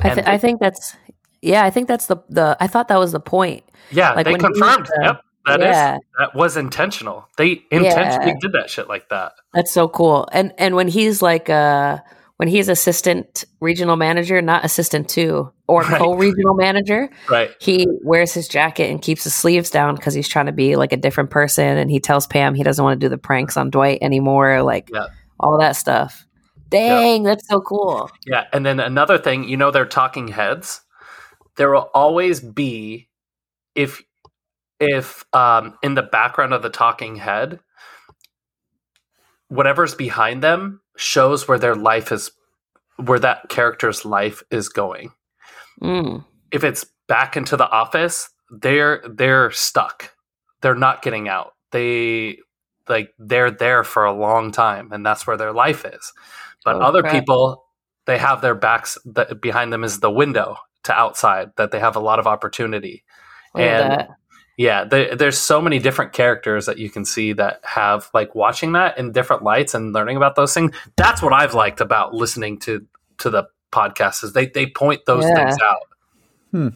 I, 0.00 0.14
th- 0.14 0.26
I 0.26 0.38
think 0.38 0.60
that's, 0.60 0.96
yeah, 1.42 1.64
I 1.64 1.70
think 1.70 1.88
that's 1.88 2.06
the, 2.06 2.16
the, 2.28 2.56
I 2.60 2.66
thought 2.66 2.88
that 2.88 2.98
was 2.98 3.12
the 3.12 3.20
point. 3.20 3.64
yeah 3.90 4.12
Like 4.12 4.26
they 4.26 4.34
confirmed 4.34 4.80
was, 4.88 4.90
uh, 4.98 5.02
yep 5.02 5.20
that 5.46 5.60
is 5.60 5.66
yeah. 5.66 5.96
that 6.18 6.34
was 6.34 6.56
intentional 6.58 7.26
they 7.38 7.62
intentionally 7.70 8.34
did 8.40 8.52
that 8.52 8.68
shit 8.68 8.86
like 8.88 9.08
that 9.08 9.32
That's 9.54 9.72
so 9.72 9.88
cool. 9.88 10.28
And 10.32 10.52
and 10.58 10.74
when 10.74 10.88
he's 10.88 11.22
like 11.22 11.48
uh 11.48 11.98
when 12.36 12.48
he's 12.48 12.68
assistant 12.68 13.44
regional 13.60 13.96
manager, 13.96 14.40
not 14.42 14.64
assistant 14.64 15.08
two 15.08 15.50
or 15.66 15.82
Right. 15.88 15.98
co-regional 15.98 16.54
manager, 16.54 17.08
right 17.30 17.50
he 17.60 17.86
wears 18.02 18.34
his 18.34 18.46
jacket 18.46 18.90
and 18.90 19.00
keeps 19.00 19.24
his 19.24 19.32
sleeves 19.34 19.70
down 19.70 19.94
because 19.96 20.12
he's 20.12 20.28
trying 20.28 20.46
to 20.46 20.52
be 20.52 20.76
like 20.76 20.92
a 20.92 20.96
different 20.98 21.30
person. 21.30 21.78
And 21.78 21.90
he 21.90 21.98
tells 21.98 22.26
Pam 22.26 22.54
he 22.54 22.62
doesn't 22.62 22.84
want 22.84 23.00
to 23.00 23.04
do 23.04 23.08
the 23.08 23.16
pranks 23.18 23.56
on 23.56 23.70
Dwight 23.70 23.98
anymore, 24.02 24.62
like 24.62 24.90
Yeah. 24.92 25.06
all 25.40 25.56
that 25.58 25.76
stuff. 25.76 26.26
Dang, 26.68 27.22
that's 27.22 27.48
so 27.48 27.60
cool. 27.60 28.10
Yeah, 28.26 28.44
and 28.52 28.64
then 28.64 28.80
another 28.80 29.18
thing, 29.18 29.48
you 29.48 29.56
know, 29.56 29.70
they're 29.70 29.86
talking 29.86 30.28
heads. 30.28 30.82
There 31.56 31.70
will 31.70 31.90
always 31.94 32.40
be, 32.40 33.08
if 33.74 34.02
if 34.80 35.24
um, 35.32 35.76
in 35.82 35.94
the 35.94 36.02
background 36.02 36.52
of 36.52 36.62
the 36.62 36.70
talking 36.70 37.16
head, 37.16 37.60
whatever's 39.48 39.94
behind 39.94 40.42
them 40.42 40.80
shows 40.96 41.48
where 41.48 41.58
their 41.58 41.74
life 41.74 42.12
is, 42.12 42.30
where 42.96 43.18
that 43.18 43.48
character's 43.48 44.04
life 44.04 44.42
is 44.50 44.68
going. 44.68 45.12
Mm. 45.82 46.24
If 46.52 46.64
it's 46.64 46.86
back 47.08 47.36
into 47.36 47.56
the 47.56 47.68
office, 47.68 48.28
they're 48.50 49.02
they're 49.08 49.50
stuck. 49.50 50.12
They're 50.60 50.74
not 50.74 51.02
getting 51.02 51.28
out. 51.28 51.52
They 51.72 52.38
like 52.88 53.12
they're 53.18 53.50
there 53.50 53.84
for 53.84 54.04
a 54.04 54.12
long 54.12 54.52
time, 54.52 54.92
and 54.92 55.04
that's 55.04 55.26
where 55.26 55.36
their 55.36 55.52
life 55.52 55.84
is. 55.84 56.12
But 56.64 56.76
Oh, 56.76 56.80
other 56.80 57.02
crap. 57.02 57.12
people, 57.14 57.64
they 58.06 58.18
have 58.18 58.40
their 58.40 58.54
backs 58.54 58.98
that 59.06 59.40
behind 59.40 59.72
them 59.72 59.84
is 59.84 60.00
the 60.00 60.10
window 60.10 60.56
to 60.84 60.92
outside 60.98 61.50
that 61.56 61.70
they 61.70 61.80
have 61.80 61.96
a 61.96 62.00
lot 62.00 62.18
of 62.18 62.26
opportunity. 62.26 63.04
Look 63.54 63.62
And- 63.64 63.90
that. 63.92 64.08
Yeah, 64.56 64.82
there, 64.82 65.14
there's 65.14 65.38
so 65.38 65.60
many 65.60 65.78
different 65.78 66.12
characters 66.12 66.66
that 66.66 66.78
you 66.78 66.90
can 66.90 67.04
see 67.04 67.32
that 67.34 67.60
have 67.62 68.10
like 68.12 68.34
watching 68.34 68.72
that 68.72 68.98
in 68.98 69.12
different 69.12 69.44
lights 69.44 69.72
and 69.72 69.92
learning 69.92 70.16
about 70.16 70.34
those 70.34 70.52
things. 70.52 70.74
That's 70.96 71.22
what 71.22 71.32
I've 71.32 71.54
liked 71.54 71.80
about 71.80 72.12
listening 72.12 72.58
to 72.60 72.84
to 73.18 73.30
the 73.30 73.44
podcast 73.70 74.24
is 74.24 74.32
they 74.32 74.46
they 74.46 74.66
point 74.66 75.02
those 75.06 75.24
Yeah. 75.24 75.34
things 75.36 75.56
out. 75.62 75.78
Hmm. 76.50 76.68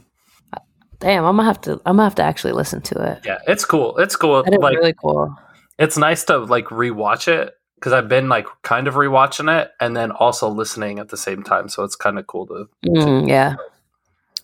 Damn, 1.01 1.25
I'm 1.25 1.35
gonna 1.37 1.49
have 1.49 1.61
to 1.63 1.73
I'm 1.85 1.97
gonna 1.97 2.05
have 2.05 2.15
to 2.17 2.23
actually 2.23 2.53
listen 2.53 2.81
to 2.83 3.03
it. 3.03 3.23
Yeah, 3.27 3.39
it's 3.49 3.65
cool. 3.65 3.99
It's 3.99 4.15
cool. 4.15 4.45
That 4.45 4.53
is 4.55 4.59
Like 4.61 4.77
really 4.77 4.95
cool. 4.95 5.35
it's 5.77 5.99
nice 5.99 6.23
to 6.27 6.39
like 6.39 6.67
rewatch 6.67 7.27
it 7.27 7.53
because 7.83 7.93
I've 7.93 8.09
been 8.09 8.29
like 8.29 8.47
kind 8.63 8.87
of 8.87 8.95
rewatching 8.95 9.53
it 9.61 9.73
and 9.81 9.97
then 9.97 10.13
also 10.13 10.49
listening 10.49 11.01
at 11.01 11.09
the 11.09 11.17
same 11.17 11.43
time. 11.43 11.69
So 11.69 11.83
it's 11.83 11.97
kind 11.97 12.17
of 12.17 12.29
cool 12.29 12.47
to 12.47 12.69
Mm, 12.87 13.29
yeah. 13.29 13.57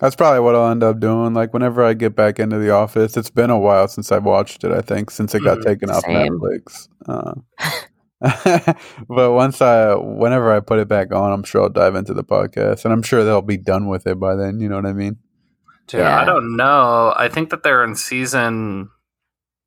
That's 0.01 0.17
probably 0.17 0.41
what 0.41 0.57
I'll 0.57 0.73
end 0.73 0.83
up 0.83 0.99
doing. 0.99 1.35
Like 1.35 1.55
whenever 1.55 1.85
I 1.85 1.95
get 1.95 2.17
back 2.17 2.41
into 2.41 2.59
the 2.59 2.71
office, 2.71 3.17
it's 3.17 3.31
been 3.31 3.51
a 3.51 3.59
while 3.59 3.87
since 3.87 4.11
I've 4.11 4.25
watched 4.25 4.65
it. 4.65 4.73
I 4.73 4.81
think 4.81 5.13
since 5.13 5.37
it 5.37 5.45
got 5.45 5.59
Mhm. 5.59 5.65
taken 5.67 5.89
off 5.91 6.03
Same. 6.03 6.41
Netflix. 6.41 6.89
Uh, 7.07 7.35
but 9.09 9.33
once 9.33 9.63
I, 9.63 9.95
whenever 9.95 10.53
I 10.53 10.59
put 10.59 10.81
it 10.81 10.89
back 10.89 11.13
on, 11.15 11.31
I'm 11.31 11.45
sure 11.45 11.63
I'll 11.63 11.69
dive 11.69 11.95
into 11.95 12.15
the 12.15 12.25
podcast, 12.25 12.85
and 12.85 12.93
I'm 12.93 13.03
sure 13.03 13.23
they'll 13.23 13.41
be 13.43 13.57
done 13.57 13.87
with 13.87 14.09
it 14.09 14.19
by 14.19 14.35
then. 14.35 14.59
You 14.59 14.69
know 14.69 14.75
what 14.77 14.87
I 14.87 14.93
mean? 14.93 15.19
Yeah, 15.93 16.01
Yeah. 16.01 16.21
I 16.21 16.25
don't 16.25 16.57
know. 16.57 17.15
I 17.17 17.29
think 17.29 17.51
that 17.51 17.63
they're 17.63 17.85
in 17.85 17.95
season 17.95 18.91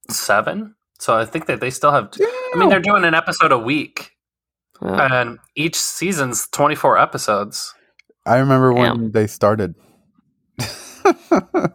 seven, 0.09 0.75
so 0.99 1.15
I 1.17 1.23
think 1.25 1.45
that 1.45 1.61
they 1.61 1.69
still 1.69 1.91
have. 1.91 2.11
I 2.53 2.57
mean, 2.57 2.69
they're 2.69 2.79
doing 2.79 3.03
an 3.03 3.13
episode 3.13 3.51
a 3.51 3.57
week, 3.57 4.11
Uh, 4.81 5.07
and 5.11 5.39
each 5.55 5.75
season's 5.75 6.47
twenty 6.47 6.75
four 6.75 6.97
episodes. 6.97 7.73
I 8.25 8.37
remember 8.37 8.73
when 8.73 8.97
Damn. 8.97 9.11
they 9.11 9.27
started. 9.27 9.75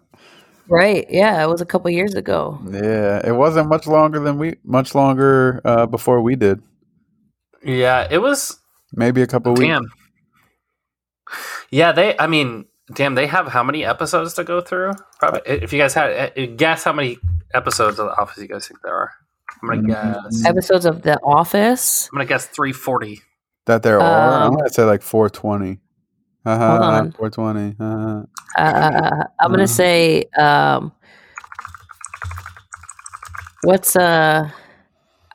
Right. 0.68 1.07
Yeah, 1.09 1.43
it 1.43 1.49
was 1.49 1.61
a 1.61 1.66
couple 1.66 1.91
years 1.91 2.14
ago. 2.14 2.61
Yeah, 2.68 3.20
it 3.24 3.37
wasn't 3.37 3.68
much 3.68 3.87
longer 3.87 4.18
than 4.18 4.39
we 4.39 4.57
much 4.64 4.95
longer 4.95 5.61
uh, 5.64 5.87
before 5.87 6.20
we 6.20 6.35
did. 6.35 6.61
Yeah, 7.64 8.07
it 8.11 8.18
was 8.18 8.59
Maybe 8.93 9.22
a 9.22 9.27
couple 9.27 9.55
weeks. 9.55 9.79
Yeah, 11.70 11.93
they. 11.93 12.18
I 12.18 12.27
mean, 12.27 12.66
damn. 12.93 13.14
They 13.14 13.27
have 13.27 13.49
how 13.49 13.62
many 13.62 13.85
episodes 13.85 14.35
to 14.35 14.45
go 14.45 14.61
through? 14.61 14.93
Probably. 15.18 15.41
If 15.47 15.72
you 15.72 15.79
guys 15.79 15.95
had 15.95 16.33
uh, 16.37 16.47
guess 16.57 16.85
how 16.85 16.93
many 16.93 17.18
episodes 17.55 17.99
of 17.99 18.07
The 18.07 18.20
Office 18.20 18.39
you 18.39 18.49
guys 18.49 18.66
think 18.66 18.81
there 18.83 18.95
are. 18.95 19.12
I'm 19.62 19.68
gonna 19.68 20.22
guess. 20.30 20.44
Episodes 20.46 20.84
of 20.86 21.02
The 21.02 21.18
Office. 21.22 22.09
I'm 22.12 22.16
gonna 22.18 22.26
guess 22.28 22.46
340. 22.46 23.22
That 23.66 23.82
there 23.82 24.00
are. 24.00 24.32
I'm 24.42 24.50
Um, 24.52 24.57
gonna 24.57 24.68
say 24.70 24.84
like 24.84 25.02
420. 25.02 25.80
Uh-huh, 26.44 26.64
on. 26.82 27.12
420. 27.12 27.76
Uh-huh. 27.80 28.22
Uh, 28.57 29.24
I'm 29.40 29.50
gonna 29.50 29.64
Mhm. 29.64 29.68
say, 29.68 30.24
um, 30.38 30.92
what's 33.62 33.96
uh, 33.96 34.48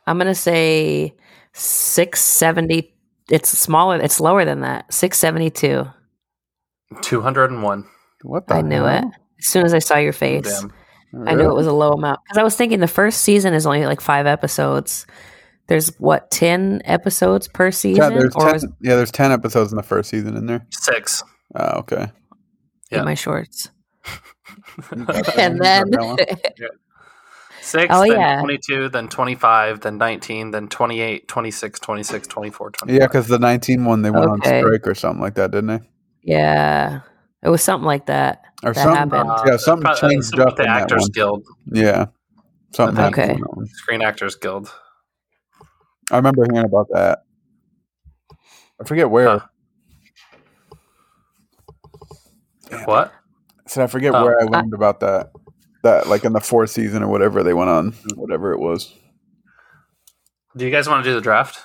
I'm 0.08 0.18
gonna 0.18 0.34
say 0.36 1.14
six 1.54 2.22
seventy. 2.22 2.94
It's 3.30 3.50
smaller. 3.50 3.98
It's 3.98 4.20
lower 4.20 4.46
than 4.46 4.62
that. 4.62 4.92
Six 4.94 5.18
seventy 5.20 5.50
two. 5.50 5.86
201. 7.02 7.86
What 8.24 8.48
the 8.48 8.56
I 8.56 8.62
knew 8.62 8.86
it 8.86 9.04
as 9.40 9.46
soon 9.46 9.66
as 9.66 9.74
I 9.74 9.80
saw 9.80 9.98
your 9.98 10.14
face. 10.14 10.62
Damn. 10.62 10.74
I 11.14 11.36
knew 11.36 11.50
it 11.50 11.56
was 11.56 11.68
a 11.68 11.74
low 11.74 11.92
amount 11.92 12.22
because 12.24 12.38
I 12.38 12.44
was 12.44 12.56
thinking 12.56 12.80
the 12.80 12.88
first 12.88 13.22
season 13.22 13.54
is 13.54 13.66
only 13.66 13.86
like 13.86 14.02
five 14.02 14.26
episodes. 14.26 15.06
There's 15.68 15.90
what 16.00 16.32
ten 16.32 16.82
episodes 16.86 17.48
per 17.48 17.68
Yeah, 17.68 17.72
season, 17.72 18.14
there's 18.18 18.36
or 18.36 18.46
10, 18.46 18.54
was 18.54 18.68
yeah, 18.82 18.96
there's 18.96 19.12
10 19.12 19.32
episodes 19.32 19.72
in 19.72 19.78
the 19.78 19.84
first 19.84 20.10
season 20.10 20.36
in 20.38 20.46
there. 20.46 20.66
Six. 20.72 21.24
Oh, 21.56 21.80
okay. 21.80 22.08
Yeah. 22.92 23.00
in 23.00 23.06
my 23.06 23.14
shorts? 23.14 23.70
You 24.96 25.06
got 25.06 25.26
that 25.26 25.38
and 25.38 25.60
then 25.62 25.88
you 25.88 25.98
got. 25.98 26.20
Six, 27.64 27.94
Oh, 27.94 28.02
then 28.02 28.20
yeah. 28.20 28.40
22, 28.40 28.90
then 28.90 29.08
25, 29.08 29.82
then 29.82 29.98
19, 30.00 30.50
then 30.52 30.68
28, 30.68 31.28
26, 31.28 31.80
26, 31.80 32.28
24, 32.28 32.72
25. 32.72 33.00
Yeah, 33.00 33.08
because 33.08 33.28
the 33.28 33.38
19 33.38 33.86
one, 33.86 34.02
they 34.02 34.10
went 34.10 34.26
Okay. 34.26 34.58
on 34.58 34.58
strike 34.60 34.88
or 34.88 34.96
something 34.96 35.22
like 35.22 35.36
that, 35.36 35.52
didn't 35.52 35.68
they? 35.68 35.80
yeah, 36.24 37.02
it 37.44 37.50
was 37.50 37.62
something 37.62 37.86
like 37.86 38.06
that. 38.08 38.44
Or 38.64 38.74
That 38.74 38.84
something. 38.84 38.96
happened. 39.20 39.32
yeah, 39.48 39.58
something 39.58 39.86
Uh, 39.88 39.96
probably- 39.96 40.10
changed 40.16 40.28
something 40.28 40.48
up 40.48 40.56
the 40.58 40.64
in 40.64 40.70
that 40.70 40.82
Actors 40.84 41.02
one. 41.02 41.10
Guild, 41.14 41.46
Yeah. 41.72 42.06
Something 42.74 42.96
happened 42.96 43.16
Okay. 43.24 43.34
in 43.34 43.40
that 43.42 43.58
one. 43.58 43.66
Screen 43.68 44.02
Actors 44.02 44.36
Guild. 44.36 44.72
I 46.12 46.16
remember 46.18 46.46
hearing 46.52 46.66
about 46.68 46.88
that. 46.94 47.24
I 48.80 48.84
forget 48.86 49.10
where. 49.10 49.28
Huh. 49.40 49.48
What? 52.86 53.14
I 53.66 53.70
said 53.70 53.84
I 53.84 53.88
forget 53.88 54.14
Oh. 54.16 54.24
where 54.24 54.40
I 54.40 54.44
learned 54.46 54.74
about 54.74 55.00
that. 55.02 55.32
That 55.84 56.08
like 56.08 56.24
in 56.26 56.34
the 56.34 56.40
fourth 56.40 56.70
season 56.70 57.04
or 57.04 57.08
whatever 57.08 57.44
they 57.44 57.54
went 57.54 57.70
on, 57.70 57.92
whatever 58.16 58.52
it 58.54 58.60
was. 58.60 58.94
Do 60.56 60.66
you 60.66 60.72
guys 60.72 60.88
want 60.88 61.04
to 61.04 61.10
do 61.10 61.16
the 61.16 61.22
draft? 61.22 61.60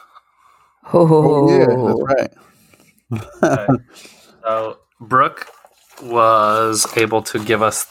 Oh, 0.93 1.49
Oh 1.49 1.51
yeah, 1.51 1.67
that's 3.11 3.33
right. 3.43 3.73
Okay. 3.73 3.83
so 4.45 4.79
Brooke 5.01 5.51
was 6.03 6.87
able 6.97 7.23
to 7.23 7.39
give 7.45 7.63
us 7.63 7.87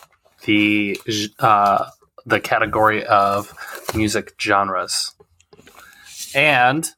the 0.46 1.00
uh, 1.40 1.86
the 2.26 2.40
category 2.40 3.06
of 3.06 3.54
music 3.96 4.34
genres, 4.40 5.12
and 6.34 6.90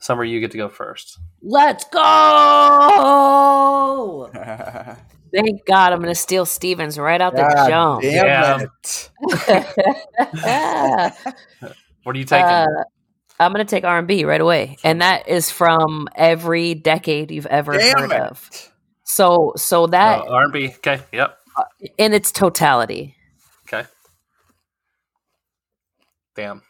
Summer, 0.00 0.24
you 0.24 0.40
get 0.40 0.52
to 0.52 0.56
go 0.56 0.68
first. 0.68 1.18
Let's 1.42 1.84
go! 1.84 2.00
Thank 5.34 5.66
God 5.66 5.92
I'm 5.92 5.98
going 5.98 6.08
to 6.08 6.14
steal 6.14 6.46
Stevens 6.46 6.98
right 6.98 7.20
out 7.20 7.34
the 7.36 7.42
jump. 7.68 8.00
damn 8.02 8.26
Yeah. 8.26 8.64
it. 8.64 9.10
What 12.04 12.16
are 12.16 12.18
you 12.18 12.24
taking? 12.24 12.46
Uh, 12.46 12.66
I'm 13.38 13.52
going 13.52 13.66
to 13.66 13.70
take 13.70 13.84
R&B 13.84 14.24
right 14.24 14.40
away, 14.40 14.78
and 14.82 15.02
that 15.02 15.28
is 15.28 15.50
from 15.50 16.08
every 16.14 16.72
decade 16.74 17.30
you've 17.30 17.44
ever 17.46 17.74
Damn 17.76 17.98
heard 17.98 18.12
it. 18.12 18.20
of. 18.20 18.48
So, 19.08 19.54
so 19.56 19.86
that 19.88 20.20
Uh, 20.20 20.30
R&B. 20.32 20.68
Okay. 20.76 21.00
Yep. 21.12 21.38
in 21.96 22.12
its 22.12 22.30
totality. 22.30 23.16
Okay. 23.66 23.88
Damn. 26.36 26.62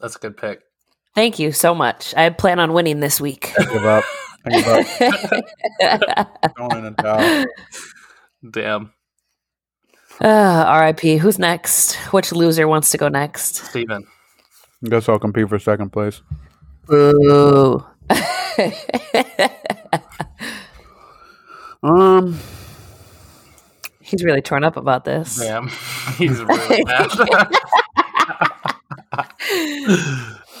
That's 0.00 0.16
a 0.16 0.18
good 0.18 0.36
pick. 0.38 0.60
Thank 1.14 1.38
you 1.38 1.52
so 1.52 1.74
much. 1.74 2.14
I 2.16 2.28
plan 2.30 2.58
on 2.58 2.72
winning 2.72 3.00
this 3.00 3.20
week. 3.20 3.52
I 3.58 3.64
give 3.64 3.84
up. 3.84 4.04
I 4.46 4.50
give 4.50 4.66
up. 4.66 6.54
Going 6.56 6.86
in 6.86 6.94
a. 6.98 7.46
Damn. 8.50 8.92
uh, 10.20 10.26
R.I.P. 10.66 11.18
Who's 11.18 11.38
next? 11.38 11.94
Which 12.12 12.32
loser 12.32 12.66
wants 12.66 12.90
to 12.90 12.98
go 12.98 13.08
next? 13.08 13.56
Steven. 13.56 14.06
Guess 14.84 15.08
I'll 15.08 15.18
compete 15.18 15.48
for 15.48 15.58
second 15.58 15.90
place. 15.92 16.22
Boo. 16.86 17.84
Um, 21.84 22.38
He's 24.00 24.24
really 24.24 24.42
torn 24.42 24.64
up 24.64 24.76
about 24.76 25.04
this. 25.04 25.36
Damn. 25.36 25.68
He's 26.18 26.42
really 26.42 26.82
mad. 26.84 27.10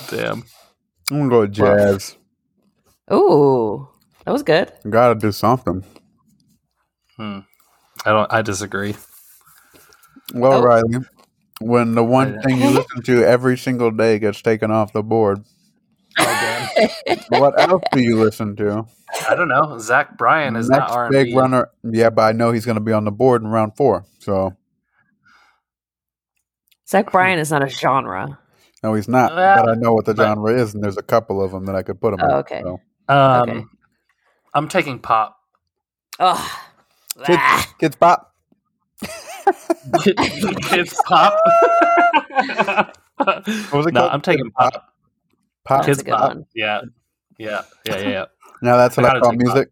Damn. 0.08 0.44
I'm 1.10 1.18
gonna 1.18 1.28
go 1.28 1.40
with 1.40 1.52
jazz. 1.52 2.16
Ooh, 3.12 3.88
that 4.24 4.32
was 4.32 4.42
good. 4.42 4.72
Gotta 4.88 5.14
do 5.14 5.32
something. 5.32 5.84
Hmm. 7.16 7.40
I 8.04 8.10
don't. 8.10 8.32
I 8.32 8.42
disagree. 8.42 8.94
Well, 10.34 10.54
Oh. 10.54 10.62
Riley, 10.62 10.98
when 11.60 11.94
the 11.94 12.04
one 12.04 12.40
thing 12.42 12.60
you 12.60 12.70
listen 12.70 13.02
to 13.02 13.24
every 13.24 13.56
single 13.58 13.90
day 13.90 14.18
gets 14.18 14.40
taken 14.42 14.70
off 14.70 14.92
the 14.92 15.02
board, 15.02 15.44
what 17.28 17.58
else 17.60 17.82
do 17.92 18.00
you 18.00 18.20
listen 18.22 18.56
to? 18.56 18.84
I 19.28 19.34
don't 19.34 19.48
know. 19.48 19.78
Zach 19.78 20.16
Bryan 20.18 20.56
is 20.56 20.68
not 20.68 20.80
Next 20.80 20.92
R 20.92 21.04
and 21.06 21.12
big 21.12 21.34
runner. 21.36 21.70
Yeah, 21.84 22.10
but 22.10 22.22
I 22.22 22.32
know 22.32 22.52
he's 22.52 22.64
going 22.64 22.76
to 22.76 22.80
be 22.82 22.92
on 22.92 23.04
the 23.04 23.10
board 23.12 23.42
in 23.42 23.48
round 23.48 23.76
four. 23.76 24.04
So 24.20 24.56
Zach 26.88 27.10
Bryan 27.12 27.38
is 27.38 27.50
not 27.50 27.62
a 27.62 27.68
genre. 27.68 28.38
no, 28.82 28.94
he's 28.94 29.08
not. 29.08 29.32
Uh, 29.32 29.62
but 29.64 29.68
I 29.70 29.74
know 29.74 29.92
what 29.94 30.04
the 30.04 30.14
but- 30.14 30.24
genre 30.24 30.52
is, 30.54 30.74
and 30.74 30.82
there's 30.82 30.96
a 30.98 31.02
couple 31.02 31.42
of 31.42 31.50
them 31.52 31.66
that 31.66 31.74
I 31.76 31.82
could 31.82 32.00
put 32.00 32.14
him. 32.14 32.20
Oh, 32.22 32.26
in, 32.28 32.32
okay. 32.36 32.62
so. 32.62 32.80
Um, 33.08 33.48
Okay. 33.50 33.64
I'm 34.54 34.68
taking 34.68 34.98
pop. 35.00 35.36
Ugh. 36.20 36.50
Kids, 37.24 37.38
Ah. 37.40 37.74
kids 37.78 37.96
pop. 37.96 38.32
Kids 40.04 41.00
pop. 41.04 41.38
What 43.16 43.46
was 43.72 43.86
it 43.86 43.94
no, 43.94 44.00
called? 44.00 44.12
I'm 44.12 44.20
taking 44.22 44.44
Kids 44.46 44.54
Pop? 44.56 44.72
pop. 44.72 44.93
Pop. 45.64 45.78
That's 45.78 45.86
Kids 45.86 46.00
a 46.00 46.04
good 46.04 46.12
pop. 46.12 46.28
one. 46.28 46.46
Yeah. 46.54 46.82
Yeah. 47.38 47.62
Yeah. 47.86 47.98
Yeah. 47.98 48.08
yeah. 48.08 48.24
Now 48.62 48.76
that's 48.76 48.96
what 48.96 49.06
I 49.06 49.16
I, 49.16 49.20
call 49.20 49.30
take 49.30 49.40
pop. 49.40 49.46
music. 49.54 49.68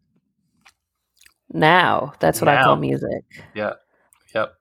Now 1.52 2.12
that's 2.18 2.40
what 2.40 2.48
I 2.48 2.62
call 2.62 2.76
music. 2.76 3.24
Yeah. 3.54 3.74
Yep. 4.34 4.54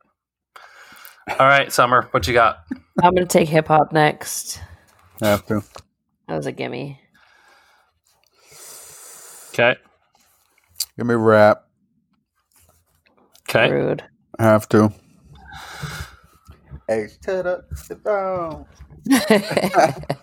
All 1.40 1.48
right, 1.48 1.72
Summer, 1.72 2.08
what 2.12 2.28
you 2.28 2.34
got? 2.34 2.66
I'm 3.02 3.14
gonna 3.14 3.26
take 3.26 3.48
hip 3.48 3.68
hop 3.68 3.94
next. 3.94 4.62
I 5.22 5.28
have 5.28 5.46
to. 5.48 5.64
That 6.28 6.36
was 6.36 6.46
a 6.46 6.52
gimme. 6.52 7.00
Okay. 9.50 9.76
Give 10.98 11.06
me 11.06 11.16
rap. 11.16 11.64
Okay. 13.50 13.72
Rude. 13.72 14.04
I 14.40 14.44
have 14.44 14.68
to. 14.70 14.92
Hey, 16.92 17.08
shut 17.24 17.48
up, 17.48 17.64
sit 17.74 18.04
down. 18.04 18.66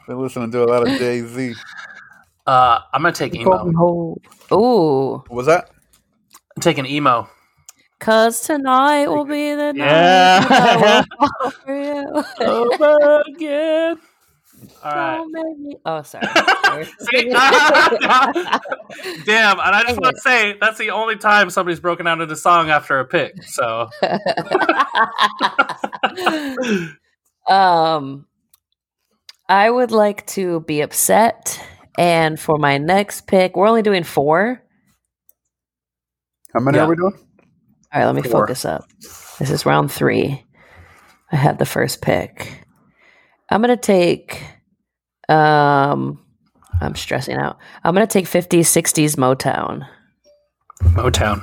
Been 0.07 0.21
listening 0.21 0.51
to 0.51 0.65
a 0.65 0.67
lot 0.67 0.83
of 0.83 0.99
Jay 0.99 1.23
Z. 1.23 1.57
Uh, 2.47 2.81
I'm 2.93 3.01
gonna 3.01 3.15
take 3.15 3.35
emo. 3.35 4.15
Ooh, 4.53 5.25
was 5.31 5.47
that? 5.47 5.71
I'm 6.55 6.61
taking 6.61 6.85
emo. 6.85 7.27
cause 8.01 8.43
tonight 8.43 9.07
will 9.07 9.25
be 9.25 9.55
the 9.55 9.73
Yeah. 9.73 10.41
night 10.47 10.61
I 10.61 10.77
will 10.77 11.05
fall 11.17 11.53
for 11.65 11.75
you. 11.75 12.23
Over 12.47 13.23
again. 13.29 13.97
All 14.85 14.93
right. 14.93 15.17
Don't 15.17 15.33
make 15.33 15.59
me- 15.59 15.77
Oh, 15.85 16.03
sorry. 16.03 16.27
Damn, 19.25 19.59
and 19.59 19.75
I 19.75 19.83
just 19.87 20.01
want 20.01 20.15
to 20.17 20.21
say 20.23 20.57
that's 20.61 20.79
the 20.79 20.91
only 20.91 21.17
time 21.17 21.51
somebody's 21.51 21.81
broken 21.81 22.07
out 22.07 22.21
into 22.21 22.37
song 22.37 22.71
after 22.71 23.01
a 23.01 23.05
pick. 23.05 23.43
So 23.43 23.89
um, 27.49 28.27
I 29.49 29.71
would 29.71 29.91
like 29.91 30.27
to 30.29 30.61
be 30.61 30.83
upset, 30.83 31.61
and 31.97 32.39
for 32.39 32.59
my 32.59 32.79
next 32.79 33.27
pick, 33.27 33.57
we're 33.57 33.67
only 33.69 33.83
doing 33.83 34.05
four. 34.05 34.63
How 36.55 36.61
many 36.61 36.79
Yeah. 36.79 36.85
are 36.85 36.89
we 36.89 36.97
doing? 36.97 37.15
All 37.93 38.01
right, 38.01 38.07
let 38.07 38.15
me 38.15 38.23
Four. 38.23 38.47
focus 38.47 38.65
up. 38.65 38.85
This 39.39 39.51
is 39.51 39.65
round 39.65 39.91
three. 39.91 40.45
I 41.33 41.37
had 41.37 41.59
the 41.59 41.67
first 41.67 42.03
pick. 42.03 42.65
I'm 43.51 43.63
gonna 43.63 43.77
take. 43.79 44.43
Um, 45.29 46.25
I'm 46.81 46.95
stressing 46.95 47.37
out. 47.37 47.59
I'm 47.85 47.95
gonna 47.95 48.07
take 48.07 48.27
50s, 48.27 48.61
60s 48.61 49.17
Motown. 49.17 49.87
Motown. 50.95 51.43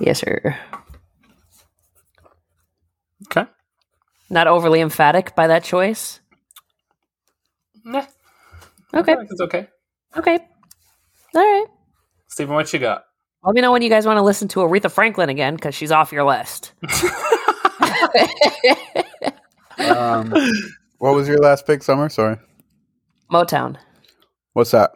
Yes, 0.00 0.20
sir. 0.20 0.56
Okay. 3.26 3.48
Not 4.30 4.46
overly 4.46 4.80
emphatic 4.80 5.34
by 5.34 5.46
that 5.46 5.64
choice. 5.64 6.20
Nah, 7.84 8.04
Okay. 8.94 9.12
I 9.12 9.16
think 9.16 9.28
it's 9.30 9.40
okay. 9.40 9.68
Okay. 10.16 10.38
All 11.34 11.40
right. 11.42 11.66
Steven, 12.28 12.54
what 12.54 12.72
you 12.72 12.78
got? 12.78 13.04
Let 13.42 13.54
me 13.54 13.60
know 13.60 13.72
when 13.72 13.82
you 13.82 13.90
guys 13.90 14.06
want 14.06 14.16
to 14.18 14.22
listen 14.22 14.48
to 14.48 14.60
Aretha 14.60 14.90
Franklin 14.90 15.28
again 15.28 15.54
because 15.54 15.74
she's 15.74 15.90
off 15.92 16.12
your 16.12 16.24
list. 16.24 16.72
Um, 19.76 20.32
what 21.04 21.14
was 21.14 21.28
your 21.28 21.36
last 21.38 21.66
pick, 21.66 21.82
Summer? 21.82 22.08
Sorry. 22.08 22.38
Motown. 23.30 23.76
What's 24.54 24.70
that? 24.70 24.92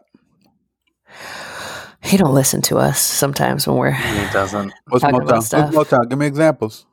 He 2.02 2.16
don't 2.16 2.34
listen 2.34 2.62
to 2.62 2.78
us 2.78 3.00
sometimes 3.00 3.66
when 3.66 3.76
we're 3.76 3.90
He 3.92 4.32
doesn't. 4.32 4.72
What's 4.88 5.02
Talking 5.02 5.20
about 5.20 5.40
Motown? 5.40 5.42
stuff. 5.42 5.74
What's 5.74 5.90
Motown? 5.90 6.09
Give 6.09 6.18
me 6.18 6.26
examples. 6.26 6.86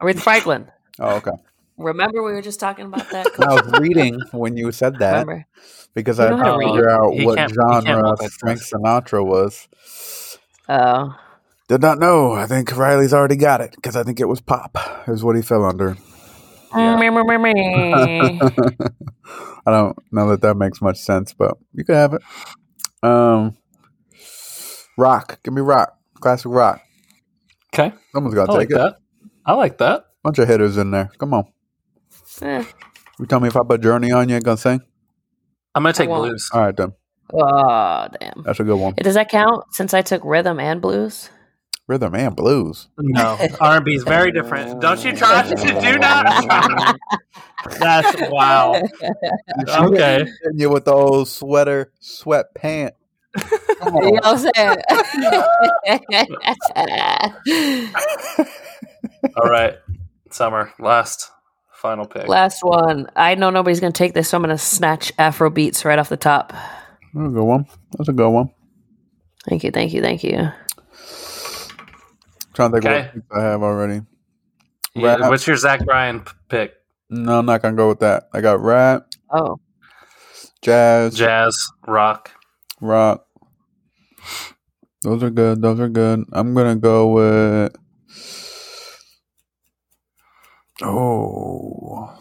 Aretha 0.00 0.20
Franklin. 0.20 0.68
Oh, 1.00 1.16
okay. 1.16 1.32
Remember 1.78 2.22
we 2.22 2.32
were 2.32 2.42
just 2.42 2.60
talking 2.60 2.86
about 2.86 3.10
that? 3.10 3.26
I 3.40 3.54
was 3.54 3.80
reading 3.80 4.20
when 4.32 4.56
you 4.56 4.70
said 4.72 4.98
that 4.98 5.12
Remember? 5.26 5.46
because 5.94 6.18
You 6.18 6.26
I 6.26 6.30
know 6.30 6.36
had 6.36 6.44
to 6.44 6.52
to 6.52 6.58
read. 6.58 6.66
figure 6.68 6.90
out 6.90 7.12
He 7.14 7.24
what 7.26 7.36
can't- 7.36 7.50
he 7.50 7.56
can't 7.56 7.86
genre. 7.86 8.16
Frank 8.38 8.60
Sinatra 8.60 9.24
was. 9.26 10.38
Oh. 10.68 11.16
Did 11.68 11.80
not 11.80 11.98
know. 11.98 12.32
I 12.32 12.46
think 12.46 12.76
Riley's 12.76 13.12
already 13.12 13.36
got 13.36 13.60
it 13.60 13.72
because 13.74 13.96
I 13.96 14.04
think 14.04 14.20
it 14.20 14.26
was 14.28 14.40
pop. 14.40 14.76
Is 15.08 15.24
what 15.24 15.34
he 15.34 15.42
fell 15.42 15.64
under. 15.64 15.96
Yeah. 16.74 16.96
Mm. 16.98 18.90
I 19.66 19.70
don't 19.70 19.98
know 20.12 20.28
that 20.30 20.42
that 20.42 20.56
makes 20.56 20.80
much 20.80 20.98
sense, 20.98 21.32
but 21.32 21.56
you 21.72 21.84
can 21.84 21.94
have 21.94 22.14
it. 22.14 22.22
Um, 23.02 23.56
rock. 24.96 25.40
Give 25.42 25.54
me 25.54 25.62
rock. 25.62 25.96
Classic 26.20 26.50
rock. 26.50 26.80
Okay. 27.74 27.92
Someone's 28.12 28.34
I 28.34 28.36
got 28.36 28.46
to 28.46 28.52
like 28.52 28.68
take 28.68 28.76
it. 28.76 28.80
that. 28.80 28.96
I 29.44 29.52
like 29.54 29.78
that. 29.78 30.06
Bunch 30.22 30.38
of 30.38 30.48
hitters 30.48 30.76
in 30.76 30.90
there. 30.90 31.10
Come 31.18 31.34
on. 31.34 31.46
Eh. 32.42 32.64
You 33.18 33.26
tell 33.26 33.40
me 33.40 33.48
if 33.48 33.56
I 33.56 33.62
put 33.64 33.80
Journey 33.82 34.12
on, 34.12 34.28
you 34.28 34.34
ain't 34.34 34.44
gonna 34.44 34.56
sing. 34.56 34.80
I'm 35.74 35.82
gonna 35.82 35.92
take 35.92 36.08
blues. 36.08 36.50
All 36.52 36.62
right, 36.62 36.76
then. 36.76 36.92
Oh, 37.32 38.08
damn. 38.20 38.42
That's 38.44 38.60
a 38.60 38.64
good 38.64 38.76
one. 38.76 38.94
Does 38.94 39.14
that 39.14 39.28
count 39.28 39.64
since 39.72 39.94
I 39.94 40.02
took 40.02 40.22
rhythm 40.24 40.60
and 40.60 40.80
blues? 40.80 41.30
Rhythm 41.88 42.16
and 42.16 42.34
blues. 42.34 42.88
No, 42.98 43.38
R&B 43.60 43.94
is 43.94 44.02
very 44.02 44.32
different. 44.32 44.80
Don't 44.80 45.04
you 45.04 45.14
try? 45.14 45.42
To 45.42 45.54
do 45.80 45.98
not 45.98 46.44
try. 46.44 46.94
That's 47.78 48.30
wow. 48.30 48.82
Okay. 49.68 50.26
And 50.42 50.60
you 50.60 50.70
with 50.70 50.84
the 50.84 50.92
old 50.92 51.28
sweater, 51.28 51.92
sweat 52.00 52.54
pant. 52.54 52.94
Come 53.36 53.94
You 54.02 54.12
know 54.12 54.20
what 54.22 54.26
I'm 54.26 54.38
saying? 54.38 54.78
All 59.36 59.48
right. 59.48 59.76
Summer. 60.30 60.72
Last 60.80 61.30
final 61.72 62.06
pick. 62.06 62.26
Last 62.26 62.64
one. 62.64 63.08
I 63.14 63.36
know 63.36 63.50
nobody's 63.50 63.78
going 63.78 63.92
to 63.92 63.96
take 63.96 64.12
this, 64.12 64.28
so 64.28 64.38
I'm 64.38 64.42
going 64.42 64.56
to 64.56 64.58
snatch 64.62 65.12
Afro 65.18 65.50
beats 65.50 65.84
right 65.84 65.98
off 65.98 66.08
the 66.08 66.16
top. 66.16 66.52
That's 67.14 67.28
a 67.28 67.30
good 67.30 67.44
one. 67.44 67.66
That's 67.96 68.08
a 68.08 68.12
good 68.12 68.30
one. 68.30 68.50
Thank 69.48 69.62
you, 69.62 69.70
thank 69.70 69.92
you, 69.92 70.02
thank 70.02 70.24
you. 70.24 70.50
Trying 72.56 72.72
to 72.72 72.80
think 72.80 72.84
Okay. 72.86 73.02
what 73.02 73.14
picks 73.14 73.26
I 73.36 73.42
have 73.42 73.62
already. 73.62 74.00
Yeah, 74.94 75.16
Rap. 75.16 75.28
what's 75.30 75.46
your 75.46 75.56
Zach 75.56 75.84
Bryan 75.84 76.24
pick? 76.48 76.72
No, 77.10 77.38
I'm 77.38 77.46
not 77.46 77.60
gonna 77.60 77.76
go 77.76 77.88
with 77.88 78.00
that. 78.00 78.28
I 78.32 78.40
got 78.40 78.60
rap, 78.60 79.06
Oh, 79.30 79.60
jazz, 80.62 81.14
Jazz, 81.14 81.54
rock. 81.86 82.30
rock. 82.80 83.26
Those 85.02 85.22
are 85.22 85.28
good. 85.30 85.60
Those 85.60 85.78
are 85.80 85.88
good. 85.90 86.24
I'm 86.32 86.54
gonna 86.54 86.76
go 86.76 87.08
with. 87.08 87.76
Oh. 90.82 92.18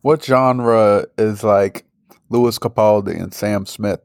What 0.00 0.24
genre 0.24 1.06
is 1.18 1.44
like 1.44 1.84
Lewis 2.30 2.58
Capaldi 2.58 3.20
and 3.22 3.32
Sam 3.34 3.66
Smith? 3.66 4.00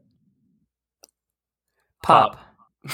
pop. 2.02 2.38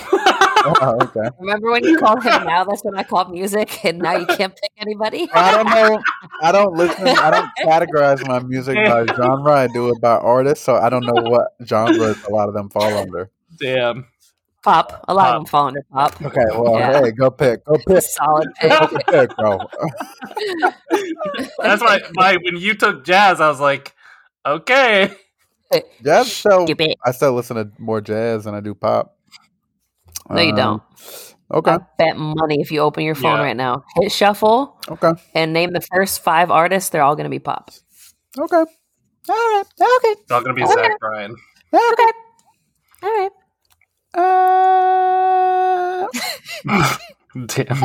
Oh, 0.09 0.99
okay. 1.03 1.29
Remember 1.41 1.71
when 1.71 1.85
you 1.85 1.97
called 1.99 2.23
him 2.23 2.45
now? 2.47 2.65
That's 2.65 2.83
when 2.83 2.97
I 2.97 3.03
called 3.05 3.31
music, 3.31 3.85
and 3.85 3.99
now 3.99 4.17
you 4.17 4.27
can't 4.37 4.55
pick 4.55 4.71
anybody. 4.79 5.29
I 5.33 5.53
don't 5.53 5.67
know. 5.67 6.03
I 6.43 6.53
don't 6.53 6.75
listen. 6.75 7.07
I 7.09 7.31
don't 7.31 7.51
categorize 7.65 8.27
my 8.27 8.41
music 8.41 8.75
by 8.77 9.07
genre. 9.07 9.53
I 9.53 9.69
do 9.69 9.91
it 9.91 10.01
by 10.01 10.17
artist. 10.17 10.65
So 10.65 10.77
I 10.77 10.89
don't 10.89 11.05
know 11.07 11.23
what 11.31 11.53
genres 11.65 12.23
a 12.25 12.31
lot 12.31 12.49
of 12.49 12.55
them 12.55 12.69
fall 12.69 12.93
under. 12.97 13.31
Damn. 13.61 14.07
Pop. 14.65 15.05
A 15.07 15.15
lot 15.15 15.27
Pop. 15.27 15.35
of 15.35 15.41
them 15.43 15.47
fall 15.47 15.67
under 15.69 15.83
pop. 15.93 16.21
Okay, 16.23 16.45
well, 16.51 16.79
Yeah. 16.81 17.01
hey, 17.03 17.13
go 17.13 17.31
pick. 17.31 17.65
Go 17.65 17.77
pick. 17.87 18.03
Solid 18.03 18.49
pick. 18.61 18.71
Go 18.71 18.89
pick, 19.09 19.37
bro. 19.37 19.59
That's 21.59 21.81
why 21.83 22.01
my 22.15 22.37
when 22.43 22.57
you 22.57 22.75
took 22.75 23.05
jazz, 23.05 23.41
I 23.41 23.49
was 23.49 23.61
like, 23.61 23.95
okay. 24.45 25.15
Jazz 26.03 26.33
So 26.33 26.67
I 27.05 27.13
still 27.13 27.33
listen 27.35 27.57
to 27.57 27.71
more 27.79 28.01
jazz 28.01 28.45
than 28.45 28.55
I 28.57 28.61
do 28.61 28.75
pop. 28.75 29.16
No, 30.31 30.41
you 30.41 30.51
Um, 30.51 30.57
don't. 30.57 30.83
Okay. 31.53 31.71
I 31.73 31.79
bet 31.99 32.17
money 32.17 32.61
if 32.61 32.71
you 32.73 32.81
open 32.81 33.05
your 33.05 33.15
phone 33.15 33.37
Yeah. 33.39 33.43
right 33.45 33.57
now, 33.57 33.85
hit 34.01 34.11
shuffle, 34.11 34.81
Okay. 34.89 35.13
and 35.35 35.53
name 35.53 35.73
the 35.73 35.81
first 35.81 36.23
five 36.23 36.51
artists. 36.51 36.91
They're 36.91 37.03
all 37.03 37.15
going 37.15 37.25
to 37.25 37.31
be 37.31 37.39
pop. 37.39 37.71
Okay. 38.39 38.57
All 38.57 39.35
right. 39.35 39.65
Okay. 39.81 40.21
It's 40.21 40.31
all 40.31 40.41
gonna 40.41 40.55
be 40.55 40.65
Zach 40.67 41.01
Bryan. 41.01 41.35
Okay. 41.75 42.13
All 43.03 43.11
right. 43.11 43.31
Uh, 44.15 46.07
Damn. 47.47 47.83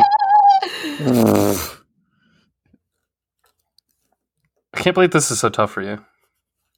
I 4.73 4.77
can't 4.79 4.93
believe 4.93 5.11
this 5.11 5.32
is 5.32 5.39
so 5.39 5.49
tough 5.49 5.71
for 5.71 5.82
you. 5.82 6.03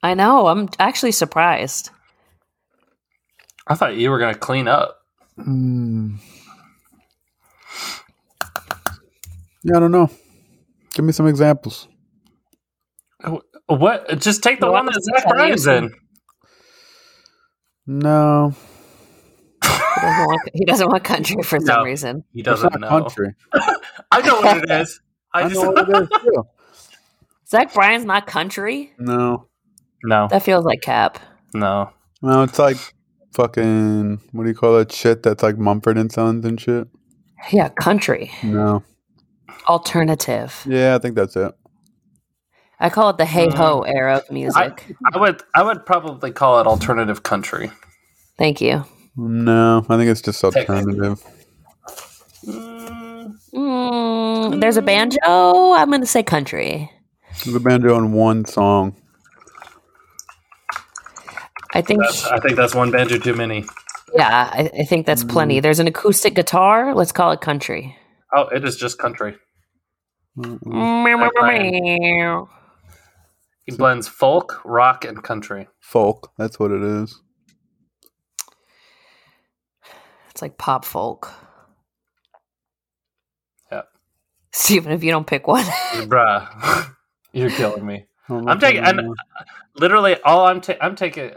I 0.01 0.13
know. 0.13 0.47
I'm 0.47 0.69
actually 0.79 1.11
surprised. 1.11 1.89
I 3.67 3.75
thought 3.75 3.95
you 3.95 4.09
were 4.09 4.19
gonna 4.19 4.33
clean 4.35 4.67
up. 4.67 4.97
Mm. 5.39 6.17
Yeah, 9.63 9.77
I 9.77 9.79
don't 9.79 9.91
know. 9.91 10.09
Give 10.93 11.05
me 11.05 11.11
some 11.13 11.27
examples. 11.27 11.87
What? 13.67 14.19
Just 14.19 14.43
take 14.43 14.59
the 14.59 14.65
No, 14.65 14.73
one 14.73 14.87
I'm 14.87 14.93
that 14.93 15.01
Zach 15.03 15.27
Bryan's 15.27 15.65
in. 15.67 15.93
No, 17.85 18.53
He 19.61 19.69
doesn't 20.01 20.25
want, 20.25 20.41
he 20.53 20.65
doesn't 20.65 20.87
want 20.87 21.03
country 21.03 21.43
for 21.43 21.59
some 21.59 21.79
No. 21.79 21.83
reason. 21.83 22.23
He 22.33 22.41
doesn't 22.41 22.79
know. 22.79 22.87
country. 22.87 23.35
I 24.11 24.21
know 24.21 24.39
what 24.41 24.57
it 24.63 24.69
is. 24.71 25.01
I, 25.33 25.43
I 25.43 25.47
know 25.49 25.61
what 25.71 25.89
it 25.89 26.01
is 26.03 26.07
too. 26.21 26.43
Zach 27.49 27.73
Bryan's 27.73 28.05
not 28.05 28.25
country. 28.27 28.93
No, 28.99 29.47
no, 30.03 30.27
That 30.29 30.43
feels 30.43 30.63
like 30.65 30.81
cap. 30.81 31.19
no. 31.53 31.89
no, 32.21 32.43
it's 32.43 32.57
like 32.59 32.77
fucking 33.33 34.19
what 34.31 34.43
do 34.43 34.49
you 34.49 34.55
call 34.55 34.77
that 34.77 34.91
shit? 34.91 35.23
That's 35.23 35.43
like 35.43 35.57
Mumford 35.57 35.97
and 35.97 36.11
Sons 36.11 36.45
and 36.45 36.59
shit. 36.59 36.87
Yeah, 37.51 37.69
country. 37.69 38.31
No, 38.43 38.83
Alternative. 39.67 40.53
yeah, 40.67 40.95
I 40.95 40.99
think 40.99 41.15
that's 41.15 41.35
it. 41.35 41.51
I 42.79 42.89
call 42.89 43.09
it 43.11 43.17
the 43.17 43.25
hey 43.25 43.49
ho 43.49 43.81
era 43.81 44.17
of 44.17 44.31
music. 44.31 44.95
I 45.13 45.17
would, 45.17 45.41
I 45.53 45.63
would 45.63 45.85
probably 45.85 46.31
call 46.31 46.59
it 46.59 46.67
alternative 46.67 47.23
country. 47.23 47.71
Thank 48.37 48.61
you. 48.61 48.83
No, 49.15 49.85
I 49.87 49.97
think 49.97 50.09
it's 50.09 50.21
just 50.21 50.43
alternative. 50.43 51.23
Mm, 52.45 53.37
Mm, 53.53 54.59
there's 54.59 54.77
a 54.77 54.81
banjo. 54.81 55.19
I'm 55.23 55.89
going 55.89 56.01
to 56.01 56.07
say 56.07 56.23
country. 56.23 56.91
The 57.45 57.59
banjo 57.59 57.97
in 57.97 58.11
one 58.11 58.45
song. 58.45 58.95
I 61.73 61.81
think, 61.81 62.01
that's, 62.01 62.25
I 62.25 62.39
think 62.39 62.55
that's 62.55 62.75
one 62.75 62.91
banjo 62.91 63.17
too 63.17 63.35
many. 63.35 63.65
yeah, 64.13 64.49
I, 64.53 64.69
I 64.79 64.83
think 64.83 65.05
that's 65.05 65.23
plenty. 65.23 65.59
Mm. 65.59 65.63
There's 65.63 65.79
an 65.79 65.87
acoustic 65.87 66.35
guitar. 66.35 66.93
Let's 66.93 67.11
call 67.11 67.31
it 67.31 67.41
country. 67.41 67.97
Oh, 68.35 68.47
it 68.49 68.63
is 68.63 68.75
just 68.77 68.99
country. 68.99 69.35
Mm-mm. 70.37 72.47
He 73.65 73.75
blends 73.75 74.07
folk, 74.07 74.61
rock, 74.65 75.05
and 75.05 75.23
country. 75.23 75.67
Folk, 75.79 76.31
that's 76.37 76.59
what 76.59 76.71
it 76.71 76.81
is. 76.83 77.19
It's 80.31 80.41
like 80.41 80.57
pop 80.57 80.83
folk. 80.85 81.31
Yeah. 83.71 83.83
Steven, 84.51 84.91
if 84.91 85.03
you 85.03 85.11
don't 85.11 85.27
pick 85.27 85.47
one. 85.47 85.63
Bruh, 85.63 86.93
you're 87.33 87.51
killing 87.51 87.85
me. 87.85 88.05
Oh 88.29 88.37
I'm 88.39 88.49
I'm 88.49 88.59
taking- 88.59 88.83
and- 88.83 89.15
Literally, 89.75 90.17
all 90.23 90.45
I'm 90.45 90.61
ta- 90.61 90.77
I'm 90.81 90.95
taking. 90.95 91.31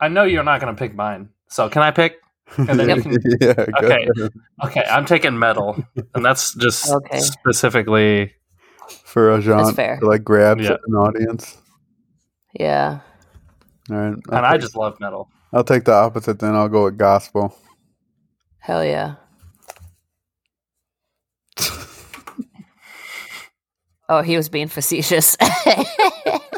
I 0.00 0.08
know 0.08 0.24
you're 0.24 0.44
not 0.44 0.60
going 0.60 0.74
to 0.74 0.78
pick 0.78 0.94
mine. 0.94 1.28
So 1.48 1.68
can 1.68 1.82
I 1.82 1.90
pick? 1.90 2.16
And 2.56 2.80
then 2.80 2.88
you 2.96 3.02
can. 3.02 3.18
yeah, 3.40 3.50
okay. 3.50 4.08
Ahead. 4.16 4.32
Okay. 4.64 4.84
I'm 4.90 5.04
taking 5.04 5.38
metal, 5.38 5.82
and 6.14 6.24
that's 6.24 6.54
just 6.54 6.90
okay. 6.90 7.20
specifically 7.20 8.34
for 9.04 9.30
a 9.32 9.40
genre 9.40 9.72
to 9.72 10.06
like 10.06 10.24
grabs 10.24 10.64
yeah. 10.64 10.76
an 10.86 10.94
audience. 10.94 11.58
Yeah. 12.58 13.00
All 13.90 13.96
right. 13.96 14.06
I'll 14.06 14.12
and 14.12 14.22
take, 14.24 14.44
I 14.44 14.58
just 14.58 14.76
love 14.76 14.98
metal. 15.00 15.28
I'll 15.52 15.64
take 15.64 15.84
the 15.84 15.92
opposite. 15.92 16.38
Then 16.38 16.54
I'll 16.54 16.68
go 16.68 16.84
with 16.84 16.96
gospel. 16.98 17.56
Hell 18.58 18.84
yeah. 18.84 19.16
oh, 24.08 24.22
he 24.22 24.36
was 24.36 24.48
being 24.48 24.68
facetious. 24.68 25.36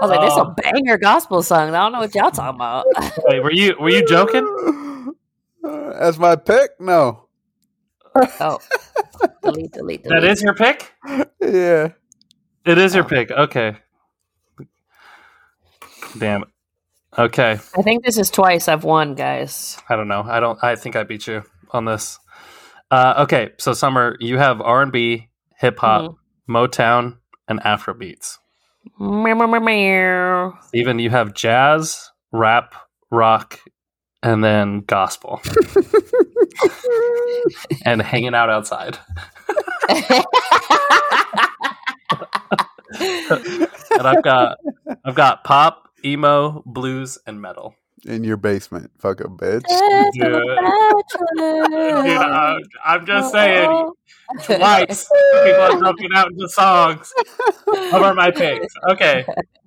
I 0.00 0.06
was 0.06 0.10
like, 0.10 0.20
"This 0.20 0.32
is 0.32 0.38
a 0.38 0.42
Oh. 0.42 0.54
banger 0.56 0.98
gospel 0.98 1.42
song. 1.42 1.74
I 1.74 1.78
don't 1.82 1.92
know 1.92 1.98
what 2.00 2.14
y'all 2.14 2.30
talking 2.30 2.54
about." 2.56 2.86
Wait, 3.24 3.40
were 3.42 3.52
you 3.52 3.74
were 3.80 3.90
you 3.90 4.04
joking? 4.06 5.14
That's 5.62 6.18
my 6.18 6.36
pick. 6.36 6.70
No. 6.80 7.28
oh, 8.40 8.58
delete, 9.42 9.72
delete, 9.72 9.72
delete. 9.72 10.04
That 10.04 10.24
is 10.24 10.42
your 10.42 10.54
pick. 10.54 10.92
Yeah. 11.40 11.88
It 12.64 12.78
is 12.78 12.94
your 12.94 13.04
Oh. 13.04 13.08
pick. 13.08 13.30
Okay. 13.30 13.76
Damn 16.18 16.42
it. 16.42 16.48
Okay. 17.18 17.52
I 17.76 17.82
think 17.82 18.04
this 18.04 18.18
is 18.18 18.30
twice 18.30 18.68
I've 18.68 18.84
won, 18.84 19.14
guys. 19.14 19.78
I 19.88 19.96
don't 19.96 20.08
know. 20.08 20.22
I 20.22 20.40
don't. 20.40 20.62
I 20.62 20.76
think 20.76 20.94
I 20.96 21.02
beat 21.02 21.26
you 21.26 21.42
on 21.70 21.84
this. 21.84 22.18
Uh, 22.90 23.14
okay, 23.18 23.50
so 23.58 23.72
Summer, 23.74 24.16
you 24.20 24.38
have 24.38 24.60
R 24.62 24.80
and 24.82 24.92
B, 24.92 25.28
hip 25.56 25.78
hop, 25.78 26.02
Mm-hmm. 26.02 26.56
Motown, 26.56 27.18
and 27.48 27.60
Afro 27.64 27.92
beats. 27.92 28.38
Even 30.74 30.98
you 30.98 31.10
have 31.10 31.34
jazz, 31.34 32.10
rap, 32.32 32.74
rock, 33.10 33.60
and 34.22 34.42
then 34.42 34.80
gospel, 34.80 35.40
and 37.84 38.02
hanging 38.02 38.34
out 38.34 38.50
outside. 38.50 38.98
And 43.98 44.06
I've 44.06 44.22
got 44.22 44.58
I've 45.04 45.14
got 45.14 45.44
pop, 45.44 45.88
emo, 46.04 46.62
blues, 46.66 47.18
and 47.26 47.40
metal. 47.40 47.74
In 48.04 48.22
your 48.24 48.36
basement, 48.36 48.90
fucking 48.98 49.36
bitch. 49.36 49.62
Dude. 50.12 50.22
Dude, 52.04 52.66
I'm 52.84 53.06
just 53.06 53.32
saying. 53.32 53.90
Twice, 54.42 55.08
people 55.44 55.60
are 55.60 55.78
broken 55.78 56.08
out 56.14 56.30
into 56.30 56.48
songs. 56.48 57.12
Over 57.92 58.14
my 58.14 58.30
picks. 58.30 58.72
Okay, 58.90 59.24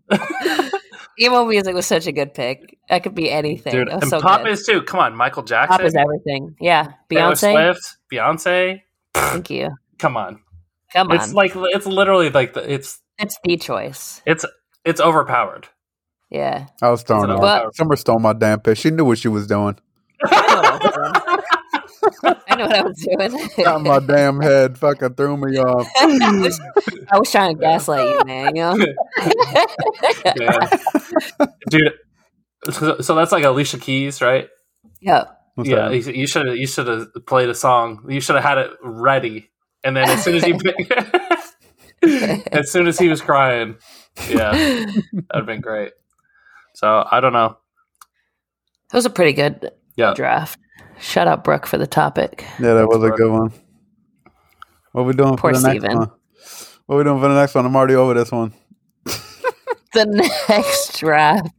Emo 1.20 1.46
music 1.46 1.74
was 1.74 1.86
such 1.86 2.08
a 2.08 2.12
good 2.12 2.34
pick. 2.34 2.78
That 2.90 3.04
could 3.04 3.16
be 3.16 3.30
anything. 3.30 3.74
dude, 3.74 3.88
It 3.88 3.94
was 3.96 4.04
and 4.04 4.10
so 4.10 4.22
pop 4.22 4.44
good. 4.44 4.52
is 4.52 4.66
too. 4.66 4.82
Come 4.84 5.00
on, 5.00 5.16
Michael 5.16 5.44
Jackson, 5.44 5.78
pop 5.78 5.86
is 5.86 5.96
everything. 5.96 6.56
Yeah, 6.60 6.94
Taylor 7.10 7.32
Beyonce. 7.34 7.74
Swift, 7.74 7.98
Beyonce. 8.12 8.82
Thank 9.14 9.50
you. 9.50 9.70
Come 10.00 10.16
on, 10.16 10.42
Come 10.94 11.10
on, 11.10 11.16
it's 11.18 11.34
like 11.34 11.54
it's 11.56 11.86
literally 11.86 12.30
like 12.30 12.54
the, 12.54 12.72
it's 12.72 13.00
it's 13.18 13.38
the 13.44 13.58
choice. 13.58 14.22
it's 14.26 14.46
it's 14.86 15.02
overpowered. 15.02 15.68
Yeah. 16.32 16.68
I 16.82 16.90
was 16.90 17.04
throwing 17.04 17.30
It's 17.30 17.40
off. 17.40 17.42
But- 17.42 17.76
Summer 17.76 17.96
stole 17.96 18.20
my 18.20 18.34
damn 18.34 18.60
pick. 18.62 18.78
She 18.78 18.90
knew 18.90 19.06
what 19.06 19.18
she 19.18 19.28
was 19.28 19.46
doing. 19.48 19.78
I 22.24 22.56
know 22.56 22.66
what 22.66 22.76
I 22.76 22.84
was 22.84 22.98
doing. 22.98 23.50
Got 23.64 23.82
my 23.82 24.00
damn 24.00 24.40
head. 24.40 24.78
Fucking 24.78 25.16
threw 25.16 25.38
me 25.38 25.58
off. 25.58 25.88
I, 26.00 26.06
was, 26.40 26.60
I 27.12 27.20
was 27.20 27.32
trying 27.32 27.56
to 27.56 27.62
gaslight 27.62 28.08
you, 28.08 28.26
man. 28.26 28.56
You 28.56 28.62
know? 28.62 28.76
Yeah. 30.36 30.68
dude. 31.70 31.94
So, 32.72 33.00
so 33.02 33.16
that's 33.16 33.32
like 33.32 33.44
Alicia 33.44 33.80
Keys, 33.80 34.22
right? 34.22 34.48
Yep. 35.02 35.38
What's 35.56 35.70
yeah, 35.70 35.90
that? 35.90 36.16
you 36.16 36.28
should 36.28 36.48
have 36.48 36.56
you 36.56 36.68
should 36.68 36.88
have 36.88 37.08
played 37.26 37.50
a 37.50 37.56
song. 37.56 38.06
You 38.10 38.22
should 38.22 38.36
have 38.36 38.44
had 38.44 38.58
it 38.58 38.72
ready, 38.82 39.52
and 39.84 39.98
then 39.98 40.10
as 40.10 40.24
soon 40.24 40.36
as 40.36 40.44
he 40.44 40.54
as 42.52 42.72
soon 42.72 42.88
as 42.88 42.98
he 42.98 43.10
was 43.10 43.22
crying, 43.22 43.76
yeah, 44.30 44.52
that'd 44.52 45.06
have 45.34 45.46
been 45.46 45.60
great. 45.60 45.92
So 46.74 47.06
I 47.10 47.20
don't 47.20 47.34
know. 47.34 47.58
That 48.92 48.98
was 48.98 49.06
a 49.06 49.10
pretty 49.10 49.34
good 49.34 49.72
Yeah. 49.96 50.14
draft. 50.16 50.60
Shut 51.00 51.28
up, 51.28 51.44
Brooke, 51.44 51.66
for 51.66 51.78
the 51.78 51.88
topic. 51.88 52.46
Yeah, 52.60 52.74
that 52.76 52.88
was 52.88 52.98
a 53.04 53.10
Right. 53.10 53.18
good 53.18 53.32
one. 53.32 53.52
What 54.92 55.06
we 55.06 55.14
doing 55.14 55.38
Poor 55.38 55.54
for 55.54 55.60
the 55.60 55.74
next 55.74 55.84
one? 55.96 56.12
What 56.86 56.98
we 56.98 57.04
doing 57.04 57.20
for 57.22 57.28
the 57.30 57.36
next 57.40 57.56
one? 57.56 57.66
I'm 57.66 57.76
already 57.76 57.96
over 57.96 58.14
this 58.14 58.32
one. 58.32 58.54
The 59.94 60.06
next 60.48 61.00
draft 61.00 61.50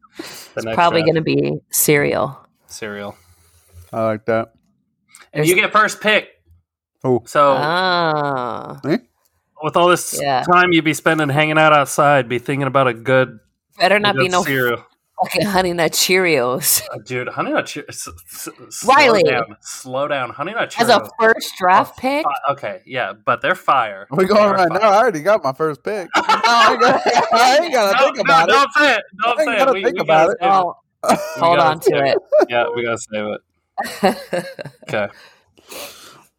The 0.55 0.69
is 0.71 0.75
probably 0.75 1.03
going 1.03 1.17
to 1.17 1.21
be 1.23 1.59
cereal. 1.71 2.39
cereal. 2.67 3.15
I 3.93 4.05
like 4.05 4.25
that. 4.25 4.55
And 5.35 5.47
you 5.47 5.55
get 5.55 5.71
first 5.71 6.01
pick. 6.01 6.29
Oh, 7.05 7.23
So 7.27 7.57
Ah, 7.59 8.81
with 9.63 9.77
all 9.77 9.89
this 9.89 10.19
Yeah. 10.19 10.43
time 10.51 10.73
you'd 10.73 10.85
be 10.85 10.95
spending 10.95 11.29
hanging 11.29 11.59
out 11.59 11.73
outside, 11.75 12.27
be 12.29 12.39
thinking 12.39 12.67
about 12.67 12.87
a 12.89 12.95
good, 12.95 13.39
better 13.79 13.97
a 13.97 14.01
not 14.01 14.15
be 14.17 14.23
good 14.23 14.31
no 14.33 14.43
cereal. 14.45 14.85
Fucking 15.25 15.47
Honey 15.47 15.73
Nut 15.73 15.93
Cheerios 15.93 16.83
Uh, 16.93 16.99
dude, 17.05 17.29
Honey 17.29 17.53
Nut 17.53 17.65
Cheerios. 17.65 17.89
s- 17.89 18.09
s- 18.33 18.49
slow 18.71 18.95
Riley. 18.95 19.23
down, 19.25 19.57
slow 19.61 20.09
down. 20.09 20.31
Honey 20.31 20.53
Nut 20.53 20.71
Cheerios. 20.71 20.83
as 20.83 20.89
a 20.91 21.09
first 21.21 21.53
draft 21.59 21.95
Oh, 21.97 22.01
pick. 22.01 22.25
fi- 22.25 22.53
okay, 22.53 22.81
yeah, 22.87 23.13
but 23.13 23.41
they're 23.41 23.55
fire. 23.55 24.07
we 24.11 24.25
They 24.25 24.29
going 24.29 24.51
right 24.51 24.69
fire. 24.69 24.81
now. 24.81 24.91
I 24.91 24.97
already 24.99 25.21
got 25.21 25.43
my 25.45 25.53
first 25.53 25.83
pick. 25.83 26.09
I 26.15 26.71
ain't 26.73 26.81
gotta, 26.81 27.29
I 27.35 27.59
ain't 27.63 27.73
gotta 27.73 27.97
No, 27.99 28.05
think 28.05 28.17
no, 28.17 28.23
about 28.23 28.49
it. 28.49 28.53
Don't 28.53 28.73
say 28.73 28.95
it. 28.97 29.03
Don't 29.23 29.39
I 29.39 29.43
ain't 29.43 29.51
say 29.51 29.59
gotta 29.59 29.71
it. 29.71 29.75
We, 29.75 29.85
think 29.85 29.95
we 29.97 30.01
about 30.03 30.39
gotta 30.41 30.61
it. 30.61 30.65
Oh, 30.65 30.75
We 31.11 31.17
hold 31.41 31.59
on 31.59 31.81
to 31.81 31.85
save 31.85 32.05
it. 32.05 32.19
Yeah, 32.49 32.67
we 32.75 32.85
gotta 32.85 32.99
save 32.99 33.27
it. 33.27 33.41
Okay. 34.89 35.09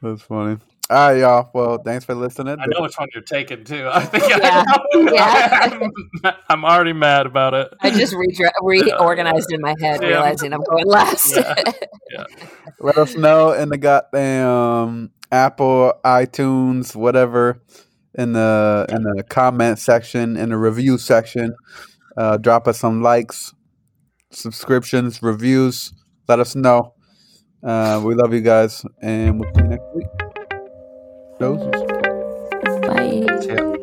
That's 0.01 0.21
funny. 0.23 0.57
All 0.89 0.97
right, 1.11 1.17
y'all. 1.19 1.49
Well, 1.53 1.77
thanks 1.81 2.03
for 2.05 2.13
listening. 2.13 2.57
I 2.59 2.65
know 2.67 2.81
which 2.81 2.95
one 2.97 3.07
you're 3.13 3.23
taking 3.23 3.63
too. 3.63 3.87
I 3.91 4.03
think 4.05 4.29
Yeah. 4.29 4.63
I 4.67 4.67
know. 4.97 5.11
Yeah. 5.11 5.79
I'm, 6.23 6.33
I'm 6.49 6.65
already 6.65 6.93
mad 6.93 7.25
about 7.25 7.53
it. 7.53 7.69
I 7.81 7.89
just 7.89 8.13
redra- 8.13 8.51
reorganized 8.61 9.51
in 9.51 9.61
my 9.61 9.75
head, 9.79 10.01
Yeah. 10.01 10.09
realizing 10.09 10.53
I'm 10.53 10.61
going 10.69 10.85
last. 10.85 11.35
Yeah. 11.35 12.25
Let 12.79 12.97
us 12.97 13.15
know 13.15 13.53
in 13.53 13.69
the 13.69 13.77
goddamn 13.77 15.11
Apple, 15.31 15.93
iTunes, 16.05 16.95
whatever, 16.95 17.63
in 18.13 18.33
the 18.33 18.85
in 18.89 19.03
the 19.03 19.23
comment 19.23 19.79
section, 19.79 20.35
in 20.37 20.49
the 20.49 20.57
review 20.57 20.97
section. 20.97 21.55
Uh, 22.17 22.37
drop 22.37 22.67
us 22.67 22.77
some 22.79 23.01
likes, 23.01 23.53
subscriptions, 24.31 25.23
reviews. 25.23 25.93
Let 26.27 26.39
us 26.39 26.55
know. 26.55 26.93
Uh, 27.63 28.01
we 28.05 28.13
love 28.13 28.33
you 28.33 28.41
guys, 28.41 28.85
and 29.01 29.39
we'll 29.39 29.49
see 29.55 29.61
you 29.63 29.67
next 29.69 29.85
week. 29.95 30.22
Doses. 31.43 31.81
Bye. 32.87 33.25
Yeah. 33.45 33.82